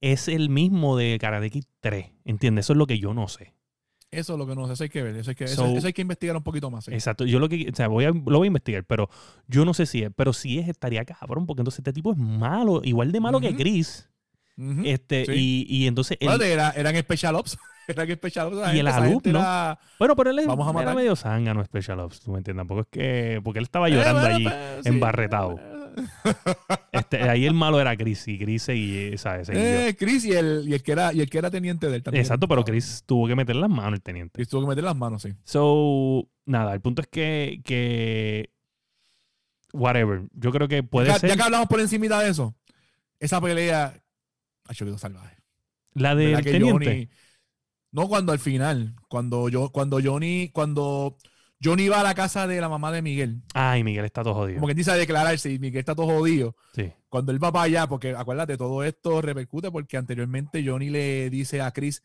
es 0.00 0.28
el 0.28 0.48
mismo 0.48 0.96
de 0.96 1.18
Karate 1.20 1.50
Kid 1.50 1.64
3. 1.80 2.06
¿Entiendes? 2.24 2.66
Eso 2.66 2.72
es 2.74 2.78
lo 2.78 2.86
que 2.86 2.98
yo 2.98 3.12
no 3.14 3.28
sé. 3.28 3.52
eso 4.12 4.32
es 4.32 4.38
lo 4.40 4.46
que 4.46 4.56
no 4.56 4.66
sé, 4.66 4.72
eso 4.72 4.82
hay 4.82 4.88
que 4.88 5.02
ver, 5.04 5.14
eso 5.16 5.30
hay 5.30 5.36
que, 5.36 5.44
eso- 5.44 5.66
So- 5.66 5.76
eso 5.76 5.86
hay 5.86 5.92
que 5.92 6.02
investigar 6.02 6.36
un 6.36 6.42
poquito 6.42 6.68
más. 6.70 6.84
sí. 6.86 6.92
Exacto. 6.92 7.26
Yo 7.26 7.38
lo 7.38 7.48
que, 7.48 7.68
o 7.72 7.76
sea, 7.76 7.86
voy 7.86 8.04
a, 8.06 8.10
lo 8.10 8.38
voy 8.38 8.46
a 8.46 8.48
investigar, 8.48 8.84
pero 8.84 9.08
yo 9.46 9.64
no 9.64 9.72
sé 9.74 9.86
si 9.86 10.02
es. 10.02 10.10
Pero 10.16 10.32
si 10.32 10.58
es, 10.58 10.68
estaría 10.68 11.04
cabrón, 11.04 11.46
porque 11.46 11.60
entonces 11.60 11.78
este 11.80 11.92
tipo 11.92 12.10
es 12.12 12.18
malo, 12.18 12.80
igual 12.82 13.12
de 13.12 13.20
malo 13.20 13.38
que 13.40 13.48
Ujú. 13.50 13.56
Este, 14.84 15.24
Sí. 15.26 15.32
y, 15.34 15.66
y 15.68 15.86
entonces. 15.86 16.16
él- 16.20 16.28
Bueno, 16.28 16.44
era- 16.44 16.70
eran 16.70 16.96
Special 16.96 17.34
Ops. 17.36 17.58
eran 17.88 18.10
Special 18.10 18.46
Ops. 18.48 18.74
Y 18.74 18.78
el 18.80 18.86
gente, 18.86 18.90
alumno. 18.90 19.38
era- 19.40 19.78
bueno, 19.98 20.16
pero 20.16 20.30
él 20.30 20.38
es- 20.40 20.46
Vamos 20.46 20.74
a 20.76 20.82
era 20.82 20.94
medio 20.94 21.16
zángano 21.16 21.64
Special 21.64 22.00
Ops, 22.00 22.20
tú 22.20 22.32
me 22.32 22.38
entiendes. 22.38 22.60
Tampoco 22.60 22.80
es 22.82 22.86
que. 22.90 23.40
Porque 23.42 23.58
él 23.58 23.64
estaba 23.64 23.88
llorando 23.88 24.20
Eh, 24.20 24.22
bueno, 24.22 24.36
allí. 24.36 24.44
pues, 24.76 24.86
embarretado. 24.86 25.56
Este, 26.92 27.22
ahí 27.28 27.46
el 27.46 27.54
malo 27.54 27.80
era 27.80 27.96
Chris 27.96 28.26
y 28.28 28.38
Chris 28.38 28.68
y, 28.68 29.18
¿sabes? 29.18 29.48
Eh, 29.52 29.96
Chris 29.98 30.24
y 30.24 30.32
el, 30.32 30.64
y 30.68 30.74
el 30.74 30.82
que 30.84 30.92
era 30.92 31.12
y 31.12 31.20
el 31.20 31.28
que 31.28 31.38
era 31.38 31.50
teniente 31.50 31.88
de 31.88 31.96
él 31.96 32.02
también. 32.02 32.22
Exacto, 32.22 32.46
pero 32.46 32.64
Chris 32.64 33.02
tuvo 33.06 33.26
que 33.26 33.34
meter 33.34 33.56
las 33.56 33.68
manos 33.70 33.94
el 33.94 34.02
teniente. 34.02 34.32
Chris 34.34 34.48
tuvo 34.48 34.62
que 34.62 34.68
meter 34.68 34.84
las 34.84 34.94
manos, 34.96 35.22
sí. 35.22 35.30
So, 35.44 36.28
nada, 36.46 36.72
el 36.74 36.80
punto 36.80 37.02
es 37.02 37.08
que, 37.08 37.60
que 37.64 38.50
whatever. 39.72 40.22
Yo 40.32 40.52
creo 40.52 40.68
que 40.68 40.82
puede 40.82 41.08
ya, 41.08 41.18
ser 41.18 41.30
ya 41.30 41.36
que 41.36 41.42
hablamos 41.42 41.66
por 41.68 41.80
encima 41.80 42.20
de 42.22 42.30
eso, 42.30 42.54
esa 43.18 43.40
pelea 43.40 43.94
ha 44.70 44.74
sido 44.74 44.96
salvaje. 44.98 45.36
la 45.94 46.14
¿Verdad 46.14 46.36
del 46.36 46.44
que 46.44 46.50
teniente. 46.52 46.84
Johnny- 46.86 47.08
no 47.92 48.08
cuando 48.08 48.32
al 48.32 48.38
final, 48.38 48.94
cuando 49.08 49.48
yo, 49.48 49.70
cuando 49.70 49.98
Johnny, 50.02 50.50
cuando 50.52 51.16
Johnny 51.62 51.88
va 51.88 52.00
a 52.00 52.04
la 52.04 52.14
casa 52.14 52.46
de 52.46 52.60
la 52.60 52.68
mamá 52.68 52.92
de 52.92 53.02
Miguel, 53.02 53.42
Ay, 53.52 53.82
Miguel 53.82 54.04
está 54.04 54.22
todo 54.22 54.34
jodido. 54.34 54.56
como 54.60 54.68
que 54.68 54.74
dice 54.74 54.92
a 54.92 54.94
declararse 54.94 55.52
y 55.52 55.58
Miguel 55.58 55.80
está 55.80 55.94
todo 55.94 56.06
jodido. 56.06 56.54
Sí. 56.74 56.92
Cuando 57.08 57.32
él 57.32 57.42
va 57.42 57.50
para 57.52 57.64
allá, 57.64 57.86
porque 57.88 58.14
acuérdate, 58.14 58.56
todo 58.56 58.84
esto 58.84 59.20
repercute 59.20 59.70
porque 59.72 59.96
anteriormente 59.96 60.62
Johnny 60.64 60.88
le 60.90 61.28
dice 61.30 61.60
a 61.60 61.72
Chris 61.72 62.02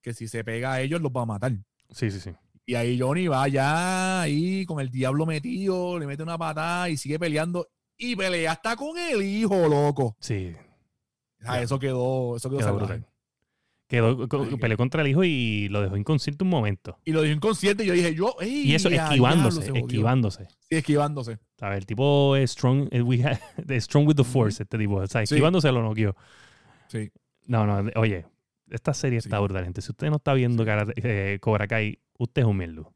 que 0.00 0.14
si 0.14 0.26
se 0.26 0.42
pega 0.42 0.72
a 0.72 0.80
ellos 0.80 1.00
los 1.02 1.12
va 1.12 1.22
a 1.22 1.26
matar. 1.26 1.52
Sí, 1.90 2.10
sí, 2.10 2.18
sí. 2.18 2.30
Y 2.64 2.74
ahí 2.74 2.98
Johnny 2.98 3.28
va 3.28 3.42
allá 3.44 4.22
ahí 4.22 4.64
con 4.64 4.80
el 4.80 4.90
diablo 4.90 5.26
metido, 5.26 5.98
le 5.98 6.06
mete 6.06 6.22
una 6.22 6.38
patada 6.38 6.88
y 6.88 6.96
sigue 6.96 7.18
peleando. 7.18 7.68
Y 7.98 8.16
pelea 8.16 8.52
hasta 8.52 8.74
con 8.76 8.98
el 8.98 9.22
hijo, 9.22 9.68
loco. 9.68 10.16
Sí. 10.20 10.54
Ya. 11.54 11.62
eso 11.62 11.78
quedó, 11.78 12.36
eso 12.36 12.48
quedó, 12.50 12.58
Quedó 12.58 12.68
salvaje. 12.78 13.04
Quedó, 13.88 14.26
Ay, 14.42 14.56
peleó 14.56 14.76
contra 14.76 15.02
el 15.02 15.08
hijo 15.08 15.22
y 15.22 15.68
lo 15.68 15.80
dejó 15.80 15.96
inconsciente 15.96 16.42
un 16.42 16.50
momento. 16.50 16.98
Y 17.04 17.12
lo 17.12 17.22
dejó 17.22 17.34
inconsciente 17.34 17.84
y 17.84 17.86
yo 17.86 17.92
dije, 17.92 18.14
yo, 18.16 18.34
ey, 18.40 18.68
Y 18.70 18.74
eso 18.74 18.88
diablo, 18.88 19.12
esquivándose, 19.12 19.78
esquivándose. 19.78 20.48
Sí, 20.68 20.76
esquivándose. 20.76 21.38
¿Sabes? 21.56 21.78
El 21.78 21.86
tipo 21.86 22.34
es 22.34 22.50
strong, 22.50 22.88
eh, 22.90 23.00
strong 23.80 24.08
with 24.08 24.16
the 24.16 24.24
force, 24.24 24.62
este 24.64 24.76
tipo. 24.76 24.96
O 24.96 25.06
sea, 25.06 25.24
Sí. 25.24 25.34
esquivándose 25.34 25.70
lo 25.70 25.82
noqueó. 25.82 26.16
Sí. 26.88 27.12
No, 27.46 27.64
no, 27.64 27.88
oye, 27.94 28.26
esta 28.70 28.92
serie 28.92 29.18
está 29.18 29.36
Sí. 29.36 29.42
brutal, 29.44 29.62
gente. 29.62 29.80
Si 29.80 29.90
usted 29.92 30.10
no 30.10 30.16
está 30.16 30.34
viendo 30.34 30.64
Sí. 30.64 30.68
Karate- 30.68 30.94
eh, 30.96 31.38
Cobra 31.40 31.68
Kai, 31.68 32.00
usted 32.18 32.42
es 32.42 32.48
un 32.48 32.56
mierdo. 32.56 32.92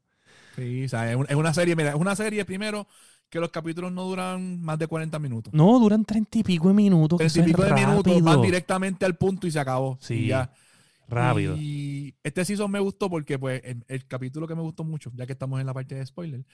Sí, 0.57 0.85
o 0.87 0.89
sea, 0.89 1.13
es 1.13 1.37
una 1.37 1.55
serie, 1.55 1.77
mira, 1.77 1.91
es 1.91 1.95
una 1.95 2.17
serie 2.17 2.45
primero 2.45 2.89
que 3.31 3.39
los 3.41 3.51
capítulos 3.51 3.93
no 3.93 4.05
duran 4.05 4.61
más 4.61 4.79
de 4.79 4.87
40 4.87 5.19
minutos. 5.19 5.55
No, 5.55 5.79
duran 5.79 6.05
treinta 6.05 6.39
y 6.39 6.43
pico 6.43 6.69
de 6.69 6.75
minutos. 6.75 7.19
que 7.19 7.29
Treinta 7.29 7.39
y 7.39 7.41
eso 7.41 7.41
es 7.41 7.47
pico 7.47 7.63
de 7.63 7.87
minutos, 7.87 8.23
van 8.23 8.43
directamente 8.43 9.05
al 9.07 9.15
punto 9.17 9.47
y 9.47 9.51
se 9.53 9.61
acabó. 9.61 9.97
Sí, 10.01 10.15
Y 10.15 10.27
ya. 10.29 10.53
Rápido. 11.09 11.57
Y 11.57 12.15
este 12.23 12.45
season 12.45 12.71
me 12.71 12.79
gustó 12.81 13.09
porque 13.11 13.39
pues 13.39 13.61
el, 13.65 13.83
el 13.89 14.07
capítulo 14.07 14.47
que 14.47 14.55
me 14.55 14.63
gustó 14.63 14.85
mucho, 14.85 15.11
ya 15.17 15.27
que 15.27 15.33
estamos 15.33 15.61
en 15.61 15.67
la 15.67 15.75
parte 15.75 15.95
de 15.97 16.07
spoiler, 16.07 16.45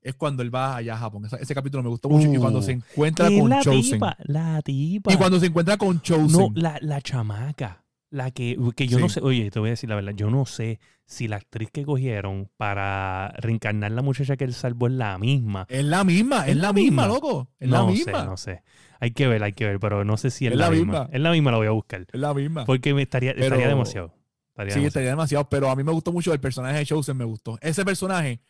es 0.00 0.14
cuando 0.16 0.42
él 0.42 0.52
va 0.52 0.74
allá 0.76 0.94
a 0.94 0.98
Japón. 0.98 1.24
Ese, 1.26 1.36
ese 1.40 1.54
capítulo 1.54 1.82
me 1.84 1.88
gustó 1.88 2.08
mucho. 2.08 2.32
y 2.32 2.36
cuando 2.36 2.58
Uh. 2.58 2.62
se 2.62 2.72
encuentra 2.72 3.28
¿Qué 3.28 3.36
es 3.36 3.40
con 3.40 3.50
la 3.50 3.62
Chosen. 3.62 3.92
tipa? 3.92 4.16
La 4.24 4.60
tipa. 4.62 5.12
Y 5.12 5.16
cuando 5.16 5.38
se 5.38 5.46
encuentra 5.46 5.76
con 5.76 6.00
Chosen. 6.02 6.32
No, 6.32 6.50
la, 6.54 6.78
la 6.80 7.00
chamaca. 7.00 7.81
La 8.12 8.30
que, 8.30 8.58
que 8.76 8.86
yo 8.88 8.98
no 8.98 9.08
sé, 9.08 9.20
oye, 9.22 9.50
te 9.50 9.58
voy 9.58 9.68
a 9.68 9.72
decir 9.72 9.88
la 9.88 9.94
verdad, 9.96 10.12
yo 10.14 10.28
no 10.28 10.44
sé 10.44 10.80
si 11.06 11.28
la 11.28 11.36
actriz 11.36 11.70
que 11.70 11.82
cogieron 11.82 12.50
para 12.58 13.28
reencarnar 13.38 13.90
la 13.92 14.02
muchacha 14.02 14.36
que 14.36 14.44
él 14.44 14.52
salvó 14.52 14.86
es 14.88 14.92
la 14.92 15.16
misma. 15.16 15.64
es 15.70 15.82
la 15.82 16.04
misma, 16.04 16.46
es, 16.46 16.56
la 16.56 16.74
misma, 16.74 17.06
loco. 17.06 17.48
Es 17.58 17.70
no 17.70 17.86
la 17.86 17.86
sé, 17.86 17.92
misma. 17.92 18.24
no 18.24 18.36
sé. 18.36 18.62
Hay 19.00 19.12
que 19.12 19.26
ver, 19.28 19.42
hay 19.42 19.54
que 19.54 19.64
ver, 19.64 19.80
pero 19.80 20.04
no 20.04 20.18
sé 20.18 20.30
si 20.30 20.46
es, 20.46 20.52
Es 20.52 20.58
la, 20.58 20.66
la 20.66 20.70
misma. 20.72 20.92
misma. 21.04 21.08
Es 21.10 21.20
la 21.22 21.30
misma, 21.32 21.50
la 21.52 21.56
voy 21.56 21.66
a 21.68 21.70
buscar. 21.70 22.02
Es 22.12 22.20
la 22.20 22.34
misma. 22.34 22.66
Porque 22.66 22.92
me 22.92 23.00
estaría, 23.00 23.32
Pero- 23.32 23.46
estaría 23.46 23.68
demasiado. 23.68 24.14
Estaría 24.50 24.74
Sí, 24.74 24.80
demasiado. 24.80 24.86
estaría 24.88 25.08
demasiado, 25.08 25.48
pero 25.48 25.70
a 25.70 25.74
mí 25.76 25.82
me 25.82 25.92
gustó 25.92 26.12
mucho 26.12 26.34
el 26.34 26.40
personaje 26.40 26.76
de 26.76 26.84
Chosen, 26.84 27.16
me 27.16 27.24
gustó. 27.24 27.58
Ese 27.62 27.82
personaje, 27.82 28.42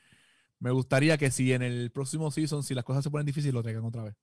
me 0.59 0.73
gustaría 0.73 1.17
que 1.19 1.31
si 1.31 1.53
en 1.53 1.63
el 1.63 1.93
próximo 1.93 2.33
season, 2.33 2.65
si 2.65 2.75
las 2.75 2.83
cosas 2.85 3.05
se 3.05 3.11
ponen 3.11 3.27
difíciles, 3.27 3.55
lo 3.55 3.63
traigan 3.63 3.85
otra 3.85 4.03
vez. 4.03 4.15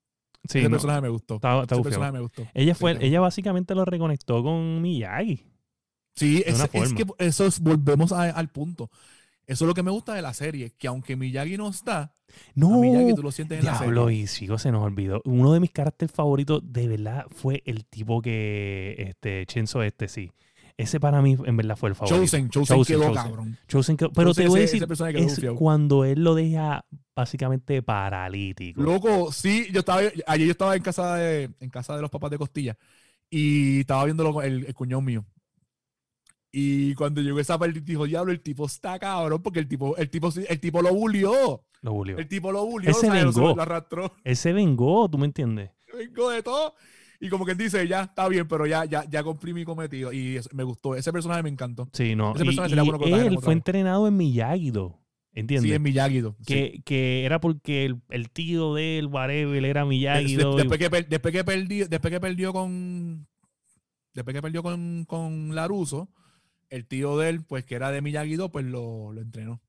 Sí, 0.48 0.60
Ese 0.60 0.70
no, 0.70 0.76
personaje 0.76 1.02
me 1.02 1.10
gustó. 1.10 1.36
está- 1.36 1.62
está 1.62 1.76
Ese 1.76 1.80
bufiado. 1.82 1.84
personaje 1.84 2.14
me 2.14 2.20
gustó. 2.22 2.48
Ella 2.54 2.76
fue, 2.76 2.94
Sí, 2.98 3.06
ella 3.06 3.20
básicamente 3.20 3.76
lo 3.76 3.86
reconectó 3.86 4.42
con 4.44 4.82
Miyagi. 4.82 5.44
Sí, 6.16 6.44
es, 6.46 6.62
que 6.70 7.06
eso 7.20 7.46
es, 7.46 7.60
volvemos 7.60 8.12
a- 8.12 8.24
al 8.32 8.50
punto. 8.50 8.90
Eso 9.46 9.66
es 9.66 9.68
lo 9.68 9.74
que 9.74 9.84
me 9.84 9.90
gusta 9.92 10.14
de 10.14 10.22
la 10.22 10.34
serie, 10.34 10.72
que 10.78 10.88
aunque 10.88 11.16
Miyagi 11.16 11.58
no 11.58 11.70
está, 11.70 12.14
No, 12.56 12.80
Miyagi 12.80 13.16
tú 13.16 13.24
lo 13.24 13.32
sientes 13.32 13.60
en 13.60 13.66
la 13.66 13.78
serie. 13.78 14.14
y 14.14 14.28
sigo, 14.28 14.58
se 14.60 14.72
nos 14.72 14.84
olvidó. 14.84 15.22
Uno 15.26 15.52
de 15.54 15.60
mis 15.60 15.72
caracteres 15.72 16.14
favoritos, 16.14 16.62
de 16.64 16.88
verdad, 16.88 17.26
fue 17.32 17.64
el 17.66 17.86
tipo 17.86 18.22
que, 18.22 18.96
este, 19.10 19.46
Chenzo 19.48 19.82
este, 19.82 20.08
sí. 20.08 20.32
Ese 20.80 21.00
para 21.00 21.22
mí, 21.22 21.36
en 21.46 21.58
verdad, 21.58 21.76
fue 21.76 21.90
el 21.90 21.96
favorito. 21.96 22.22
Chosen, 22.22 22.50
Chosen, 22.50 22.78
Chosen, 22.78 22.96
quedó 22.96 23.08
Chosen. 23.10 23.24
cabrón. 23.24 23.58
Chosen 23.68 23.98
quedó- 23.98 24.14
pero 24.14 24.30
Chosen, 24.30 24.44
te 24.46 24.50
voy 24.50 24.60
a 24.60 24.62
decir, 24.62 24.86
quedó 24.88 25.06
es 25.08 25.40
cuando 25.58 26.06
él 26.06 26.24
lo 26.24 26.36
deja 26.36 26.86
básicamente 27.16 27.82
paralítico. 27.84 28.82
Loco, 28.82 29.32
sí, 29.32 29.68
yo 29.72 29.80
estaba, 29.80 30.02
ayer 30.28 30.46
yo 30.48 30.52
estaba 30.52 30.76
en 30.76 30.82
casa 30.82 31.16
de, 31.16 31.50
en 31.60 31.70
casa 31.70 31.96
de 31.96 32.02
los 32.02 32.10
papás 32.10 32.32
de 32.32 32.38
Costilla 32.38 32.78
y 33.30 33.82
estaba 33.82 34.06
viendo 34.06 34.32
con 34.34 34.46
el, 34.46 34.66
el 34.66 34.74
cuñado 34.74 35.02
mío. 35.02 35.26
Y 36.52 36.96
cuando 36.96 37.22
llegó 37.22 37.40
esa 37.40 37.60
parte, 37.60 37.80
dijo, 37.82 38.06
diablo, 38.06 38.32
el 38.32 38.42
tipo 38.42 38.66
está 38.66 38.98
cabrón, 38.98 39.42
porque 39.44 39.60
el 39.60 39.68
tipo, 39.68 39.96
el 39.98 40.10
tipo, 40.10 40.30
el 40.48 40.60
tipo 40.60 40.82
lo 40.82 40.94
bulió. 40.94 41.64
Lo 41.82 41.94
bulió. 41.94 42.18
El 42.18 42.28
tipo 42.28 42.52
lo 42.52 42.66
bulió, 42.66 42.90
Él 42.90 42.96
se 42.96 43.10
vengó. 43.10 43.56
Lo 43.56 43.62
arrastró, 43.62 44.14
Él 44.24 44.36
se 44.36 44.54
vengó, 44.54 45.10
¿tú 45.10 45.18
me 45.18 45.26
entiendes? 45.26 45.72
vengó 45.94 46.30
de 46.30 46.42
todo. 46.42 46.74
Y 47.20 47.28
como 47.30 47.46
que 47.46 47.54
dice, 47.56 47.86
ya, 47.88 48.04
está 48.04 48.28
bien, 48.30 48.48
pero 48.48 48.66
ya, 48.66 48.86
ya, 48.86 49.04
ya 49.10 49.24
cumplí 49.24 49.54
mi 49.54 49.66
cometido. 49.66 50.14
Y 50.14 50.40
me 50.54 50.64
gustó. 50.64 50.96
Ese 50.96 51.12
personaje 51.12 51.44
me 51.44 51.50
encantó. 51.50 51.90
Sí, 51.92 52.16
no. 52.16 52.34
Ese 52.34 52.44
Y, 52.44 52.46
personaje 52.48 52.70
sería 52.70 52.84
y 52.84 52.88
bueno 52.88 53.00
que 53.06 53.28
él 53.28 53.38
fue 53.42 53.54
entrenado 53.54 54.08
en 54.08 54.16
Miyagi-Do, 54.16 54.98
¿entiendes? 55.34 55.70
Sí, 55.70 55.76
en 55.76 55.82
Miyagi-Do. 55.84 56.36
sí. 56.40 56.46
que, 56.46 56.82
que 56.86 57.26
era 57.26 57.42
porque 57.42 57.86
el, 57.86 58.02
el 58.10 58.30
tío 58.30 58.74
de 58.74 59.00
él, 59.00 59.08
whatever, 59.08 59.66
era 59.66 59.84
Miyagi-Do. 59.86 60.52
des- 60.56 60.64
después, 60.64 60.80
que 60.80 60.90
per- 60.90 61.10
después 61.10 61.34
que 61.34 61.44
perdió, 61.44 61.88
después 61.90 62.12
que 62.14 62.20
perdió 62.22 62.54
con 62.54 63.28
después 64.14 64.34
que 64.34 64.42
perdió 64.42 64.64
con, 64.64 65.04
con 65.06 65.54
Laruso, 65.56 66.10
el 66.70 66.86
tío 66.88 67.18
de 67.18 67.30
él, 67.30 67.44
pues 67.44 67.66
que 67.66 67.76
era 67.76 67.92
de 67.92 68.02
Miyagi-Do, 68.02 68.50
pues 68.52 68.64
lo, 68.66 69.12
lo 69.12 69.22
entrenó. 69.22 69.62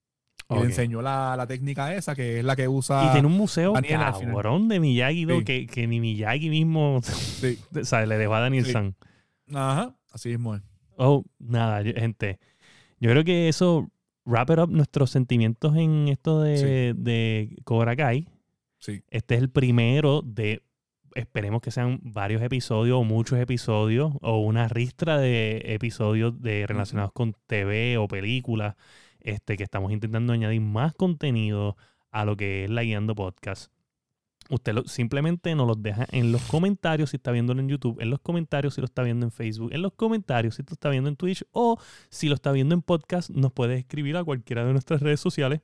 Y 0.51 0.55
Ok. 0.55 0.61
le 0.61 0.67
enseñó 0.67 1.01
la, 1.01 1.35
la 1.37 1.47
técnica 1.47 1.95
esa, 1.95 2.15
que 2.17 2.39
es 2.41 2.45
la 2.45 2.57
que 2.57 2.67
usa. 2.69 3.07
Y 3.09 3.13
tiene 3.13 3.29
un 3.29 3.37
museo 3.37 3.73
Daniel 3.73 4.01
cabrón 4.01 4.69
de 4.69 4.81
Miyagi-Do 4.81 5.39
Sí. 5.39 5.45
que, 5.45 5.67
que 5.67 5.87
ni 5.87 6.01
Miyagi 6.01 6.51
mismo 6.51 7.01
Sí. 7.03 7.59
o 7.79 7.85
sea, 7.85 8.05
le 8.05 8.19
dejó 8.19 8.35
a 8.35 8.41
Daniel 8.41 8.65
Sí. 8.67 8.73
San. 8.73 8.95
Ajá, 9.55 9.95
así 10.13 10.29
mismo 10.31 10.57
es. 10.57 10.63
Oh, 10.97 11.25
nada, 11.39 11.83
gente. 11.83 12.39
Yo 12.99 13.11
creo 13.11 13.25
que 13.25 13.49
eso 13.49 13.89
wrap 14.27 14.51
it 14.51 14.59
up 14.59 14.71
nuestros 14.71 15.11
sentimientos 15.11 15.75
en 15.77 16.09
esto 16.09 16.43
de, 16.43 16.95
de 16.97 17.57
Cobra 17.65 17.97
Kai. 17.97 18.29
Sí. 18.79 19.03
Este 19.09 19.35
es 19.37 19.41
el 19.41 19.51
primero 19.51 20.23
de, 20.23 20.63
esperemos 21.15 21.63
que 21.63 21.71
sean 21.71 22.01
varios 22.03 22.43
episodios 22.43 22.99
o 22.99 23.05
muchos 23.05 23.39
episodios 23.39 24.13
o 24.21 24.39
una 24.41 24.69
ristra 24.69 25.19
de 25.19 25.63
episodios 25.65 26.41
de, 26.43 26.67
relacionados 26.67 27.13
con 27.13 27.35
TV 27.47 27.97
o 27.99 28.07
películas, 28.09 28.75
este, 29.23 29.57
que 29.57 29.63
estamos 29.63 29.93
intentando 29.93 30.33
añadir 30.33 30.61
más 30.61 30.95
contenido 30.95 31.77
a 32.11 32.25
lo 32.25 32.37
que 32.37 32.65
es 32.65 32.71
la 32.71 32.83
Guiando 32.83 33.15
Podcast. 33.15 33.73
usted 34.49 34.75
simplemente 34.87 35.55
nos 35.55 35.67
los 35.69 35.83
deja 35.83 36.07
en 36.11 36.33
los 36.33 36.43
comentarios 36.43 37.11
si 37.11 37.17
está 37.17 37.31
viéndolo 37.31 37.61
en 37.61 37.69
YouTube, 37.69 38.01
en 38.01 38.11
los 38.11 38.21
comentarios 38.21 38.75
si 38.75 38.81
lo 38.81 38.87
está 38.87 39.03
viendo 39.03 39.27
en 39.27 39.33
Facebook, 39.33 39.73
en 39.73 39.83
los 39.83 39.93
comentarios 39.93 40.57
si 40.57 40.63
lo 40.63 40.73
está 40.73 40.91
viendo 40.91 41.09
en 41.09 41.17
Twitch 41.17 41.45
o 41.53 41.79
si 42.09 42.29
lo 42.29 42.35
está 42.35 42.51
viendo 42.53 42.75
en 42.75 42.83
podcast, 42.83 43.31
nos 43.31 43.53
puede 43.53 43.77
escribir 43.77 44.17
a 44.17 44.25
cualquiera 44.25 44.65
de 44.65 44.73
nuestras 44.73 45.01
redes 45.01 45.21
sociales. 45.21 45.61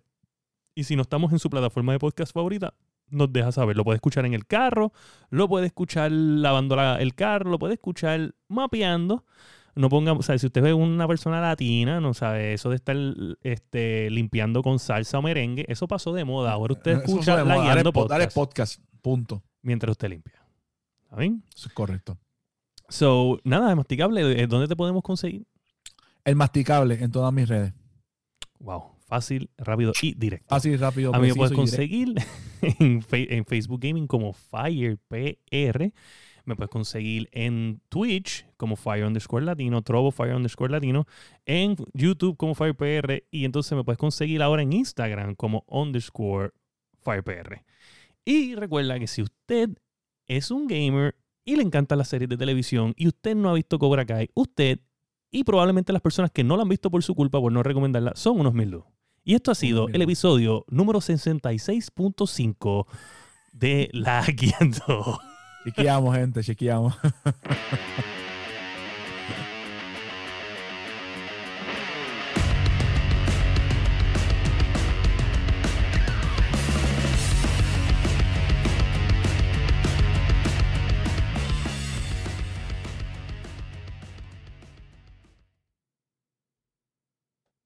Y 0.75 0.85
si 0.85 0.95
no 0.95 1.03
estamos 1.03 1.33
en 1.33 1.39
su 1.39 1.49
plataforma 1.49 1.93
de 1.93 1.99
podcast 1.99 2.33
favorita, 2.35 2.75
nos 3.09 3.33
deja 3.33 3.53
saber. 3.53 3.77
Lo 3.77 3.85
puede 3.85 3.97
escuchar 3.97 4.27
en 4.27 4.35
el 4.35 4.47
carro, 4.47 4.93
lo 5.31 5.49
puede 5.49 5.67
escuchar 5.67 6.13
lavando 6.13 6.81
el 6.97 7.15
carro, 7.15 7.51
lo 7.51 7.59
puede 7.59 7.75
escuchar 7.75 8.35
mapeando. 8.49 9.25
No 9.77 9.89
ponga, 9.89 10.13
o 10.13 10.23
sea, 10.23 10.39
si 10.39 10.47
usted 10.47 10.63
ve 10.63 10.73
una 10.73 11.07
persona 11.07 11.41
latina, 11.41 12.01
no 12.01 12.15
sabe, 12.15 12.55
eso 12.55 12.71
de 12.71 12.77
estar 12.77 12.97
este, 13.43 14.11
limpiando 14.11 14.63
con 14.63 14.79
salsa 14.79 15.19
o 15.19 15.23
merengue, 15.23 15.67
eso 15.69 15.87
pasó 15.87 16.13
de 16.13 16.25
moda. 16.25 16.53
Ahora 16.53 16.73
usted 16.73 16.99
escucha 16.99 17.45
la 17.45 17.63
guiando 17.63 17.93
podcast. 17.93 18.35
podcast, 18.35 18.81
punto. 19.03 19.43
Mientras 19.63 19.91
usted 19.93 20.09
limpia. 20.09 20.43
¿Está 21.05 21.17
bien? 21.17 21.45
Eso 21.55 21.69
es 21.69 21.75
correcto. 21.75 22.19
So, 22.89 23.39
nada, 23.45 23.69
de 23.69 23.75
masticable, 23.75 24.43
eh, 24.43 24.47
¿dónde 24.47 24.67
te 24.67 24.77
podemos 24.77 25.03
conseguir? 25.03 25.47
El 26.25 26.37
masticable 26.37 27.03
en 27.03 27.11
todas 27.11 27.33
mis 27.33 27.49
redes. 27.49 27.73
Wow 28.59 28.97
fácil, 29.07 29.51
rápido 29.57 29.93
y 30.03 30.15
directo. 30.15 30.47
Fácil, 30.49 30.79
rápido. 30.79 31.15
A 31.15 31.19
mí 31.19 31.29
me 31.29 31.35
puedes 31.35 31.55
conseguir 31.55 32.15
en, 32.61 33.03
Facebook 33.45 33.81
Gaming 33.81 34.07
como 34.07 34.33
FirePR. 34.33 35.93
Me 36.47 36.57
puedes 36.57 36.71
conseguir 36.71 37.29
en 37.33 37.83
Twitch 37.89 38.47
como 38.57 38.77
Fire 38.77 39.05
underscore 39.05 39.45
Latino, 39.45 39.83
Trovo 39.83 40.11
Fire 40.11 40.35
underscore 40.35 40.73
Latino, 40.73 41.07
en 41.45 41.77
YouTube 41.93 42.37
como 42.37 42.55
FirePR 42.55 43.25
y 43.31 43.45
entonces 43.45 43.77
me 43.77 43.85
puedes 43.85 43.99
conseguir 43.99 44.43
ahora 44.43 44.63
en 44.63 44.73
Instagram 44.73 45.35
como 45.35 45.65
underscore 45.67 46.53
FirePR. 47.03 47.65
Y 48.25 48.55
recuerda 48.55 48.99
que 48.99 49.07
si 49.07 49.23
usted 49.23 49.71
es 50.27 50.51
un 50.51 50.67
gamer 50.67 51.17
y 51.45 51.57
le 51.57 51.63
encantan 51.63 51.99
las 51.99 52.09
series 52.09 52.29
de 52.29 52.37
televisión 52.37 52.95
y 52.97 53.09
usted 53.09 53.37
no 53.37 53.51
ha 53.51 53.55
visto 53.55 53.79
Cobra 53.79 54.07
Kai, 54.07 54.31
usted 54.35 54.81
y 55.31 55.45
probablemente 55.45 55.93
las 55.93 56.03
personas 56.03 56.31
que 56.31 56.45
no 56.45 56.57
la 56.57 56.63
han 56.63 56.69
visto 56.69 56.91
por 56.91 57.03
su 57.03 57.15
culpa, 57.15 57.41
por 57.41 57.53
no 57.53 57.63
recomendarla, 57.63 58.13
son 58.15 58.41
unos 58.41 58.55
mil 58.55 58.83
y 59.29 59.35
esto 59.35 59.51
ha 59.51 59.57
sido 59.57 59.89
el 59.89 60.03
episodio 60.03 60.65
número 60.69 61.01
66.5 61.01 62.87
de 63.53 63.91
La 63.93 64.25
Guiando. 64.25 65.19
Chequeamos, 65.67 66.15
gente, 66.15 66.43
chequeamos. 66.45 66.95